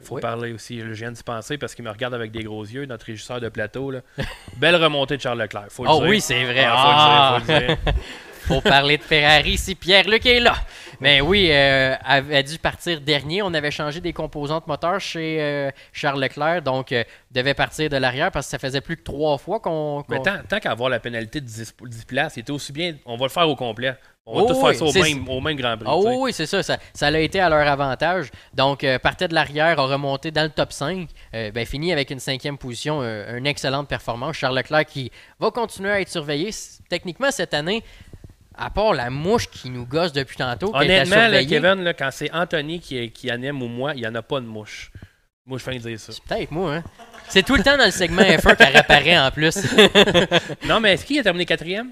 Il 0.00 0.06
faut 0.06 0.16
Oui. 0.16 0.20
parler 0.20 0.52
aussi, 0.52 0.80
je 0.80 0.86
viens 0.92 1.10
d'y 1.12 1.22
penser 1.22 1.56
parce 1.56 1.74
qu'il 1.74 1.84
me 1.84 1.90
regarde 1.90 2.12
avec 2.12 2.30
des 2.30 2.42
gros 2.44 2.64
yeux, 2.64 2.84
notre 2.84 3.06
régisseur 3.06 3.40
de 3.40 3.48
plateau. 3.48 3.90
Là. 3.90 4.00
Belle 4.58 4.76
remontée 4.76 5.16
de 5.16 5.22
Charles 5.22 5.40
Leclerc. 5.40 5.66
Faut 5.70 5.84
le 5.84 5.90
Oh 5.90 6.00
dire. 6.00 6.08
oui, 6.10 6.20
c'est 6.20 6.44
vrai. 6.44 6.64
Ah, 6.66 7.38
faut 7.40 7.52
le 7.52 7.58
dire, 7.58 7.76
faut 7.76 7.86
le 7.86 7.92
dire. 7.92 7.94
Faut 8.46 8.60
parler 8.60 8.98
de 8.98 9.02
Ferrari 9.02 9.56
si 9.58 9.74
Pierre-Luc 9.74 10.24
est 10.26 10.40
là. 10.40 10.54
Mais 11.00 11.20
oui, 11.20 11.48
euh, 11.50 11.94
avait 12.04 12.42
dû 12.42 12.58
partir 12.58 13.00
dernier. 13.00 13.42
On 13.42 13.52
avait 13.54 13.70
changé 13.70 14.00
des 14.00 14.12
composantes 14.12 14.66
moteurs 14.66 15.00
chez 15.00 15.38
euh, 15.40 15.70
Charles 15.92 16.20
Leclerc, 16.22 16.62
donc 16.62 16.92
euh, 16.92 17.02
devait 17.30 17.54
partir 17.54 17.88
de 17.90 17.96
l'arrière 17.96 18.30
parce 18.30 18.46
que 18.46 18.50
ça 18.50 18.58
faisait 18.58 18.80
plus 18.80 18.96
que 18.96 19.02
trois 19.02 19.38
fois 19.38 19.58
qu'on. 19.60 20.04
Mais 20.08 20.20
tant, 20.22 20.36
tant 20.48 20.58
qu'à 20.60 20.70
avoir 20.72 20.90
la 20.90 21.00
pénalité 21.00 21.40
de 21.40 21.46
10, 21.46 21.74
10 21.82 22.04
places, 22.04 22.36
il 22.36 22.40
était 22.40 22.52
aussi 22.52 22.72
bien. 22.72 22.94
On 23.06 23.16
va 23.16 23.26
le 23.26 23.30
faire 23.30 23.48
au 23.48 23.56
complet. 23.56 23.94
On 24.24 24.36
va 24.36 24.42
Oh 24.48 24.52
oui, 24.54 24.60
faire 24.70 24.74
ça 24.78 24.84
au 24.84 24.92
c'est- 24.92 25.02
même, 25.14 25.28
au 25.28 25.40
même 25.40 25.56
Grand 25.56 25.76
Prix. 25.76 25.88
Ah 25.90 25.98
sais. 26.00 26.16
oui, 26.16 26.32
c'est 26.32 26.46
ça, 26.46 26.62
ça. 26.62 26.78
Ça 26.94 27.10
l'a 27.10 27.18
été 27.18 27.40
à 27.40 27.48
leur 27.48 27.66
avantage. 27.66 28.30
Donc, 28.54 28.84
euh, 28.84 29.00
partait 29.00 29.26
de 29.26 29.34
l'arrière, 29.34 29.80
a 29.80 29.86
remonté 29.86 30.30
dans 30.30 30.44
le 30.44 30.48
top 30.50 30.72
5. 30.72 31.08
euh, 31.34 31.50
ben, 31.50 31.66
fini 31.66 31.92
avec 31.92 32.10
une 32.10 32.20
cinquième 32.20 32.56
position, 32.56 33.00
euh, 33.02 33.36
une 33.36 33.48
excellente 33.48 33.88
performance. 33.88 34.36
Charles 34.36 34.56
Leclerc 34.58 34.84
qui 34.86 35.10
va 35.40 35.50
continuer 35.50 35.90
à 35.90 36.00
être 36.00 36.08
surveillé. 36.08 36.50
Techniquement, 36.88 37.32
cette 37.32 37.52
année, 37.52 37.82
à 38.56 38.70
part 38.70 38.92
la 38.92 39.10
mouche 39.10 39.48
qui 39.48 39.70
nous 39.70 39.86
gosse 39.86 40.12
depuis 40.12 40.36
tantôt, 40.36 40.74
Honnêtement, 40.74 41.28
là, 41.28 41.44
Kevin, 41.44 41.82
là, 41.82 41.94
quand 41.94 42.10
c'est 42.10 42.32
Anthony 42.32 42.80
qui, 42.80 43.10
qui 43.10 43.30
anime 43.30 43.62
ou 43.62 43.68
moi, 43.68 43.92
il 43.94 44.00
n'y 44.00 44.06
en 44.06 44.14
a 44.14 44.22
pas 44.22 44.40
de 44.40 44.46
mouche. 44.46 44.90
Moi, 45.44 45.58
je 45.58 45.70
de 45.70 45.78
dire 45.78 45.98
ça. 45.98 46.12
Peut-être 46.28 46.52
moi, 46.52 46.76
hein. 46.76 46.84
C'est 47.28 47.42
tout 47.42 47.56
le 47.56 47.64
temps 47.64 47.76
dans 47.76 47.86
le 47.86 47.90
segment 47.90 48.22
F1 48.22 48.56
qu'elle 48.56 48.76
apparaît 48.76 49.18
en 49.18 49.30
plus. 49.30 49.58
non, 50.68 50.78
mais 50.80 50.94
est-ce 50.94 51.04
qu'il 51.04 51.18
a 51.18 51.22
terminé 51.22 51.46
quatrième? 51.46 51.90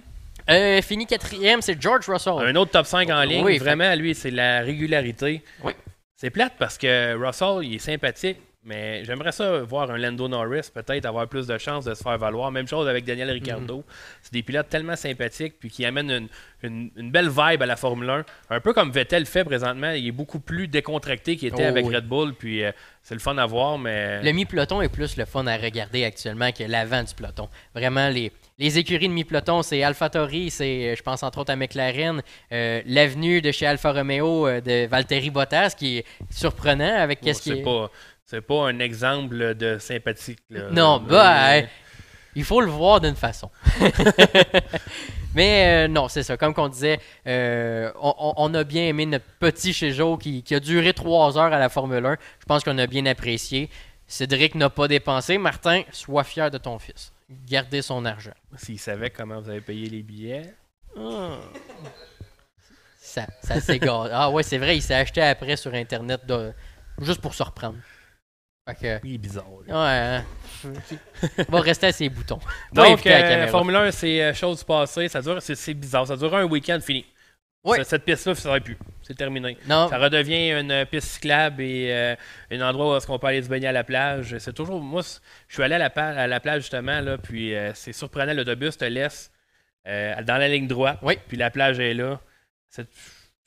Euh, 0.48 0.80
fini 0.82 1.06
quatrième, 1.06 1.60
c'est 1.60 1.80
George 1.80 2.08
Russell. 2.08 2.46
Un 2.46 2.54
autre 2.56 2.70
top 2.70 2.86
5 2.86 3.08
en 3.10 3.22
ligne. 3.22 3.44
Oui, 3.44 3.58
Vraiment, 3.58 3.94
lui, 3.94 4.14
c'est 4.14 4.30
la 4.30 4.60
régularité. 4.60 5.42
Oui. 5.64 5.72
C'est 6.14 6.30
plate 6.30 6.52
parce 6.58 6.78
que 6.78 7.14
Russell, 7.14 7.64
il 7.64 7.76
est 7.76 7.78
sympathique, 7.78 8.36
mais 8.62 9.04
j'aimerais 9.04 9.32
ça 9.32 9.60
voir 9.62 9.90
un 9.90 9.96
Lando 9.96 10.28
Norris 10.28 10.68
peut-être 10.72 11.06
avoir 11.06 11.26
plus 11.28 11.46
de 11.46 11.56
chances 11.56 11.86
de 11.86 11.94
se 11.94 12.02
faire 12.02 12.18
valoir. 12.18 12.50
Même 12.50 12.68
chose 12.68 12.86
avec 12.88 13.04
Daniel 13.06 13.30
Ricciardo. 13.30 13.78
Mhm. 13.78 13.82
C'est 14.22 14.32
des 14.34 14.42
pilotes 14.42 14.68
tellement 14.68 14.96
sympathiques 14.96 15.54
puis 15.58 15.70
qui 15.70 15.84
amènent 15.86 16.10
une, 16.10 16.28
une- 16.62 16.90
une 16.96 17.10
belle 17.10 17.30
vibe 17.30 17.62
à 17.62 17.66
la 17.66 17.76
Formule 17.76 18.10
1. 18.10 18.24
Un 18.50 18.60
peu 18.60 18.72
comme 18.74 18.90
Vettel 18.90 19.24
fait 19.24 19.44
présentement. 19.44 19.92
Il 19.92 20.06
est 20.06 20.12
beaucoup 20.12 20.40
plus 20.40 20.68
décontracté 20.68 21.36
qu'il 21.36 21.48
était 21.48 21.64
Oh, 21.64 21.68
avec 21.68 21.86
oui. 21.86 21.96
Red 21.96 22.06
Bull. 22.06 22.34
Puis 22.34 22.62
euh, 22.62 22.72
c'est 23.02 23.14
le 23.14 23.20
fun 23.20 23.38
à 23.38 23.46
voir, 23.46 23.78
mais. 23.78 24.22
Le 24.22 24.32
mi-peloton 24.32 24.82
est 24.82 24.90
plus 24.90 25.16
le 25.16 25.24
fun 25.24 25.46
à 25.46 25.56
regarder 25.56 26.04
actuellement 26.04 26.52
que 26.52 26.64
l'avant 26.64 27.02
du 27.02 27.14
peloton. 27.14 27.48
Vraiment, 27.74 28.08
les, 28.10 28.30
les 28.58 28.78
écuries 28.78 29.08
de 29.08 29.12
mi-peloton, 29.14 29.62
c'est 29.62 29.82
AlphaTauri, 29.82 30.50
c'est, 30.50 30.90
euh, 30.90 30.94
je 30.96 31.02
pense 31.02 31.22
entre 31.22 31.38
autres 31.38 31.50
à 31.50 31.56
McLaren, 31.56 32.20
euh, 32.52 32.82
l'avenue 32.84 33.40
de 33.40 33.50
chez 33.52 33.64
Alfa 33.64 33.90
Romeo 33.92 34.46
euh, 34.46 34.60
de 34.60 34.86
Valtteri 34.86 35.30
Bottas, 35.30 35.74
qui 35.78 35.98
est 35.98 36.04
surprenant 36.28 36.94
avec 36.98 37.20
Bon, 37.20 37.24
qu'est-ce 37.26 37.40
qui 37.42 37.62
pas, 37.62 37.90
c'est 38.30 38.42
pas 38.42 38.68
un 38.68 38.78
exemple 38.78 39.56
de 39.56 39.78
sympathique. 39.78 40.38
là. 40.50 40.70
Non, 40.70 41.00
Mais- 41.00 41.08
bah, 41.10 41.56
hey, 41.56 41.68
il 42.36 42.44
faut 42.44 42.60
le 42.60 42.70
voir 42.70 43.00
d'une 43.00 43.16
façon. 43.16 43.50
Mais 45.34 45.86
euh, 45.86 45.88
non, 45.88 46.06
c'est 46.06 46.22
ça. 46.22 46.36
Comme 46.36 46.54
qu'on 46.54 46.68
disait, 46.68 47.00
euh, 47.26 47.90
on, 48.00 48.54
a 48.54 48.62
bien 48.62 48.84
aimé 48.84 49.06
notre 49.06 49.24
petit 49.40 49.72
chez 49.72 49.90
Joe 49.90 50.16
qui, 50.16 50.44
qui 50.44 50.54
a 50.54 50.60
duré 50.60 50.92
trois 50.92 51.36
heures 51.38 51.52
à 51.52 51.58
la 51.58 51.68
Formule 51.68 52.06
1. 52.06 52.16
Je 52.38 52.46
pense 52.46 52.62
qu'on 52.62 52.78
a 52.78 52.86
bien 52.86 53.04
apprécié. 53.06 53.68
Cédric 54.06 54.54
n'a 54.54 54.70
pas 54.70 54.86
dépensé. 54.86 55.36
Martin, 55.36 55.82
sois 55.90 56.22
fier 56.22 56.52
de 56.52 56.58
ton 56.58 56.78
fils. 56.78 57.12
Gardez 57.48 57.82
son 57.82 58.04
argent. 58.04 58.34
S'il 58.56 58.78
savait 58.78 59.10
comment 59.10 59.40
vous 59.40 59.50
avez 59.50 59.60
payé 59.60 59.88
les 59.88 60.02
billets. 60.02 60.54
Ça, 62.96 63.26
ça 63.42 63.60
s'égare. 63.60 64.08
Ah 64.12 64.30
ouais, 64.30 64.44
c'est 64.44 64.58
vrai, 64.58 64.76
il 64.76 64.82
s'est 64.82 64.94
acheté 64.94 65.20
après 65.20 65.56
sur 65.56 65.74
Internet 65.74 66.26
de- 66.26 66.52
juste 67.00 67.20
pour 67.20 67.34
se 67.34 67.42
reprendre. 67.42 67.78
Il 69.04 69.14
est 69.14 69.18
bizarre. 69.18 69.50
ouais, 69.52 69.64
hein. 69.74 70.24
Il 71.38 71.44
va 71.48 71.60
rester 71.60 71.86
à 71.86 71.92
ses 71.92 72.08
boutons. 72.08 72.38
Donc, 72.72 73.06
euh. 73.06 73.46
Formule 73.48 73.76
1, 73.76 73.90
c'est 73.92 74.22
euh, 74.22 74.34
chose 74.34 74.62
passée. 74.64 75.08
Ça 75.08 75.22
dure, 75.22 75.40
c'est, 75.40 75.74
bizarre. 75.74 76.06
Ça 76.06 76.16
dure 76.16 76.34
un 76.34 76.44
week-end 76.44 76.78
fini. 76.80 77.06
Ce- 77.76 77.82
Cette 77.84 78.04
piste-là, 78.04 78.34
ça 78.34 78.54
ne 78.54 78.58
plus. 78.58 78.76
C'est 79.02 79.14
terminé. 79.16 79.56
Non. 79.68 79.88
Ça 79.88 79.98
redevient 79.98 80.50
une 80.52 80.86
piste 80.86 81.08
cyclable 81.08 81.62
et 81.62 81.88
euh, 81.92 82.14
un 82.50 82.60
endroit 82.62 82.92
où 82.92 82.96
est-ce 82.96 83.06
qu'on 83.06 83.18
peut 83.18 83.26
aller 83.26 83.42
se 83.42 83.48
baigner 83.48 83.68
à 83.68 83.72
la 83.72 83.84
plage. 83.84 84.36
C'est 84.38 84.52
toujours. 84.54 84.80
Moi, 84.80 85.02
je 85.48 85.54
suis 85.54 85.62
allé 85.62 85.74
à 85.74 85.78
la, 85.78 85.90
pa- 85.90 86.08
à 86.08 86.26
la 86.26 86.40
plage 86.40 86.62
justement, 86.62 87.00
là, 87.00 87.18
puis 87.18 87.54
euh, 87.54 87.72
c'est 87.74 87.92
surprenant. 87.92 88.32
L'autobus 88.34 88.76
te 88.78 88.84
laisse 88.86 89.30
euh, 89.86 90.14
dans 90.22 90.36
la 90.38 90.48
ligne 90.48 90.66
droite. 90.68 90.98
Puis 91.28 91.36
la 91.36 91.50
plage 91.50 91.78
est 91.80 91.94
là. 91.94 92.18
C'est- 92.68 92.88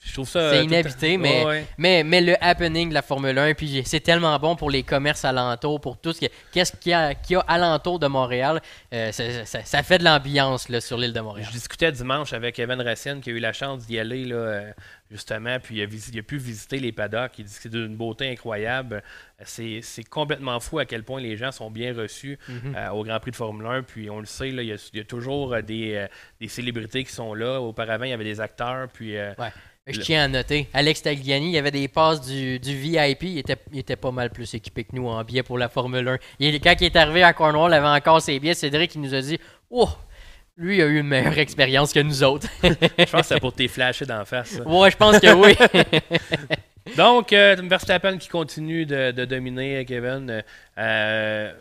Je 0.05 0.13
trouve 0.13 0.27
ça. 0.27 0.39
euh, 0.39 0.51
C'est 0.51 0.57
temps- 0.59 0.63
inhabité, 0.73 1.17
mais, 1.17 1.39
Ouais, 1.39 1.45
ouais. 1.45 1.65
mais, 1.77 2.03
mais 2.03 2.21
le 2.21 2.35
happening 2.43 2.89
de 2.89 2.93
la 2.93 3.01
Formule 3.01 3.37
1, 3.37 3.53
puis 3.53 3.81
c'est 3.85 3.99
tellement 4.01 4.37
bon 4.37 4.55
pour 4.55 4.69
les 4.69 4.83
commerces 4.83 5.23
alentours, 5.25 5.79
pour 5.81 5.97
tout 5.97 6.13
ce 6.13 6.19
qui 6.19 6.29
qu'est-ce 6.51 6.75
qu'il 6.75 6.91
y 6.91 6.93
a, 6.93 7.13
y 7.29 7.35
a 7.35 7.39
alentour 7.41 7.99
de 7.99 8.07
Montréal. 8.07 8.61
euh, 8.93 9.11
ça, 9.11 9.45
ça- 9.45 9.63
ça 9.63 9.81
fait 9.83 9.97
de 9.99 10.03
l'ambiance 10.03 10.67
sur 10.81 10.97
l'île 10.97 11.13
de 11.13 11.19
Montréal. 11.21 11.47
Je 11.49 11.53
discutais 11.57 11.91
dimanche 11.91 12.33
avec 12.33 12.59
Evan 12.59 12.81
Racine 12.81 13.21
qui 13.21 13.29
a 13.29 13.33
eu 13.33 13.39
la 13.39 13.53
chance 13.53 13.85
d'y 13.87 13.97
aller 13.97 14.25
là, 14.25 14.35
euh, 14.35 14.71
justement, 15.09 15.57
puis 15.59 15.77
il 15.77 15.81
a, 15.81 15.85
visi- 15.85 16.11
il 16.13 16.19
a 16.19 16.23
pu 16.23 16.37
visiter 16.37 16.79
les 16.79 16.91
paddocks. 16.91 17.39
Il 17.39 17.45
dit 17.45 17.53
que 17.53 17.61
c'est 17.61 17.69
d'une 17.69 17.95
beauté 17.95 18.29
incroyable. 18.29 19.03
Euh, 19.41 19.43
C'est 19.81 20.03
complètement 20.09 20.59
fou 20.59 20.79
à 20.79 20.85
quel 20.85 21.03
point 21.03 21.19
les 21.21 21.37
gens 21.37 21.51
sont 21.51 21.69
bien 21.71 21.93
reçus 21.95 22.37
Mhm. 22.47 22.75
euh, 22.75 22.89
au 22.91 23.03
Grand 23.03 23.19
Prix 23.19 23.31
de 23.31 23.35
Formule 23.35 23.65
1. 23.67 23.83
Puis 23.83 24.09
on 24.09 24.19
le 24.19 24.25
sait, 24.25 24.51
là, 24.51 24.61
il, 24.63 24.69
y 24.69 24.73
a, 24.73 24.89
il 24.93 24.97
y 24.97 25.01
a 25.01 25.05
toujours 25.05 25.53
euh, 25.53 25.61
des, 25.61 25.95
euh, 25.95 26.07
des 26.39 26.47
célébrités 26.47 27.03
qui 27.03 27.11
sont 27.11 27.33
là. 27.33 27.59
Auparavant, 27.61 28.05
il 28.05 28.09
y 28.11 28.13
avait 28.13 28.23
des 28.23 28.39
acteurs. 28.41 28.87
Puis, 28.93 29.17
euh, 29.17 29.33
Je 29.85 29.99
tiens 29.99 30.23
à 30.23 30.27
noter, 30.29 30.67
Alex 30.73 31.01
Tagliani, 31.01 31.47
il 31.47 31.51
y 31.53 31.57
avait 31.57 31.69
des 31.71 31.89
passes 31.89 32.21
du, 32.21 32.57
du 32.57 32.73
VIP, 32.73 33.23
il 33.23 33.37
était, 33.39 33.57
il 33.73 33.79
était 33.79 33.97
pas 33.97 34.11
mal 34.11 34.29
plus 34.29 34.53
équipé 34.53 34.85
que 34.85 34.95
nous 34.95 35.07
en 35.09 35.21
billets 35.25 35.43
pour 35.43 35.57
la 35.57 35.67
Formule 35.67 36.07
1. 36.07 36.17
Il- 36.39 36.61
quand 36.61 36.73
il 36.79 36.85
est 36.85 36.95
arrivé 36.95 37.21
à 37.23 37.33
Cornwall, 37.33 37.71
il 37.71 37.75
avait 37.75 37.87
encore 37.87 38.21
ses 38.21 38.39
billets. 38.39 38.53
Cédric, 38.53 38.95
il 38.95 39.01
nous 39.01 39.13
a 39.13 39.19
dit 39.21 39.37
Oh, 39.69 39.89
lui 40.55 40.81
a 40.81 40.85
eu 40.85 40.99
une 40.99 41.07
meilleure 41.07 41.37
expérience 41.37 41.91
que 41.91 41.99
nous 41.99 42.23
autres. 42.23 42.47
je 42.63 42.69
pense 43.11 43.11
que 43.11 43.23
c'est 43.23 43.39
pour 43.41 43.51
tes 43.53 43.67
flasher 43.67 44.05
d'en 44.05 44.23
face. 44.23 44.51
ça. 44.51 44.63
Ouais, 44.65 44.89
je 44.89 44.95
pense 44.95 45.19
que 45.19 45.33
oui. 45.33 45.53
Donc, 46.97 47.33
euh, 47.33 47.55
Verstappen 47.63 48.17
qui 48.17 48.29
continue 48.29 48.85
de, 48.85 49.11
de 49.11 49.25
dominer, 49.25 49.83
Kevin. 49.85 50.43
Euh, 50.77 51.53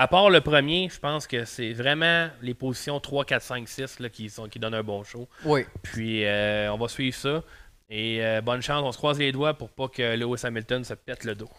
à 0.00 0.06
part 0.06 0.30
le 0.30 0.40
premier, 0.40 0.88
je 0.88 1.00
pense 1.00 1.26
que 1.26 1.44
c'est 1.44 1.72
vraiment 1.72 2.28
les 2.40 2.54
positions 2.54 3.00
3, 3.00 3.24
4, 3.24 3.42
5, 3.42 3.68
6 3.68 3.98
là, 3.98 4.08
qui, 4.08 4.30
sont, 4.30 4.48
qui 4.48 4.60
donnent 4.60 4.74
un 4.74 4.84
bon 4.84 5.02
show. 5.02 5.28
Oui. 5.44 5.64
Puis, 5.82 6.24
euh, 6.24 6.72
on 6.72 6.78
va 6.78 6.86
suivre 6.86 7.16
ça. 7.16 7.42
Et 7.90 8.24
euh, 8.24 8.40
bonne 8.40 8.62
chance, 8.62 8.80
on 8.84 8.92
se 8.92 8.96
croise 8.96 9.18
les 9.18 9.32
doigts 9.32 9.54
pour 9.54 9.70
pas 9.70 9.88
que 9.88 10.14
Lewis 10.14 10.40
Hamilton 10.44 10.84
se 10.84 10.94
pète 10.94 11.24
le 11.24 11.34
dos. 11.34 11.50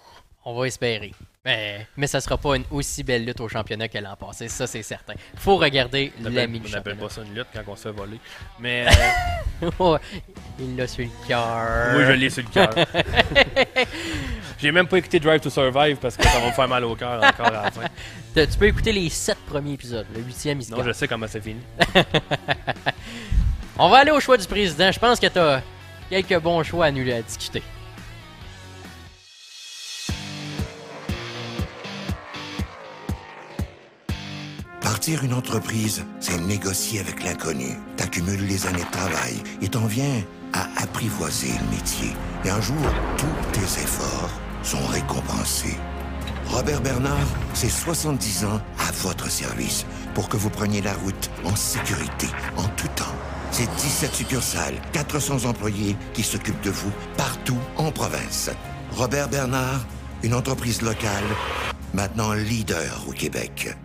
On 0.46 0.58
va 0.58 0.68
espérer. 0.68 1.14
Mais, 1.44 1.86
mais 1.98 2.08
ça 2.08 2.22
sera 2.22 2.38
pas 2.38 2.56
une 2.56 2.64
aussi 2.72 3.04
belle 3.04 3.26
lutte 3.26 3.42
au 3.42 3.50
championnat 3.50 3.90
que 3.90 3.98
l'an 3.98 4.16
passé, 4.16 4.48
ça 4.48 4.68
c'est 4.68 4.84
certain. 4.84 5.16
Faut 5.36 5.58
regarder 5.58 6.14
On 6.20 6.24
la 6.24 6.30
appelle- 6.30 6.50
mini 6.50 6.66
On 6.70 6.72
n'appelle 6.72 6.98
pas 6.98 7.10
ça 7.10 7.24
une 7.24 7.36
lutte 7.36 7.48
quand 7.54 7.64
on 7.68 7.76
se 7.76 7.84
fait 7.84 7.92
voler. 7.92 8.20
Mais. 8.58 8.86
euh, 9.82 9.98
il 10.60 10.78
l'a 10.78 10.88
sur 10.88 11.04
le 11.04 11.28
cœur. 11.28 11.96
Oui, 11.98 12.04
je 12.06 12.12
l'ai 12.14 12.30
sur 12.30 12.44
le 12.44 12.50
cœur. 12.50 12.74
J'ai 14.62 14.74
même 14.74 14.88
pas 14.88 14.98
écouté 14.98 15.20
Drive 15.20 15.40
to 15.40 15.50
Survive 15.50 15.98
parce 15.98 16.18
que 16.18 16.24
ça 16.24 16.40
va 16.40 16.48
me 16.48 16.52
faire 16.52 16.68
mal 16.68 16.84
au 16.84 16.94
cœur 16.96 17.24
encore 17.24 17.48
à 17.48 17.52
la 17.52 17.72
fin. 17.72 17.82
Tu 18.36 18.58
peux 18.58 18.68
écouter 18.68 18.92
les 18.92 19.10
sept 19.10 19.38
premiers 19.48 19.74
épisodes. 19.74 20.06
Le 20.14 20.22
huitième, 20.22 20.60
il 20.60 20.66
se 20.66 20.72
Non, 20.72 20.84
je 20.84 20.92
sais 20.92 21.08
comment 21.08 21.28
c'est 21.28 21.42
fini. 21.42 21.62
On 23.78 23.90
va 23.90 23.98
aller 24.00 24.12
au 24.12 24.20
choix 24.20 24.38
du 24.38 24.46
président. 24.46 24.92
Je 24.92 25.00
pense 25.00 25.20
que 25.20 25.28
tu 25.28 25.40
as 25.40 25.62
quelques 26.10 26.40
bons 26.42 26.62
choix 26.64 26.86
à 26.88 26.92
nous 26.92 27.10
à 27.10 27.22
discuter. 27.22 27.64
Partir 34.82 35.24
une 35.24 35.34
entreprise, 35.34 36.06
c'est 36.20 36.38
négocier 36.38 37.00
avec 37.00 37.24
l'inconnu. 37.24 37.78
T'accumules 37.96 38.46
les 38.46 38.68
années 38.68 38.84
de 38.84 38.92
travail 38.92 39.36
et 39.62 39.70
t'en 39.70 39.86
viens 39.86 40.24
à 40.54 40.68
apprivoiser 40.84 41.52
le 41.62 41.76
métier. 41.76 42.10
Et 42.44 42.50
un 42.50 42.62
jour, 42.62 42.76
tous 43.18 43.52
tes 43.60 43.82
efforts 43.82 44.30
sont 44.64 44.86
récompensés. 44.88 45.78
Robert 46.48 46.82
Bernard, 46.82 47.28
c'est 47.54 47.70
70 47.70 48.46
ans 48.46 48.62
à 48.80 48.92
votre 49.04 49.30
service 49.30 49.86
pour 50.14 50.30
que 50.30 50.38
vous 50.38 50.50
preniez 50.50 50.82
la 50.82 50.94
route 50.94 51.30
en 51.46 51.56
sécurité, 51.56 52.28
en 52.58 52.68
tout 52.70 52.88
temps. 52.96 53.16
C'est 53.52 53.70
17 53.76 54.14
succursales, 54.14 54.76
400 54.94 55.46
employés 55.46 55.96
qui 56.14 56.24
s'occupent 56.24 56.62
de 56.62 56.72
vous 56.72 56.92
partout 57.18 57.58
en 57.78 57.92
province. 57.92 58.50
Robert 58.92 59.30
Bernard, 59.30 59.86
une 60.24 60.34
entreprise 60.34 60.82
locale, 60.82 61.24
maintenant 61.94 62.34
leader 62.34 63.04
au 63.08 63.12
Québec. 63.12 63.76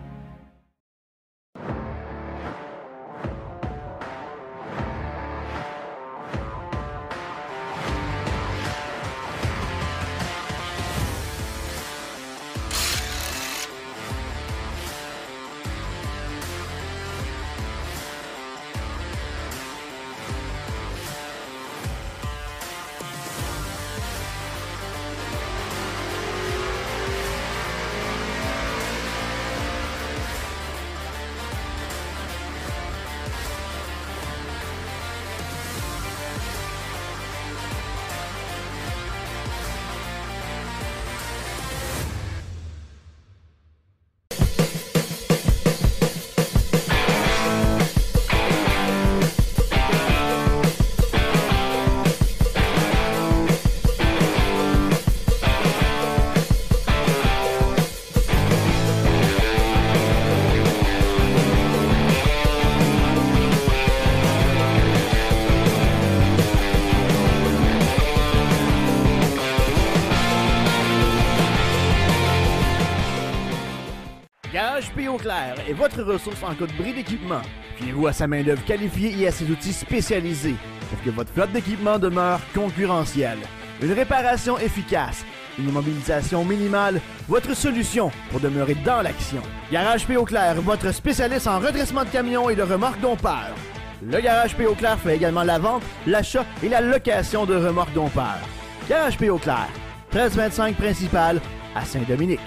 Garage 74.55 74.89
P. 74.91 75.05
Clair 75.19 75.55
est 75.67 75.73
votre 75.73 76.01
ressource 76.01 76.41
en 76.41 76.55
cas 76.55 76.65
de 76.65 76.71
bris 76.81 76.93
d'équipement. 76.93 77.41
Fiez-vous 77.75 78.07
à 78.07 78.13
sa 78.13 78.25
main-d'œuvre 78.25 78.63
qualifiée 78.63 79.13
et 79.19 79.27
à 79.27 79.31
ses 79.33 79.51
outils 79.51 79.73
spécialisés 79.73 80.55
pour 80.89 81.03
que 81.03 81.09
votre 81.09 81.29
flotte 81.33 81.51
d'équipement 81.51 81.99
demeure 81.99 82.39
concurrentielle. 82.53 83.39
Une 83.81 83.91
réparation 83.91 84.57
efficace, 84.57 85.25
une 85.59 85.67
immobilisation 85.67 86.45
minimale, 86.45 87.01
votre 87.27 87.53
solution 87.53 88.13
pour 88.31 88.39
demeurer 88.39 88.75
dans 88.75 89.01
l'action. 89.01 89.41
Garage 89.73 90.07
P. 90.07 90.15
Clair, 90.25 90.55
votre 90.61 90.93
spécialiste 90.93 91.47
en 91.47 91.59
redressement 91.59 92.05
de 92.05 92.09
camions 92.09 92.49
et 92.49 92.55
de 92.55 92.63
remorques 92.63 93.01
dompeurs. 93.01 93.55
Le 94.01 94.21
Garage 94.21 94.55
P. 94.55 94.63
Clair 94.77 94.97
fait 94.97 95.17
également 95.17 95.43
la 95.43 95.59
vente, 95.59 95.83
l'achat 96.07 96.45
et 96.63 96.69
la 96.69 96.79
location 96.79 97.45
de 97.45 97.55
remorques 97.55 97.93
dompeurs. 97.93 98.47
Garage 98.87 99.17
P. 99.17 99.27
Clair, 99.41 99.67
1325 100.13 100.77
principal 100.77 101.41
à 101.75 101.83
Saint-Dominique. 101.83 102.39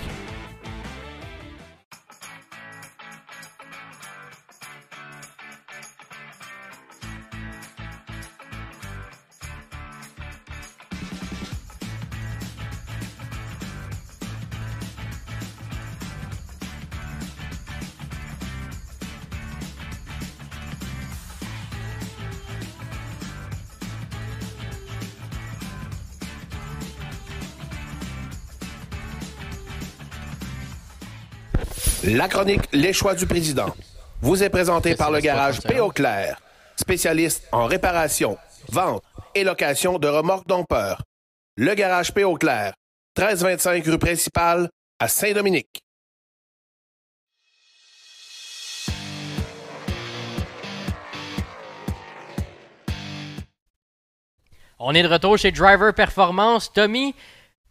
La 32.15 32.27
chronique 32.27 32.63
Les 32.73 32.95
choix 32.95 33.15
du 33.15 33.27
président 33.27 33.75
vous 34.23 34.43
est 34.43 34.49
présentée 34.49 34.95
par 34.95 35.11
le 35.11 35.21
garage 35.21 35.61
P.O. 35.61 35.91
Claire, 35.91 36.41
spécialiste 36.75 37.47
en 37.53 37.67
réparation, 37.67 38.39
vente 38.71 39.03
et 39.35 39.45
location 39.45 39.99
de 39.99 40.09
remorques 40.09 40.49
dompeurs. 40.49 41.03
Le 41.57 41.75
garage 41.75 42.15
P.O. 42.15 42.37
Claire, 42.37 42.73
1325 43.19 43.85
rue 43.85 43.99
principale 43.99 44.71
à 44.99 45.07
Saint-Dominique. 45.07 45.83
On 54.79 54.95
est 54.95 55.03
de 55.03 55.09
retour 55.09 55.37
chez 55.37 55.51
Driver 55.51 55.93
Performance. 55.93 56.73
Tommy, 56.73 57.15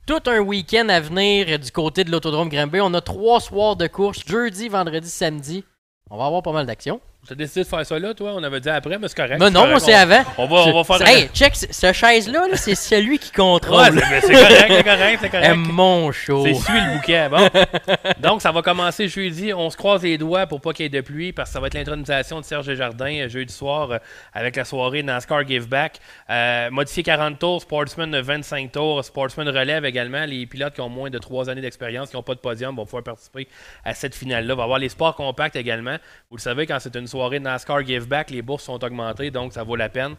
tout 0.07 0.23
un 0.27 0.39
week-end 0.39 0.87
à 0.87 1.01
venir 1.01 1.59
du 1.59 1.69
côté 1.69 2.05
de 2.05 2.11
l'autodrome 2.11 2.47
Granby. 2.47 2.79
On 2.81 2.93
a 2.93 3.01
trois 3.01 3.41
soirs 3.41 3.75
de 3.75 3.87
course, 3.87 4.23
jeudi, 4.25 4.69
vendredi, 4.69 5.09
samedi. 5.09 5.65
On 6.09 6.17
va 6.17 6.27
avoir 6.27 6.41
pas 6.41 6.53
mal 6.53 6.65
d'actions. 6.65 7.01
Tu 7.27 7.33
as 7.33 7.35
décidé 7.35 7.63
de 7.63 7.67
faire 7.67 7.85
ça 7.85 7.99
là, 7.99 8.13
toi? 8.13 8.35
On 8.37 8.43
avait 8.43 8.61
dit 8.61 8.69
après, 8.69 8.97
mais 8.97 9.09
c'est 9.09 9.17
correct. 9.17 9.37
Mais 9.37 9.49
non, 9.49 9.63
correct. 9.63 9.79
c'est 9.81 9.93
avant. 9.93 10.23
On 10.37 10.47
va, 10.47 10.55
on 10.55 10.81
va 10.81 10.97
faire... 10.97 11.07
Hey, 11.07 11.27
check, 11.33 11.57
ce 11.57 11.91
chaise-là, 11.91 12.47
là, 12.49 12.55
c'est 12.55 12.73
celui 12.73 13.19
qui 13.19 13.31
contrôle. 13.33 13.81
Ouais, 13.81 13.89
c'est- 13.91 14.09
mais 14.09 14.21
c'est 14.21 14.31
correct, 14.33 14.65
c'est 14.69 14.83
correct, 14.85 15.19
c'est 15.23 15.29
correct. 15.29 15.55
Mon 15.57 16.11
show. 16.13 16.45
C'est 16.45 16.53
suis 16.53 16.73
le 16.73 16.95
bouquet. 16.95 17.27
Bon. 17.27 17.49
Donc, 18.21 18.41
ça 18.41 18.53
va 18.53 18.61
commencer 18.61 19.09
jeudi. 19.09 19.53
On 19.53 19.69
se 19.69 19.75
croise 19.75 20.03
les 20.03 20.17
doigts 20.17 20.47
pour 20.47 20.61
pas 20.61 20.71
qu'il 20.71 20.83
y 20.83 20.85
ait 20.85 20.89
de 20.89 21.01
pluie 21.01 21.33
parce 21.33 21.49
que 21.49 21.53
ça 21.53 21.59
va 21.59 21.67
être 21.67 21.73
l'intronisation 21.73 22.39
de 22.39 22.45
Serge 22.45 22.65
Desjardins 22.67 23.25
euh, 23.25 23.27
jeudi 23.27 23.53
soir 23.53 23.91
euh, 23.91 23.97
avec 24.31 24.55
la 24.55 24.63
soirée 24.63 25.03
NASCAR 25.03 25.45
Give 25.45 25.67
Back. 25.67 25.99
Euh, 26.29 26.69
modifié 26.71 27.03
40 27.03 27.37
tours, 27.39 27.61
Sportsman 27.61 28.09
de 28.09 28.19
25 28.21 28.71
tours, 28.71 29.03
Sportsman 29.03 29.49
relève 29.49 29.83
également. 29.83 30.23
Les 30.23 30.45
pilotes 30.45 30.75
qui 30.75 30.81
ont 30.81 30.87
moins 30.87 31.09
de 31.09 31.17
3 31.17 31.49
années 31.49 31.59
d'expérience, 31.59 32.09
qui 32.09 32.15
n'ont 32.15 32.23
pas 32.23 32.35
de 32.35 32.39
podium, 32.39 32.73
vont 32.73 32.85
pouvoir 32.85 33.03
participer 33.03 33.49
à 33.83 33.93
cette 33.93 34.15
finale-là. 34.15 34.53
Il 34.53 34.57
va 34.57 34.63
avoir 34.63 34.79
les 34.79 34.87
sports 34.87 35.15
compacts 35.15 35.57
également. 35.57 35.97
Vous 36.31 36.37
le 36.37 36.41
savez, 36.41 36.65
quand 36.65 36.77
c'est 36.79 36.95
une 36.95 37.05
soirée 37.05 37.16
de 37.17 37.39
NASCAR 37.39 37.85
Give 37.85 38.07
Back, 38.07 38.29
les 38.29 38.41
bourses 38.41 38.63
sont 38.63 38.83
augmentées, 38.83 39.31
donc 39.31 39.53
ça 39.53 39.63
vaut 39.63 39.75
la 39.75 39.89
peine. 39.89 40.15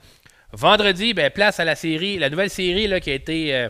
Vendredi, 0.53 1.14
ben, 1.14 1.30
place 1.30 1.61
à 1.61 1.64
la 1.64 1.74
série, 1.74 2.18
la 2.18 2.30
nouvelle 2.30 2.51
série 2.51 2.86
là, 2.86 3.01
qui 3.01 3.11
a 3.11 3.14
été 3.14 3.55
euh, 3.55 3.68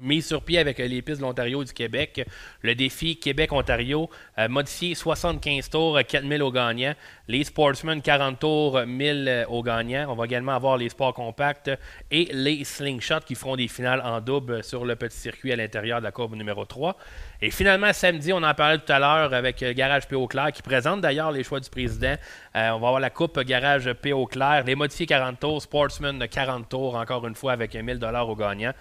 mise 0.00 0.26
sur 0.26 0.42
pied 0.42 0.58
avec 0.58 0.80
euh, 0.80 0.86
les 0.86 1.02
pistes 1.02 1.18
de 1.18 1.26
l'Ontario 1.26 1.62
et 1.62 1.64
du 1.64 1.72
Québec. 1.72 2.26
Le 2.62 2.74
défi 2.74 3.18
Québec-Ontario, 3.18 4.08
euh, 4.38 4.48
modifié 4.48 4.94
75 4.94 5.70
tours, 5.70 5.96
euh, 5.96 6.02
4000 6.02 6.42
au 6.42 6.50
gagnant. 6.50 6.94
Les 7.26 7.44
Sportsmen, 7.44 8.00
40 8.00 8.38
tours, 8.38 8.78
euh, 8.78 8.86
1000 8.86 9.28
euh, 9.28 9.44
au 9.48 9.62
gagnant. 9.62 10.06
On 10.08 10.14
va 10.14 10.24
également 10.24 10.52
avoir 10.52 10.76
les 10.76 10.88
sports 10.88 11.14
compacts 11.14 11.70
et 12.10 12.28
les 12.32 12.64
Slingshots 12.64 13.20
qui 13.26 13.34
feront 13.34 13.56
des 13.56 13.68
finales 13.68 14.00
en 14.04 14.20
double 14.20 14.64
sur 14.64 14.84
le 14.84 14.96
petit 14.96 15.16
circuit 15.16 15.52
à 15.52 15.56
l'intérieur 15.56 15.98
de 15.98 16.04
la 16.04 16.12
courbe 16.12 16.34
numéro 16.34 16.64
3. 16.64 16.96
Et 17.40 17.52
finalement, 17.52 17.92
samedi, 17.92 18.32
on 18.32 18.42
en 18.42 18.54
parlait 18.54 18.78
tout 18.78 18.92
à 18.92 18.98
l'heure 18.98 19.32
avec 19.32 19.62
euh, 19.62 19.72
Garage 19.72 20.08
P.O. 20.08 20.26
Claire 20.26 20.50
qui 20.50 20.60
présente 20.60 21.00
d'ailleurs 21.00 21.30
les 21.30 21.44
choix 21.44 21.60
du 21.60 21.70
président. 21.70 22.16
Euh, 22.56 22.70
on 22.70 22.80
va 22.80 22.88
avoir 22.88 22.98
la 22.98 23.10
coupe 23.10 23.38
Garage 23.40 23.92
P.O. 23.92 24.26
Claire, 24.26 24.64
les 24.64 24.74
modifiés 24.74 25.06
40 25.06 25.38
tours, 25.38 25.62
Sportsman 25.62 26.26
40 26.26 26.68
tours, 26.68 26.96
encore 26.96 27.24
une 27.28 27.36
fois 27.36 27.52
avec 27.52 27.74
1000 27.74 28.00
au 28.04 28.34
gagnant. 28.34 28.72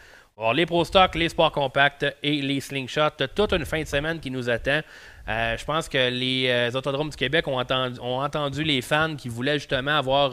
Les 0.54 0.68
Pro 0.68 0.86
Stock, 0.86 1.16
les 1.16 1.30
Sports 1.30 1.52
Compacts 1.52 2.06
et 2.22 2.42
les 2.44 2.60
Slingshots. 2.62 3.26
Toute 3.36 3.54
une 3.54 3.66
fin 3.66 3.82
de 3.82 3.88
semaine 3.88 4.20
qui 4.20 4.30
nous 4.30 4.50
attend. 4.50 4.82
Euh, 5.30 5.58
je 5.58 5.66
pense 5.66 5.90
que 5.90 6.10
les 6.10 6.48
euh, 6.48 6.72
Autodromes 6.78 7.10
du 7.10 7.18
Québec 7.18 7.46
ont 7.50 7.60
entendu, 7.60 8.00
ont 8.00 8.22
entendu 8.22 8.64
les 8.64 8.82
fans 8.82 9.16
qui 9.18 9.28
voulaient 9.28 9.58
justement 9.60 9.98
avoir 9.98 10.32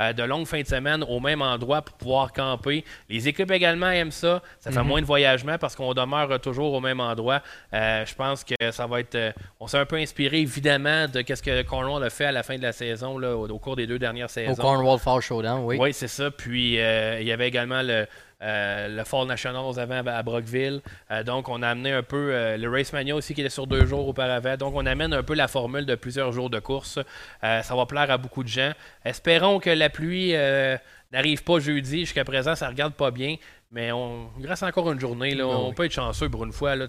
euh, 0.00 0.12
de 0.12 0.22
longues 0.22 0.44
fins 0.46 0.60
de 0.60 0.66
semaine 0.66 1.02
au 1.04 1.18
même 1.18 1.40
endroit 1.40 1.80
pour 1.80 1.96
pouvoir 1.96 2.32
camper. 2.32 2.84
Les 3.08 3.26
équipes 3.26 3.52
également 3.52 3.88
aiment 3.90 4.10
ça. 4.10 4.42
Ça 4.60 4.70
fait 4.70 4.80
Mhm. 4.80 4.86
moins 4.86 5.00
de 5.00 5.06
voyagement 5.06 5.56
parce 5.56 5.74
qu'on 5.76 5.94
demeure 5.94 6.38
toujours 6.40 6.74
au 6.74 6.80
même 6.80 7.00
endroit. 7.00 7.40
Je 7.72 8.14
pense 8.16 8.44
que 8.44 8.54
ça 8.70 8.86
va 8.86 9.00
être. 9.00 9.16
on 9.60 9.66
s'est 9.66 9.78
un 9.78 9.86
peu 9.86 9.96
inspiré 9.96 10.40
évidemment 10.40 11.06
de 11.08 11.24
ce 11.26 11.40
que 11.40 11.62
Cornwall 11.62 12.04
a 12.04 12.10
fait 12.10 12.26
à 12.26 12.32
la 12.32 12.42
fin 12.42 12.58
de 12.58 12.62
la 12.62 12.72
saison, 12.72 13.16
là, 13.18 13.34
au, 13.34 13.48
au 13.48 13.58
cours 13.58 13.76
des 13.76 13.86
deux 13.86 13.98
dernières 13.98 14.28
saisons. 14.30 14.52
Au 14.52 14.56
Cornwall 14.56 14.98
Fall 14.98 15.22
Showdown, 15.22 15.60
oui. 15.64 15.76
Oui, 15.80 15.92
c'est 15.94 16.08
ça. 16.08 16.30
Puis 16.30 16.74
il 16.74 17.26
y 17.26 17.32
avait 17.32 17.48
également 17.48 17.80
le, 17.82 18.06
euh, 18.44 18.88
le 18.88 19.04
Fall 19.04 19.26
Nationals 19.26 19.78
avant 19.78 20.06
à 20.06 20.22
Brockville. 20.22 20.80
Euh, 21.10 21.22
donc 21.22 21.48
on 21.48 21.62
a 21.62 21.68
amené 21.68 21.92
un 21.92 22.02
peu 22.02 22.30
euh, 22.30 22.56
le 22.56 22.70
Race 22.70 22.92
Mania 22.92 23.16
aussi 23.16 23.34
qui 23.34 23.40
était 23.40 23.50
sur 23.50 23.66
deux 23.66 23.86
jours 23.86 24.06
auparavant. 24.06 24.56
Donc 24.56 24.74
on 24.76 24.84
amène 24.84 25.14
un 25.14 25.22
peu 25.22 25.34
la 25.34 25.48
formule 25.48 25.86
de 25.86 25.94
plusieurs 25.94 26.30
jours 26.32 26.50
de 26.50 26.58
course. 26.58 26.98
Ça 27.42 27.74
va 27.74 27.86
plaire 27.86 28.10
à 28.10 28.18
beaucoup 28.18 28.42
de 28.42 28.48
gens. 28.48 28.72
Espérons 29.04 29.58
que 29.60 29.70
la 29.70 29.88
pluie 29.88 30.34
n'arrive 31.12 31.42
pas 31.42 31.58
jeudi. 31.58 32.00
Jusqu'à 32.00 32.24
présent, 32.24 32.54
ça 32.54 32.68
regarde 32.68 32.94
pas 32.94 33.10
bien. 33.10 33.36
Mais 33.72 33.90
on, 33.92 34.28
il 34.38 34.46
reste 34.46 34.62
encore 34.62 34.92
une 34.92 35.00
journée. 35.00 35.34
Là. 35.34 35.44
Ben 35.44 35.54
on 35.54 35.68
oui. 35.68 35.74
peut 35.74 35.84
être 35.86 35.92
chanceux 35.92 36.28
pour 36.28 36.44
une 36.44 36.52
fois. 36.52 36.76
Là, 36.76 36.86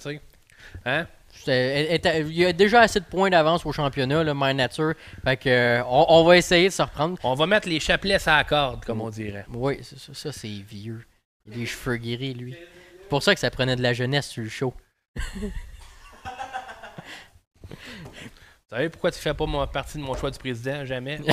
hein? 0.86 1.08
Il 1.48 2.34
y 2.34 2.46
a 2.46 2.54
déjà 2.54 2.82
assez 2.82 3.00
de 3.00 3.06
points 3.06 3.30
d'avance 3.30 3.66
au 3.66 3.72
championnat, 3.72 4.24
le 4.24 4.34
My 4.36 4.54
Nature. 4.54 4.94
Fait 5.24 5.38
que, 5.38 5.82
on, 5.82 6.06
on 6.10 6.24
va 6.24 6.38
essayer 6.38 6.68
de 6.70 6.74
se 6.74 6.82
reprendre. 6.82 7.18
On 7.24 7.34
va 7.34 7.46
mettre 7.46 7.68
les 7.68 7.80
chapelets 7.80 8.28
à 8.28 8.38
la 8.38 8.44
corde, 8.44 8.86
comme 8.86 9.02
on 9.02 9.10
dirait. 9.10 9.46
Oui, 9.54 9.80
ça 9.84 10.32
c'est 10.32 10.48
vieux. 10.48 11.06
Il 11.48 11.54
a 11.54 11.58
les 11.58 11.66
cheveux 11.66 11.98
guéris, 11.98 12.34
lui. 12.34 12.56
C'est 13.02 13.10
pour 13.10 13.22
ça 13.24 13.34
que 13.34 13.40
ça 13.40 13.50
prenait 13.52 13.76
de 13.76 13.82
la 13.84 13.94
jeunesse 13.94 14.28
sur 14.30 14.44
le 14.44 14.50
show. 14.50 14.74
Vous 15.16 15.52
savez 18.70 18.90
pourquoi 18.90 19.12
tu 19.12 19.20
fais 19.20 19.34
pas 19.34 19.46
mon- 19.46 19.66
partie 19.68 19.98
de 19.98 20.04
mon 20.04 20.16
choix 20.16 20.32
du 20.32 20.40
président? 20.40 20.86
Jamais? 20.86 21.20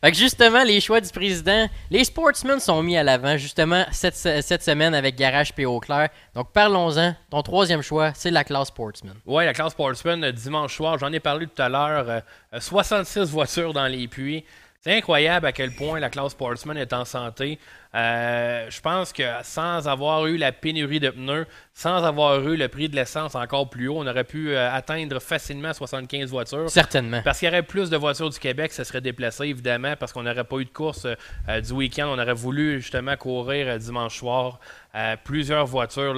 Fait 0.00 0.12
que 0.12 0.16
justement, 0.16 0.62
les 0.62 0.80
choix 0.80 1.00
du 1.00 1.10
président, 1.10 1.68
les 1.90 2.04
sportsmen 2.04 2.60
sont 2.60 2.80
mis 2.84 2.96
à 2.96 3.02
l'avant 3.02 3.36
justement 3.36 3.84
cette, 3.90 4.14
se- 4.14 4.40
cette 4.42 4.62
semaine 4.62 4.94
avec 4.94 5.16
Garage 5.16 5.52
P.O. 5.52 5.80
Claire. 5.80 6.10
Donc 6.34 6.52
parlons-en. 6.52 7.16
Ton 7.30 7.42
troisième 7.42 7.82
choix, 7.82 8.12
c'est 8.14 8.30
la 8.30 8.44
classe 8.44 8.68
sportsman. 8.68 9.16
Oui, 9.26 9.44
la 9.44 9.52
classe 9.52 9.72
Sportsman, 9.72 10.22
euh, 10.22 10.30
dimanche 10.30 10.76
soir, 10.76 10.98
j'en 10.98 11.12
ai 11.12 11.18
parlé 11.18 11.48
tout 11.48 11.60
à 11.60 11.68
l'heure. 11.68 12.08
euh, 12.08 12.20
euh, 12.54 12.60
66 12.60 13.28
voitures 13.30 13.72
dans 13.72 13.88
les 13.88 14.06
puits. 14.06 14.44
C'est 14.80 14.96
incroyable 14.96 15.44
à 15.44 15.50
quel 15.50 15.72
point 15.72 15.98
la 15.98 16.08
classe 16.08 16.32
Sportsman 16.32 16.76
est 16.76 16.92
en 16.92 17.04
santé. 17.04 17.58
Euh, 17.96 18.70
je 18.70 18.80
pense 18.80 19.12
que 19.12 19.24
sans 19.42 19.88
avoir 19.88 20.26
eu 20.26 20.36
la 20.36 20.52
pénurie 20.52 21.00
de 21.00 21.10
pneus, 21.10 21.46
sans 21.74 22.04
avoir 22.04 22.46
eu 22.46 22.56
le 22.56 22.68
prix 22.68 22.88
de 22.88 22.94
l'essence 22.94 23.34
encore 23.34 23.70
plus 23.70 23.88
haut, 23.88 23.96
on 23.98 24.06
aurait 24.06 24.22
pu 24.22 24.50
euh, 24.50 24.72
atteindre 24.72 25.18
facilement 25.20 25.72
75 25.72 26.30
voitures. 26.30 26.70
Certainement. 26.70 27.22
Parce 27.24 27.40
qu'il 27.40 27.46
y 27.46 27.50
aurait 27.50 27.64
plus 27.64 27.90
de 27.90 27.96
voitures 27.96 28.30
du 28.30 28.38
Québec, 28.38 28.72
ça 28.72 28.84
serait 28.84 29.00
déplacé 29.00 29.46
évidemment, 29.46 29.96
parce 29.98 30.12
qu'on 30.12 30.22
n'aurait 30.22 30.44
pas 30.44 30.58
eu 30.58 30.64
de 30.64 30.70
course 30.70 31.08
euh, 31.48 31.60
du 31.60 31.72
week-end. 31.72 32.06
On 32.08 32.18
aurait 32.18 32.32
voulu 32.32 32.80
justement 32.80 33.16
courir 33.16 33.76
dimanche 33.78 34.18
soir. 34.18 34.60
Euh, 34.94 35.16
plusieurs 35.22 35.66
voitures, 35.66 36.14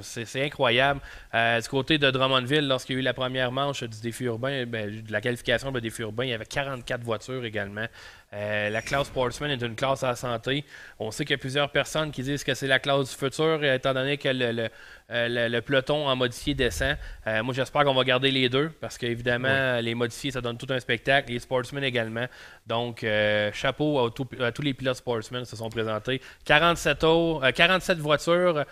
c'est 0.00 0.42
incroyable. 0.42 1.00
Euh, 1.34 1.60
du 1.60 1.68
côté 1.68 1.98
de 1.98 2.10
Drummondville, 2.10 2.66
lorsqu'il 2.66 2.96
y 2.96 2.98
a 2.98 3.00
eu 3.00 3.04
la 3.04 3.12
première 3.12 3.52
manche 3.52 3.82
du 3.84 4.00
défi 4.00 4.24
urbain, 4.24 4.64
ben, 4.66 5.02
de 5.02 5.12
la 5.12 5.20
qualification 5.20 5.70
du 5.70 5.80
défi 5.80 6.02
urbain, 6.02 6.24
il 6.24 6.30
y 6.30 6.32
avait 6.32 6.46
44 6.46 7.02
voitures 7.02 7.44
également. 7.44 7.86
Euh, 8.34 8.68
la 8.68 8.82
classe 8.82 9.06
Sportsman 9.06 9.50
est 9.52 9.62
une 9.62 9.76
classe 9.76 10.02
à 10.02 10.16
santé. 10.16 10.64
On 10.98 11.10
sait 11.12 11.24
qu'il 11.24 11.34
y 11.34 11.38
a 11.38 11.38
plusieurs 11.38 11.70
personnes 11.70 12.10
qui 12.10 12.22
disent 12.22 12.42
que 12.42 12.52
c'est 12.54 12.66
la 12.66 12.80
classe 12.80 13.10
du 13.10 13.16
futur, 13.16 13.60
euh, 13.62 13.74
étant 13.76 13.94
donné 13.94 14.16
que 14.16 14.28
le, 14.28 14.50
le- 14.50 14.68
euh, 15.10 15.28
le- 15.28 15.48
le 15.48 15.60
peloton 15.60 16.08
en 16.08 16.16
modifié 16.16 16.52
descend. 16.54 16.96
Euh, 17.28 17.42
moi, 17.44 17.54
j'espère 17.54 17.84
qu'on 17.84 17.94
va 17.94 18.02
garder 18.02 18.30
les 18.32 18.48
deux, 18.48 18.70
parce 18.80 18.98
qu'évidemment, 18.98 19.78
les 19.80 19.94
modifiés, 19.94 20.32
ça 20.32 20.40
donne 20.40 20.58
tout 20.58 20.66
un 20.70 20.80
spectacle. 20.80 21.30
Les 21.32 21.38
Sportsmen 21.38 21.84
également. 21.84 22.26
Donc, 22.66 23.04
euh, 23.04 23.52
chapeau 23.52 24.04
à, 24.04 24.10
tout- 24.10 24.28
à 24.40 24.50
tous 24.50 24.62
les 24.62 24.74
pilotes 24.74 24.96
Sportsmen 24.96 25.44
qui 25.44 25.50
se 25.50 25.56
sont 25.56 25.70
présentés. 25.70 26.20
47, 26.44 26.98
tours, 26.98 27.44
euh, 27.44 27.52
47 27.52 27.98
voitures 27.98 28.64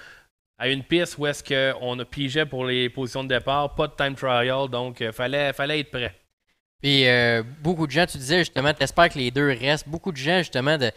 à 0.58 0.68
une 0.68 0.82
piste 0.82 1.18
où 1.18 1.26
est-ce 1.26 1.42
qu'on 1.44 1.98
a 1.98 2.04
pigé 2.04 2.46
pour 2.46 2.64
les 2.64 2.88
positions 2.88 3.22
de 3.22 3.28
départ, 3.28 3.74
pas 3.74 3.86
de 3.86 3.94
time 3.96 4.14
trial, 4.14 4.68
donc 4.68 5.00
il 5.00 5.12
fallait, 5.12 5.52
fallait 5.52 5.80
être 5.80 5.90
prêt. 5.90 6.14
Puis 6.82 7.06
euh, 7.06 7.42
beaucoup 7.60 7.86
de 7.86 7.92
gens, 7.92 8.06
tu 8.06 8.18
disais 8.18 8.38
justement, 8.40 8.74
t'espères 8.74 9.08
que 9.08 9.18
les 9.18 9.30
deux 9.30 9.48
restent. 9.48 9.88
Beaucoup 9.88 10.12
de 10.12 10.16
gens 10.16 10.38
justement 10.38 10.76
de, 10.78 10.90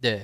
de 0.00 0.18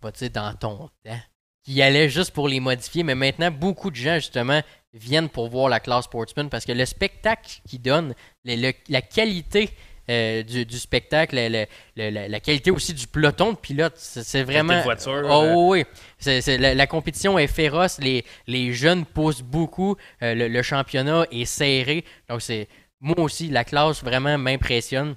pas 0.00 0.10
dire 0.10 0.30
dans 0.30 0.52
ton 0.54 0.76
temps, 1.04 1.18
qui 1.64 1.80
allaient 1.82 2.08
juste 2.08 2.32
pour 2.32 2.48
les 2.48 2.60
modifier, 2.60 3.02
mais 3.02 3.14
maintenant 3.14 3.50
beaucoup 3.50 3.90
de 3.90 3.96
gens 3.96 4.16
justement 4.16 4.60
viennent 4.92 5.28
pour 5.28 5.48
voir 5.48 5.68
la 5.68 5.78
classe 5.80 6.04
sportsman 6.04 6.48
parce 6.48 6.64
que 6.64 6.72
le 6.72 6.84
spectacle 6.84 7.60
qu'ils 7.68 7.82
donnent, 7.82 8.14
le- 8.44 8.72
la 8.88 9.02
qualité 9.02 9.70
euh, 10.08 10.42
du, 10.44 10.64
du 10.64 10.78
spectacle, 10.78 11.34
le- 11.36 11.66
la, 11.96 12.28
la 12.28 12.40
qualité 12.40 12.70
aussi 12.70 12.94
du 12.94 13.06
peloton 13.08 13.52
de 13.52 13.56
pilote, 13.56 13.94
c'est 13.96 14.42
vraiment. 14.44 14.78
de 14.78 14.82
voiture, 14.84 15.22
Oh, 15.28 15.42
euh. 15.42 15.54
oui, 15.56 15.84
c'est- 16.18 16.58
la, 16.58 16.74
la 16.74 16.86
compétition 16.86 17.38
est 17.38 17.48
féroce, 17.48 17.98
les, 18.00 18.24
les 18.46 18.72
jeunes 18.72 19.04
poussent 19.04 19.42
beaucoup, 19.42 19.96
euh, 20.22 20.34
le, 20.34 20.46
le 20.48 20.62
championnat 20.62 21.26
est 21.32 21.44
serré. 21.44 22.04
Donc, 22.28 22.40
c'est 22.42 22.68
moi 23.00 23.18
aussi, 23.20 23.48
la 23.48 23.64
classe 23.64 24.02
vraiment 24.02 24.38
m'impressionne. 24.38 25.14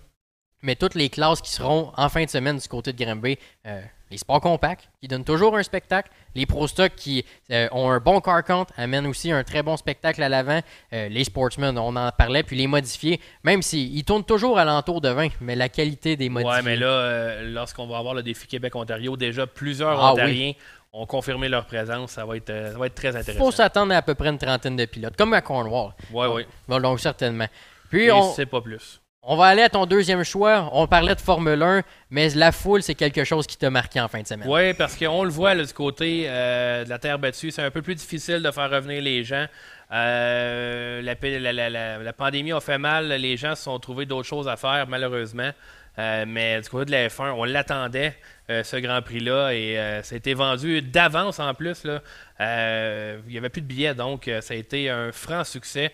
Mais 0.62 0.76
toutes 0.76 0.96
les 0.96 1.10
classes 1.10 1.42
qui 1.42 1.52
seront 1.52 1.94
en 1.96 2.10
fin 2.10 2.26
de 2.26 2.30
semaine 2.30 2.58
du 2.58 2.68
côté 2.68 2.92
de 2.92 3.02
Granby, 3.02 3.38
euh, 3.66 3.82
les 4.12 4.18
sports 4.18 4.42
compacts 4.42 4.90
qui 5.00 5.08
donnent 5.08 5.24
toujours 5.24 5.56
un 5.56 5.64
spectacle, 5.64 6.10
les 6.36 6.46
Pro 6.46 6.68
Stock 6.68 6.92
qui 6.96 7.24
euh, 7.52 7.68
ont 7.72 7.90
un 7.90 8.00
bon 8.00 8.20
car 8.20 8.44
count 8.44 8.66
amènent 8.76 9.08
aussi 9.08 9.32
un 9.32 9.44
très 9.44 9.64
bon 9.64 9.78
spectacle 9.78 10.22
à 10.24 10.30
l'avant, 10.30 10.62
euh, 10.94 11.08
les 11.10 11.24
Sportsmen, 11.24 11.78
on 11.78 11.96
en 11.96 12.12
parlait, 12.12 12.44
puis 12.44 12.58
les 12.58 12.68
modifiés, 12.68 13.20
même 13.44 13.62
s'ils 13.62 14.04
tournent 14.04 14.24
toujours 14.24 14.58
à 14.58 14.66
l'entour 14.66 15.00
de 15.02 15.10
20, 15.10 15.30
mais 15.42 15.56
la 15.56 15.70
qualité 15.70 16.16
des 16.16 16.30
modifiés. 16.30 16.56
Ouais, 16.58 16.62
mais 16.64 16.76
là, 16.76 16.88
euh, 16.88 17.52
lorsqu'on 17.54 17.88
va 17.88 17.98
avoir 17.98 18.14
le 18.14 18.24
défi 18.24 18.48
Québec-Ontario, 18.48 19.16
déjà 19.16 19.48
plusieurs 19.48 20.04
Ah, 20.04 20.14
Ontariens 20.14 20.54
ont 20.94 21.06
confirmé 21.06 21.50
leur 21.50 21.66
présence. 21.66 22.12
Ça 22.12 22.26
va 22.26 22.38
être, 22.38 22.50
euh, 22.50 22.72
ça 22.74 22.78
va 22.78 22.86
être 22.88 22.96
très 22.96 23.10
Il 23.10 23.18
intéressant. 23.18 23.46
faut 23.46 23.52
s'attendre 23.52 23.94
à 23.94 23.98
à 23.98 24.02
peu 24.02 24.16
près 24.16 24.30
une 24.30 24.38
trentaine 24.38 24.76
de 24.76 24.86
pilotes, 24.86 25.16
comme 25.16 25.34
à 25.34 25.42
Cornwall. 25.42 25.92
Ouais, 26.12 26.28
ouais. 26.28 26.48
Bon, 26.68 26.80
donc, 26.80 27.00
certainement. 27.00 27.48
Puis, 27.90 28.06
Et 28.06 28.12
on, 28.12 28.34
c'est 28.34 28.46
pas 28.46 28.62
plus. 28.62 29.02
on 29.24 29.36
va 29.36 29.46
aller 29.46 29.62
à 29.64 29.70
ton 29.70 29.86
deuxième 29.86 30.24
choix. 30.24 30.70
On 30.74 30.88
parlait 30.88 31.16
de 31.16 31.22
Formule 31.22 31.62
1, 31.62 31.84
mais 32.12 32.30
la 32.30 32.52
foule, 32.52 32.82
c'est 32.84 32.96
quelque 32.96 33.24
chose 33.24 33.46
qui 33.48 33.58
t'a 33.58 33.70
marqué 33.70 34.00
en 34.00 34.08
fin 34.08 34.22
de 34.22 34.28
semaine. 34.28 34.48
Oui, 34.50 34.74
parce 34.74 34.96
qu'on 34.96 35.24
le 35.24 35.30
voit 35.30 35.54
là, 35.54 35.64
du 35.64 35.74
côté 35.74 36.26
euh, 36.28 36.84
de 36.86 36.90
la 36.90 36.98
terre 37.00 37.20
battue, 37.20 37.52
c'est 37.52 37.64
un 37.64 37.72
peu 37.72 37.82
plus 37.82 37.96
difficile 37.96 38.42
de 38.42 38.52
faire 38.52 38.70
revenir 38.70 39.02
les 39.02 39.24
gens. 39.24 39.46
Euh, 39.92 41.02
la, 41.02 41.16
la- 41.54 41.70
la- 41.70 41.98
la- 41.98 42.14
pandémie 42.14 42.52
a 42.54 42.60
fait 42.60 42.78
mal, 42.78 43.08
les 43.08 43.38
gens 43.38 43.56
se 43.56 43.64
sont 43.64 43.80
trouvés 43.80 44.06
d'autres 44.06 44.28
choses 44.28 44.48
à 44.48 44.56
faire, 44.56 44.88
malheureusement. 44.88 45.52
Euh, 45.98 46.26
mais 46.28 46.62
du 46.62 46.70
côté 46.70 46.86
de 46.86 46.92
la 46.92 47.08
F1, 47.10 47.32
on 47.32 47.44
l'attendait, 47.44 48.16
euh, 48.50 48.64
ce 48.64 48.78
Grand 48.78 49.02
Prix-là, 49.02 49.52
et 49.54 49.78
euh, 49.78 50.02
ça 50.04 50.16
a 50.16 50.18
été 50.18 50.34
vendu 50.34 50.82
d'avance 50.82 51.40
en 51.40 51.54
plus. 51.54 51.84
Là. 51.84 52.02
Euh, 52.40 53.20
il 53.28 53.32
n'y 53.32 53.38
avait 53.38 53.50
plus 53.50 53.62
de 53.62 53.68
billets, 53.68 53.96
donc 53.96 54.28
euh, 54.28 54.40
ça 54.42 54.54
a 54.54 54.58
été 54.58 54.90
un 54.90 55.12
franc 55.12 55.44
succès 55.44 55.92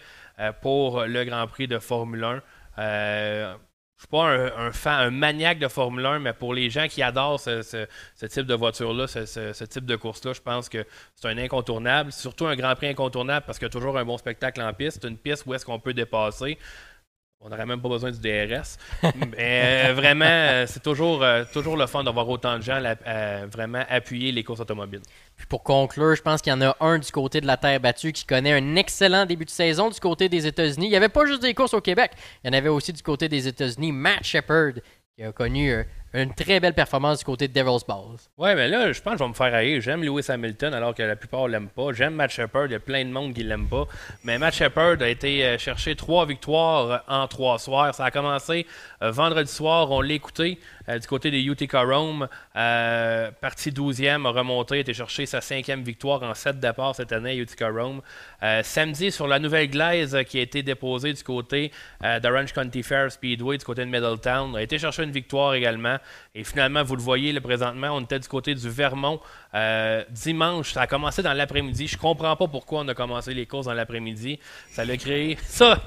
pour 0.61 1.03
le 1.05 1.23
Grand 1.23 1.47
Prix 1.47 1.67
de 1.67 1.79
Formule 1.79 2.23
1. 2.77 3.55
Je 3.97 4.01
suis 4.01 4.07
pas 4.09 4.25
un, 4.25 4.71
fan, 4.73 5.07
un 5.07 5.09
maniaque 5.09 5.57
de 5.57 5.69
Formule 5.69 6.05
1, 6.05 6.19
mais 6.19 6.33
pour 6.33 6.53
les 6.53 6.69
gens 6.69 6.87
qui 6.89 7.01
adorent 7.01 7.39
ce, 7.39 7.87
type 8.27 8.45
de 8.45 8.53
voiture-là, 8.53 9.07
ce, 9.07 9.25
ce- 9.25 9.63
type 9.63 9.85
de 9.85 9.95
course-là, 9.95 10.33
je 10.33 10.41
pense 10.41 10.67
que 10.67 10.85
c'est 11.15 11.27
un 11.29 11.37
incontournable. 11.37 12.11
Surtout 12.11 12.45
un 12.45 12.57
Grand 12.57 12.75
Prix 12.75 12.87
incontournable 12.87 13.45
parce 13.45 13.57
qu'il 13.57 13.65
y 13.67 13.69
a 13.69 13.71
toujours 13.71 13.97
un 13.97 14.03
bon 14.03 14.17
spectacle 14.17 14.61
en 14.61 14.73
piste. 14.73 14.99
C'est 15.01 15.07
une 15.07 15.17
piste 15.17 15.45
où 15.45 15.53
est-ce 15.53 15.65
qu'on 15.65 15.79
peut 15.79 15.93
dépasser. 15.93 16.57
On 17.41 17.49
n'aurait 17.49 17.65
même 17.65 17.81
pas 17.81 17.89
besoin 17.89 18.11
du 18.11 18.19
DRS. 18.19 18.77
Mais 19.37 19.89
euh, 19.89 19.93
vraiment, 19.93 20.25
euh, 20.25 20.65
c'est 20.67 20.81
toujours, 20.81 21.21
euh, 21.21 21.43
toujours 21.53 21.77
le 21.77 21.85
fun 21.85 22.03
d'avoir 22.03 22.27
autant 22.27 22.57
de 22.57 22.63
gens 22.63 22.81
vraiment 23.51 23.83
appuyer 23.89 24.31
les 24.31 24.43
courses 24.43 24.61
automobiles. 24.61 25.01
Puis 25.35 25.45
pour 25.45 25.63
conclure, 25.63 26.15
je 26.15 26.21
pense 26.21 26.41
qu'il 26.41 26.51
y 26.51 26.55
en 26.55 26.61
a 26.61 26.75
un 26.79 26.97
du 26.97 27.11
côté 27.11 27.41
de 27.41 27.45
la 27.47 27.57
terre 27.57 27.79
battue 27.79 28.13
qui 28.13 28.25
connaît 28.25 28.53
un 28.53 28.75
excellent 28.75 29.25
début 29.25 29.45
de 29.45 29.49
saison 29.49 29.89
du 29.89 29.99
côté 29.99 30.29
des 30.29 30.47
États-Unis. 30.47 30.87
Il 30.87 30.89
n'y 30.89 30.95
avait 30.95 31.09
pas 31.09 31.25
juste 31.25 31.41
des 31.41 31.53
courses 31.53 31.73
au 31.73 31.81
Québec, 31.81 32.11
il 32.43 32.47
y 32.47 32.49
en 32.49 32.57
avait 32.57 32.69
aussi 32.69 32.93
du 32.93 33.03
côté 33.03 33.29
des 33.29 33.47
États-Unis. 33.47 33.91
Matt 33.91 34.23
Shepard 34.23 34.73
qui 35.15 35.23
a 35.23 35.31
connu 35.31 35.85
une 36.23 36.33
très 36.33 36.59
belle 36.59 36.73
performance 36.73 37.19
du 37.19 37.25
côté 37.25 37.47
de 37.47 37.53
Devil's 37.53 37.85
Balls. 37.85 38.17
Ouais, 38.37 38.55
mais 38.55 38.67
là, 38.67 38.91
je 38.91 39.01
pense 39.01 39.13
que 39.13 39.19
je 39.19 39.23
vais 39.23 39.29
me 39.29 39.33
faire 39.33 39.53
haïr. 39.53 39.81
J'aime 39.81 40.03
Lewis 40.03 40.25
Hamilton 40.29 40.73
alors 40.73 40.95
que 40.95 41.03
la 41.03 41.15
plupart 41.15 41.47
l'aiment 41.47 41.69
pas. 41.69 41.91
J'aime 41.93 42.15
Matt 42.15 42.31
Shepard, 42.31 42.65
il 42.67 42.71
y 42.71 42.75
a 42.75 42.79
plein 42.79 43.03
de 43.03 43.09
monde 43.09 43.33
qui 43.33 43.43
l'aime 43.43 43.67
pas. 43.67 43.85
Mais 44.23 44.37
Matt 44.37 44.53
Shepard 44.53 45.01
a 45.01 45.09
été 45.09 45.45
euh, 45.45 45.57
chercher 45.57 45.95
trois 45.95 46.25
victoires 46.25 46.91
euh, 46.91 46.97
en 47.07 47.27
trois 47.27 47.59
soirs. 47.59 47.93
Ça 47.93 48.05
a 48.05 48.11
commencé 48.11 48.65
euh, 49.05 49.11
vendredi 49.11 49.51
soir, 49.51 49.91
on 49.91 50.01
l'a 50.01 50.13
écouté 50.13 50.59
euh, 50.89 50.99
du 50.99 51.07
côté 51.07 51.31
des 51.31 51.41
Utica 51.43 51.81
Rome. 51.81 52.27
Euh, 52.55 53.31
parti 53.41 53.71
12e, 53.71 54.25
a 54.25 54.31
remonté, 54.31 54.75
a 54.75 54.79
été 54.79 54.93
chercher 54.93 55.25
sa 55.25 55.41
cinquième 55.41 55.83
victoire 55.83 56.23
en 56.23 56.33
sept 56.33 56.59
départs 56.59 56.95
cette 56.95 57.11
année 57.11 57.31
à 57.31 57.35
Utica 57.35 57.69
Rome. 57.69 58.01
Samedi, 58.63 59.11
sur 59.11 59.27
la 59.27 59.39
nouvelle 59.39 59.69
glaise 59.69 60.15
qui 60.27 60.37
a 60.37 60.41
été 60.41 60.61
déposée 60.61 61.13
du 61.13 61.23
côté 61.23 61.71
d'Orange 62.21 62.53
County 62.53 62.83
Fair 62.83 63.11
Speedway, 63.11 63.57
du 63.57 63.65
côté 63.65 63.83
de 63.83 63.89
Middletown, 63.89 64.55
a 64.55 64.61
été 64.61 64.77
chercher 64.77 65.03
une 65.03 65.11
victoire 65.11 65.55
également. 65.55 65.97
Et 66.33 66.43
finalement, 66.43 66.83
vous 66.83 66.95
le 66.95 67.01
voyez 67.01 67.31
là, 67.31 67.41
présentement, 67.41 67.89
on 67.91 68.01
était 68.01 68.19
du 68.19 68.27
côté 68.27 68.55
du 68.55 68.69
Vermont. 68.69 69.19
Euh, 69.53 70.03
dimanche, 70.09 70.73
ça 70.73 70.81
a 70.81 70.87
commencé 70.87 71.21
dans 71.21 71.33
l'après-midi. 71.33 71.87
Je 71.87 71.97
comprends 71.97 72.35
pas 72.35 72.47
pourquoi 72.47 72.81
on 72.81 72.87
a 72.87 72.93
commencé 72.93 73.33
les 73.33 73.45
courses 73.45 73.65
dans 73.65 73.73
l'après-midi. 73.73 74.39
Ça 74.71 74.85
l'a 74.85 74.97
créé. 74.97 75.37
Ça! 75.43 75.81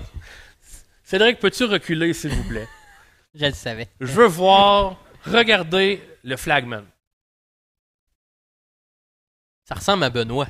Cédric, 1.04 1.38
peux-tu 1.38 1.64
reculer, 1.64 2.12
s'il 2.12 2.30
vous 2.30 2.48
plaît? 2.48 2.68
Je 3.34 3.46
le 3.46 3.52
savais. 3.52 3.88
Je 4.00 4.12
veux 4.12 4.26
voir, 4.26 4.96
regarder 5.24 6.02
le 6.24 6.36
flagman. 6.36 6.84
Ça 9.64 9.74
ressemble 9.74 10.04
à 10.04 10.10
Benoît. 10.10 10.48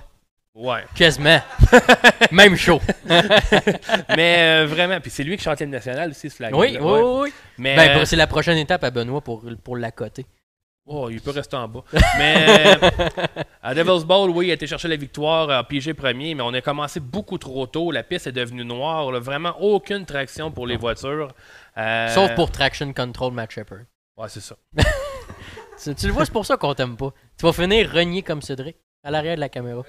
Ouais. 0.59 0.85
Quasiment. 0.97 1.41
Même 2.33 2.57
chaud. 2.57 2.81
Mais 4.17 4.37
euh, 4.39 4.67
vraiment, 4.67 5.01
puis 5.01 5.09
c'est 5.11 5.23
lui 5.23 5.37
qui 5.37 5.45
chante 5.45 5.61
l'hymne 5.61 5.71
national 5.71 6.11
aussi, 6.11 6.29
ce 6.29 6.35
flagman. 6.37 6.61
Oui, 6.61 6.77
oui, 6.81 6.93
oui, 7.01 7.21
oui. 7.23 7.33
Mais 7.59 7.77
Ben, 7.77 7.99
euh, 7.99 8.05
c'est 8.05 8.17
la 8.17 8.27
prochaine 8.27 8.59
étape 8.59 8.83
à 8.83 8.91
Benoît 8.91 9.21
pour, 9.21 9.45
pour 9.63 9.77
la 9.77 9.93
coter. 9.93 10.27
Oh, 10.85 11.09
il 11.11 11.21
peut 11.21 11.31
rester 11.31 11.55
en 11.55 11.69
bas. 11.69 11.85
Mais 12.19 12.47
euh, 12.83 12.91
à 13.63 13.73
Devil's 13.75 14.05
Bowl, 14.05 14.31
oui, 14.31 14.47
il 14.47 14.51
a 14.51 14.55
été 14.55 14.67
chercher 14.67 14.89
la 14.89 14.97
victoire 14.97 15.49
à 15.51 15.63
PG 15.63 15.95
premier, 15.95 16.35
mais 16.35 16.43
on 16.43 16.53
a 16.55 16.61
commencé 16.61 16.99
beaucoup 16.99 17.39
trop 17.39 17.67
tôt. 17.67 17.93
La 17.93 18.03
piste 18.03 18.27
est 18.27 18.33
devenue 18.33 18.65
noire. 18.65 19.13
là. 19.13 19.21
Vraiment 19.21 19.55
aucune 19.61 20.07
traction 20.07 20.51
pour 20.51 20.67
les 20.67 20.77
voitures. 20.77 21.33
Euh, 21.77 22.09
Sauf 22.09 22.35
pour 22.35 22.51
Traction 22.51 22.93
Control 22.93 23.33
Matt 23.33 23.53
Shepard. 23.53 23.81
Ouais, 24.17 24.29
c'est 24.29 24.41
ça. 24.41 24.57
tu, 25.85 25.95
tu 25.95 26.07
le 26.07 26.13
vois, 26.13 26.25
c'est 26.25 26.33
pour 26.33 26.47
ça 26.47 26.57
qu'on 26.57 26.75
t'aime 26.75 26.97
pas. 26.97 27.13
Tu 27.39 27.47
vas 27.47 27.53
finir 27.53 27.93
renié 27.93 28.23
comme 28.23 28.43
Cédric, 28.43 28.77
à 29.05 29.11
l'arrière 29.13 29.37
de 29.37 29.41
la 29.41 29.49
caméra. 29.51 29.83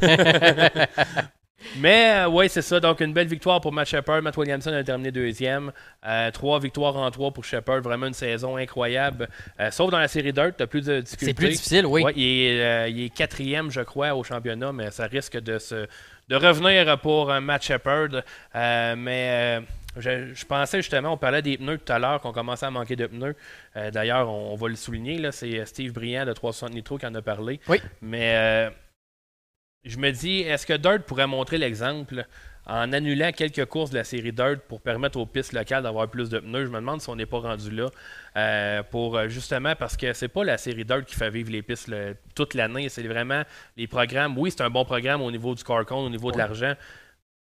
Mais 1.78 2.24
euh, 2.24 2.28
ouais, 2.28 2.48
c'est 2.48 2.62
ça. 2.62 2.80
Donc, 2.80 3.00
une 3.00 3.12
belle 3.12 3.26
victoire 3.26 3.60
pour 3.60 3.72
Matt 3.72 3.88
Shepard. 3.88 4.22
Matt 4.22 4.36
Williamson 4.36 4.72
a 4.72 4.82
terminé 4.84 5.10
deuxième. 5.10 5.72
Euh, 6.06 6.30
trois 6.30 6.58
victoires 6.58 6.96
en 6.96 7.10
trois 7.10 7.30
pour 7.30 7.44
Shepard. 7.44 7.80
Vraiment 7.80 8.06
une 8.06 8.14
saison 8.14 8.56
incroyable. 8.56 9.28
Euh, 9.60 9.70
sauf 9.70 9.90
dans 9.90 9.98
la 9.98 10.08
série 10.08 10.32
Dirt, 10.32 10.56
tu 10.56 10.66
plus 10.66 10.86
de 10.86 11.00
difficultés. 11.00 11.26
C'est 11.26 11.34
plus 11.34 11.48
difficile, 11.48 11.86
oui. 11.86 12.02
Ouais, 12.02 12.12
il, 12.16 12.22
est, 12.22 12.90
il 12.90 13.04
est 13.04 13.08
quatrième, 13.14 13.70
je 13.70 13.80
crois, 13.80 14.14
au 14.14 14.22
championnat, 14.24 14.72
mais 14.72 14.90
ça 14.90 15.06
risque 15.06 15.38
de, 15.38 15.58
se, 15.58 15.86
de 16.28 16.36
revenir 16.36 16.98
pour 16.98 17.32
Matt 17.40 17.62
Shepard. 17.62 18.22
Mais. 18.54 19.60
je, 19.96 20.32
je 20.34 20.44
pensais 20.46 20.78
justement, 20.78 21.12
on 21.12 21.18
parlait 21.18 21.42
des 21.42 21.58
pneus 21.58 21.78
tout 21.78 21.92
à 21.92 21.98
l'heure, 21.98 22.20
qu'on 22.20 22.32
commençait 22.32 22.66
à 22.66 22.70
manquer 22.70 22.96
de 22.96 23.06
pneus. 23.06 23.36
D'ailleurs, 23.92 24.28
on, 24.28 24.52
on 24.52 24.56
va 24.56 24.68
le 24.68 24.76
souligner, 24.76 25.30
c'est 25.32 25.64
Steve 25.66 25.92
Briand 25.92 26.24
de 26.24 26.32
360 26.32 26.74
Nitro 26.74 26.98
qui 26.98 27.06
en 27.06 27.14
a 27.14 27.22
parlé. 27.22 27.60
Oui. 27.68 27.80
Mais 28.00 28.70
je 29.84 29.96
me 29.98 30.10
dis, 30.10 30.40
est-ce 30.40 30.66
que 30.66 30.74
Dirt 30.74 31.00
pourrait 31.04 31.26
montrer 31.26 31.58
l'exemple 31.58 32.24
en 32.66 32.92
annulant 32.92 33.32
quelques 33.32 33.64
courses 33.66 33.90
de 33.90 33.96
la 33.96 34.04
série 34.04 34.30
Dirt 34.32 34.60
pour 34.68 34.80
permettre 34.80 35.18
aux 35.18 35.26
pistes 35.26 35.52
locales 35.52 35.82
d'avoir 35.82 36.08
plus 36.08 36.28
de 36.30 36.38
pneus? 36.38 36.66
Je 36.66 36.70
me 36.70 36.76
demande 36.76 37.00
si 37.00 37.08
on 37.08 37.16
n'est 37.16 37.26
pas 37.26 37.40
rendu 37.40 37.70
là. 37.70 37.88
euh, 38.36 38.82
pour 38.84 39.16
euh, 39.16 39.28
justement 39.28 39.74
parce 39.74 39.96
que 39.96 40.12
c'est 40.12 40.28
pas 40.28 40.44
la 40.44 40.56
série 40.58 40.84
Dirt 40.84 41.04
qui 41.04 41.16
fait 41.16 41.30
vivre 41.30 41.50
les 41.50 41.62
pistes 41.62 41.88
le- 41.88 42.16
toute 42.34 42.54
l'année, 42.54 42.88
c'est 42.88 43.02
vraiment 43.02 43.42
les 43.76 43.86
programmes. 43.88 44.38
Oui, 44.38 44.50
c'est 44.52 44.62
un 44.62 44.70
bon 44.70 44.84
programme 44.84 45.20
au 45.22 45.30
niveau 45.30 45.54
du 45.54 45.64
Carcon, 45.64 46.06
au 46.06 46.10
niveau 46.10 46.30
de 46.30 46.38
l'argent, 46.38 46.74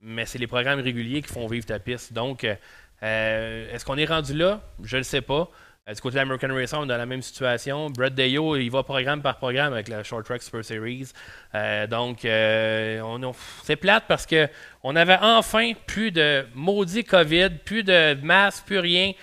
mais 0.02 0.26
c'est 0.26 0.40
les 0.40 0.48
programmes 0.48 0.80
réguliers 0.80 1.22
qui 1.22 1.32
font 1.32 1.46
vivre 1.48 1.66
ta 1.66 1.78
piste. 1.80 2.12
Donc, 2.14 2.44
euh, 2.44 2.56
euh, 3.04 3.72
est-ce 3.74 3.86
qu'on 3.86 3.98
est 3.98 4.06
rendu 4.06 4.34
là? 4.34 4.62
Je 4.84 4.98
ne 4.98 5.04
sais 5.04 5.22
pas. 5.22 5.50
Euh, 5.90 5.94
du 5.96 6.02
côté 6.02 6.14
de 6.14 6.20
l'American 6.20 6.54
Racer, 6.54 6.80
on 6.80 6.84
est 6.84 6.88
dans 6.88 6.98
la 6.98 7.08
même 7.08 7.24
situation. 7.24 7.90
Brett 7.90 8.14
Deyo, 8.14 8.56
il 8.56 8.70
va 8.70 8.84
programme 8.84 9.22
par 9.24 9.38
programme 9.38 9.74
avec 9.74 9.88
la 9.88 10.04
Short 10.04 10.24
Track 10.24 10.44
Super 10.44 10.64
Series. 10.64 11.10
Euh, 11.56 11.88
donc, 11.88 12.24
euh, 12.24 13.02
on 13.02 13.34
c'est 13.64 13.76
plate 13.78 14.04
parce 14.08 14.28
que 14.28 14.48
on 14.84 14.96
avait 14.96 15.18
enfin 15.20 15.72
plus 15.88 16.12
de 16.12 16.46
maudit 16.54 17.04
COVID, 17.04 17.50
plus 17.66 17.84
de 17.84 18.16
masques, 18.22 18.66
plus 18.66 18.78
rien, 18.78 19.14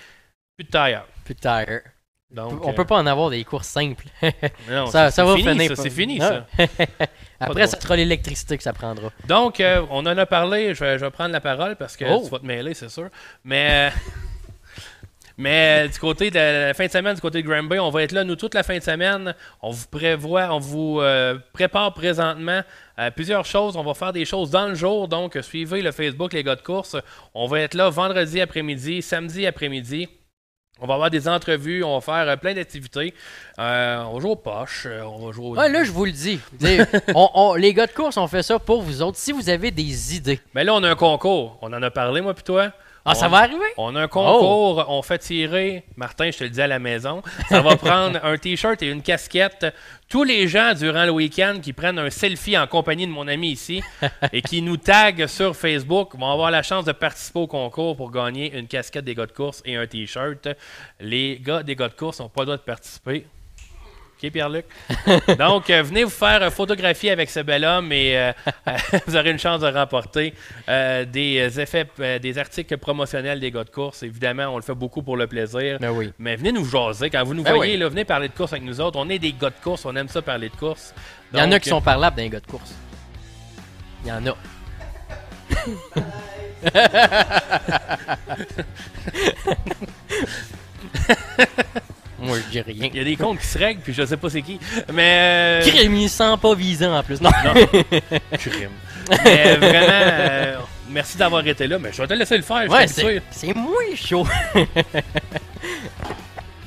plus 0.57 0.65
de 0.65 0.69
tailleur. 0.69 1.07
Plus 1.23 1.35
de 1.35 1.39
tire. 1.39 1.79
Donc, 2.29 2.63
on 2.63 2.69
euh, 2.69 2.73
peut 2.73 2.85
pas 2.85 2.97
en 2.97 3.07
avoir 3.07 3.29
des 3.29 3.43
courses 3.45 3.69
simples. 3.69 4.05
Non, 4.69 4.85
ça, 4.87 5.09
va 5.09 5.35
fini, 5.35 5.49
finir. 5.49 5.77
c'est 5.77 5.89
fini, 5.89 6.19
ça. 6.19 6.45
Après, 7.39 7.65
ça 7.67 7.79
sera 7.79 7.95
l'électricité 7.95 8.57
que 8.57 8.63
ça 8.63 8.73
prendra. 8.73 9.09
Donc, 9.27 9.63
on 9.89 10.05
en 10.05 10.17
a 10.17 10.25
parlé. 10.25 10.75
Je 10.75 10.83
vais, 10.83 10.99
je 10.99 11.05
vais 11.05 11.11
prendre 11.11 11.31
la 11.31 11.41
parole 11.41 11.77
parce 11.77 11.95
que 11.95 12.05
Oh. 12.07 12.21
tu 12.23 12.29
vas 12.29 12.39
te 12.39 12.45
mêler, 12.45 12.73
c'est 12.73 12.89
sûr. 12.89 13.09
Mais, 13.43 13.91
mais 15.39 15.87
du 15.87 15.97
côté 15.97 16.29
de 16.29 16.67
la 16.67 16.73
fin 16.73 16.85
de 16.85 16.91
semaine, 16.91 17.15
du 17.15 17.21
côté 17.21 17.41
de 17.41 17.47
Granby, 17.47 17.79
on 17.79 17.89
va 17.89 18.03
être 18.03 18.11
là, 18.11 18.23
nous, 18.25 18.35
toute 18.35 18.53
la 18.53 18.61
fin 18.63 18.77
de 18.77 18.83
semaine. 18.83 19.33
On 19.61 19.71
vous 19.71 19.87
prévoit, 19.87 20.49
on 20.53 20.59
vous 20.59 20.99
euh, 21.01 21.37
prépare 21.53 21.93
présentement 21.93 22.61
euh, 22.99 23.09
plusieurs 23.09 23.45
choses. 23.45 23.77
On 23.77 23.83
va 23.83 23.93
faire 23.93 24.11
des 24.13 24.25
choses 24.25 24.51
dans 24.51 24.67
le 24.67 24.75
jour. 24.75 25.07
Donc, 25.07 25.37
suivez 25.41 25.81
le 25.81 25.91
Facebook, 25.91 26.33
les 26.33 26.43
gars 26.43 26.55
de 26.57 26.61
course. 26.61 26.97
On 27.33 27.47
va 27.47 27.61
être 27.61 27.73
là 27.73 27.89
vendredi 27.89 28.41
après-midi, 28.41 29.01
samedi 29.01 29.47
après-midi. 29.47 30.09
On 30.81 30.87
va 30.87 30.93
avoir 30.93 31.09
des 31.09 31.27
entrevues, 31.27 31.83
on 31.83 31.95
va 31.99 32.01
faire 32.01 32.29
euh, 32.29 32.35
plein 32.37 32.53
d'activités. 32.53 33.13
Euh, 33.59 34.01
on 34.07 34.13
va 34.15 34.19
jouer 34.21 34.31
aux 34.31 34.35
poches, 34.37 34.83
euh, 34.85 35.01
on 35.03 35.25
va 35.25 35.31
jouer 35.33 35.45
au- 35.47 35.55
Ouais, 35.57 35.69
là, 35.69 35.83
je 35.83 35.91
vous 35.91 36.05
le 36.05 36.11
dis. 36.11 36.39
T'sais, 36.57 36.85
on- 37.15 37.29
on- 37.33 37.55
les 37.55 37.73
gars 37.73 37.87
de 37.87 37.91
course, 37.91 38.15
on 38.17 38.27
fait 38.27 38.43
ça 38.43 38.59
pour 38.59 38.81
vous 38.81 39.01
autres. 39.01 39.17
Si 39.17 39.31
vous 39.33 39.49
avez 39.49 39.71
des 39.71 40.15
idées. 40.15 40.39
Mais 40.53 40.63
là, 40.63 40.73
on 40.73 40.83
a 40.83 40.89
un 40.89 40.95
concours. 40.95 41.57
On 41.61 41.71
en 41.73 41.81
a 41.83 41.91
parlé, 41.91 42.21
moi, 42.21 42.33
puis 42.33 42.43
toi. 42.43 42.71
Ah, 43.11 43.15
ça 43.15 43.27
va 43.27 43.37
arriver? 43.37 43.65
On 43.77 43.95
a 43.95 44.03
un 44.03 44.07
concours. 44.07 44.85
On 44.87 45.01
fait 45.01 45.17
tirer. 45.17 45.83
Martin, 45.95 46.29
je 46.29 46.37
te 46.37 46.43
le 46.43 46.51
dis 46.51 46.61
à 46.61 46.67
la 46.67 46.77
maison. 46.77 47.23
Ça 47.49 47.61
va 47.61 47.75
prendre 47.75 48.23
un 48.23 48.37
T-shirt 48.37 48.81
et 48.83 48.87
une 48.87 49.01
casquette. 49.01 49.65
Tous 50.07 50.23
les 50.23 50.47
gens, 50.47 50.73
durant 50.75 51.05
le 51.05 51.11
week-end, 51.11 51.57
qui 51.61 51.73
prennent 51.73 51.97
un 51.97 52.11
selfie 52.11 52.55
en 52.57 52.67
compagnie 52.67 53.07
de 53.07 53.11
mon 53.11 53.27
ami 53.27 53.51
ici 53.51 53.81
et 54.33 54.43
qui 54.43 54.61
nous 54.61 54.77
taguent 54.77 55.25
sur 55.25 55.55
Facebook 55.55 56.15
vont 56.15 56.31
avoir 56.31 56.51
la 56.51 56.61
chance 56.61 56.85
de 56.85 56.91
participer 56.91 57.39
au 57.39 57.47
concours 57.47 57.97
pour 57.97 58.11
gagner 58.11 58.55
une 58.55 58.67
casquette 58.67 59.05
des 59.05 59.15
gars 59.15 59.25
de 59.25 59.31
course 59.31 59.63
et 59.65 59.75
un 59.75 59.87
T-shirt. 59.87 60.47
Les 60.99 61.39
gars 61.39 61.63
des 61.63 61.75
gars 61.75 61.89
de 61.89 61.93
course 61.95 62.19
n'ont 62.19 62.29
pas 62.29 62.41
le 62.41 62.45
droit 62.45 62.57
de 62.57 62.61
participer. 62.61 63.25
OK, 64.21 64.31
Pierre-Luc? 64.31 64.65
Donc, 65.39 65.69
euh, 65.69 65.81
venez 65.81 66.03
vous 66.03 66.09
faire 66.09 66.51
photographier 66.51 67.11
avec 67.11 67.29
ce 67.29 67.39
bel 67.39 67.63
homme 67.63 67.93
et 67.93 68.17
euh, 68.17 68.33
vous 69.07 69.15
aurez 69.15 69.31
une 69.31 69.39
chance 69.39 69.61
de 69.61 69.67
remporter 69.67 70.33
euh, 70.67 71.05
des 71.05 71.57
effets, 71.59 71.87
des 72.21 72.37
articles 72.37 72.77
promotionnels 72.77 73.39
des 73.39 73.49
gars 73.49 73.63
de 73.63 73.69
course. 73.69 74.03
Évidemment, 74.03 74.47
on 74.47 74.57
le 74.57 74.61
fait 74.61 74.75
beaucoup 74.75 75.03
pour 75.03 75.15
le 75.15 75.27
plaisir. 75.27 75.77
Ben 75.79 75.91
oui. 75.91 76.11
Mais 76.19 76.35
venez 76.35 76.51
nous 76.51 76.65
jaser. 76.65 77.09
Quand 77.09 77.23
vous 77.23 77.33
nous 77.33 77.43
Ben 77.43 77.55
voyez, 77.55 77.75
oui. 77.75 77.79
là, 77.79 77.87
venez 77.87 78.03
parler 78.03 78.27
de 78.27 78.33
course 78.33 78.51
avec 78.51 78.65
nous 78.65 78.81
autres. 78.81 78.99
On 78.99 79.07
est 79.09 79.19
des 79.19 79.31
gars 79.31 79.51
de 79.51 79.63
course, 79.63 79.85
on 79.85 79.95
aime 79.95 80.09
ça 80.09 80.21
parler 80.21 80.49
de 80.49 80.55
course. 80.55 80.93
Il 81.31 81.39
y 81.39 81.41
en 81.41 81.51
a 81.53 81.59
qui 81.59 81.69
sont 81.69 81.81
parlables 81.81 82.17
d'un 82.17 82.27
gars 82.27 82.41
de 82.41 82.47
course. 82.47 82.75
Il 84.03 84.09
y 84.09 84.11
en 84.11 84.25
a. 84.27 84.35
Moi, 92.29 92.37
je 92.45 92.51
dis 92.51 92.61
rien. 92.61 92.89
Il 92.93 92.97
y 92.97 93.01
a 93.01 93.03
des 93.03 93.15
comptes 93.17 93.39
qui 93.39 93.45
se 93.47 93.57
règlent, 93.57 93.81
puis 93.81 93.93
je 93.93 94.05
sais 94.05 94.17
pas 94.17 94.29
c'est 94.29 94.41
qui. 94.41 94.57
Mais. 94.93 95.61
euh, 95.63 95.69
Crime, 95.69 95.95
il 95.95 96.09
sent 96.09 96.33
pas 96.41 96.55
visant 96.55 96.95
en 96.97 97.03
plus. 97.03 97.19
Non. 97.21 97.29
Non. 97.43 97.53
Crime. 98.37 98.69
Mais 99.25 99.55
vraiment, 99.55 99.87
euh, 99.91 100.55
merci 100.89 101.17
d'avoir 101.17 101.45
été 101.45 101.67
là. 101.67 101.77
Mais 101.79 101.91
je 101.91 102.01
vais 102.01 102.07
te 102.07 102.13
laisser 102.13 102.37
le 102.37 102.43
faire. 102.43 102.69
Ouais, 102.69 102.87
c'est 102.87 103.21
c'est 103.31 103.53
moins 103.55 103.95
chaud. 103.95 104.25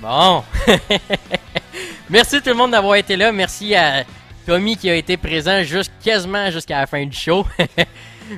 Bon. 0.00 0.42
Merci 2.10 2.40
tout 2.42 2.48
le 2.50 2.54
monde 2.56 2.72
d'avoir 2.72 2.96
été 2.96 3.16
là. 3.16 3.30
Merci 3.30 3.74
à 3.76 4.04
Tommy 4.46 4.76
qui 4.76 4.90
a 4.90 4.96
été 4.96 5.16
présent 5.16 5.62
juste 5.62 5.92
quasiment 6.02 6.50
jusqu'à 6.50 6.80
la 6.80 6.86
fin 6.88 7.04
du 7.06 7.16
show. 7.16 7.46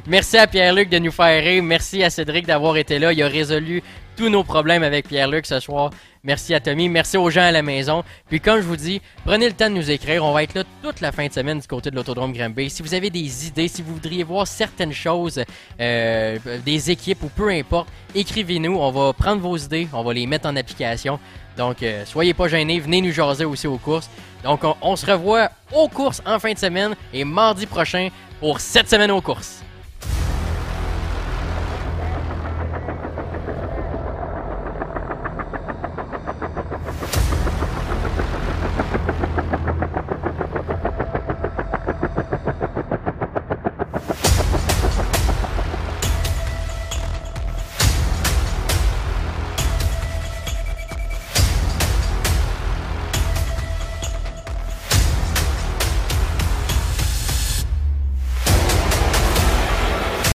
Merci 0.06 0.36
à 0.36 0.46
Pierre-Luc 0.46 0.90
de 0.90 0.98
nous 0.98 1.10
faire 1.10 1.42
rire. 1.42 1.62
Merci 1.62 2.02
à 2.04 2.10
Cédric 2.10 2.46
d'avoir 2.46 2.76
été 2.76 2.98
là. 2.98 3.12
Il 3.12 3.22
a 3.22 3.28
résolu 3.28 3.82
tous 4.16 4.28
nos 4.28 4.44
problèmes 4.44 4.82
avec 4.82 5.08
Pierre-Luc 5.08 5.46
ce 5.46 5.60
soir. 5.60 5.90
Merci 6.22 6.54
à 6.54 6.60
Tommy. 6.60 6.88
Merci 6.88 7.16
aux 7.16 7.28
gens 7.28 7.42
à 7.42 7.50
la 7.50 7.62
maison. 7.62 8.02
Puis 8.28 8.40
comme 8.40 8.56
je 8.56 8.66
vous 8.66 8.76
dis, 8.76 9.02
prenez 9.24 9.46
le 9.46 9.52
temps 9.52 9.68
de 9.68 9.74
nous 9.74 9.90
écrire. 9.90 10.24
On 10.24 10.32
va 10.32 10.42
être 10.42 10.54
là 10.54 10.62
toute 10.82 11.00
la 11.00 11.12
fin 11.12 11.26
de 11.26 11.32
semaine 11.32 11.58
du 11.58 11.66
côté 11.66 11.90
de 11.90 11.96
l'Autodrome 11.96 12.32
Granby. 12.32 12.70
Si 12.70 12.82
vous 12.82 12.94
avez 12.94 13.10
des 13.10 13.46
idées, 13.46 13.68
si 13.68 13.82
vous 13.82 13.94
voudriez 13.94 14.22
voir 14.22 14.46
certaines 14.46 14.92
choses, 14.92 15.42
euh, 15.80 16.38
des 16.64 16.90
équipes 16.90 17.22
ou 17.22 17.28
peu 17.28 17.50
importe, 17.50 17.88
écrivez-nous. 18.14 18.76
On 18.76 18.90
va 18.90 19.12
prendre 19.12 19.42
vos 19.42 19.56
idées. 19.56 19.88
On 19.92 20.02
va 20.02 20.14
les 20.14 20.26
mettre 20.26 20.48
en 20.48 20.56
application. 20.56 21.18
Donc, 21.56 21.82
euh, 21.82 22.04
soyez 22.04 22.34
pas 22.34 22.48
gênés. 22.48 22.80
Venez 22.80 23.00
nous 23.00 23.12
jaser 23.12 23.44
aussi 23.44 23.66
aux 23.66 23.78
courses. 23.78 24.08
Donc, 24.44 24.64
on, 24.64 24.76
on 24.80 24.96
se 24.96 25.06
revoit 25.06 25.50
aux 25.72 25.88
courses 25.88 26.22
en 26.24 26.38
fin 26.38 26.52
de 26.52 26.58
semaine 26.58 26.94
et 27.12 27.24
mardi 27.24 27.66
prochain 27.66 28.08
pour 28.40 28.60
cette 28.60 28.88
semaine 28.88 29.10
aux 29.10 29.20
courses. 29.20 29.63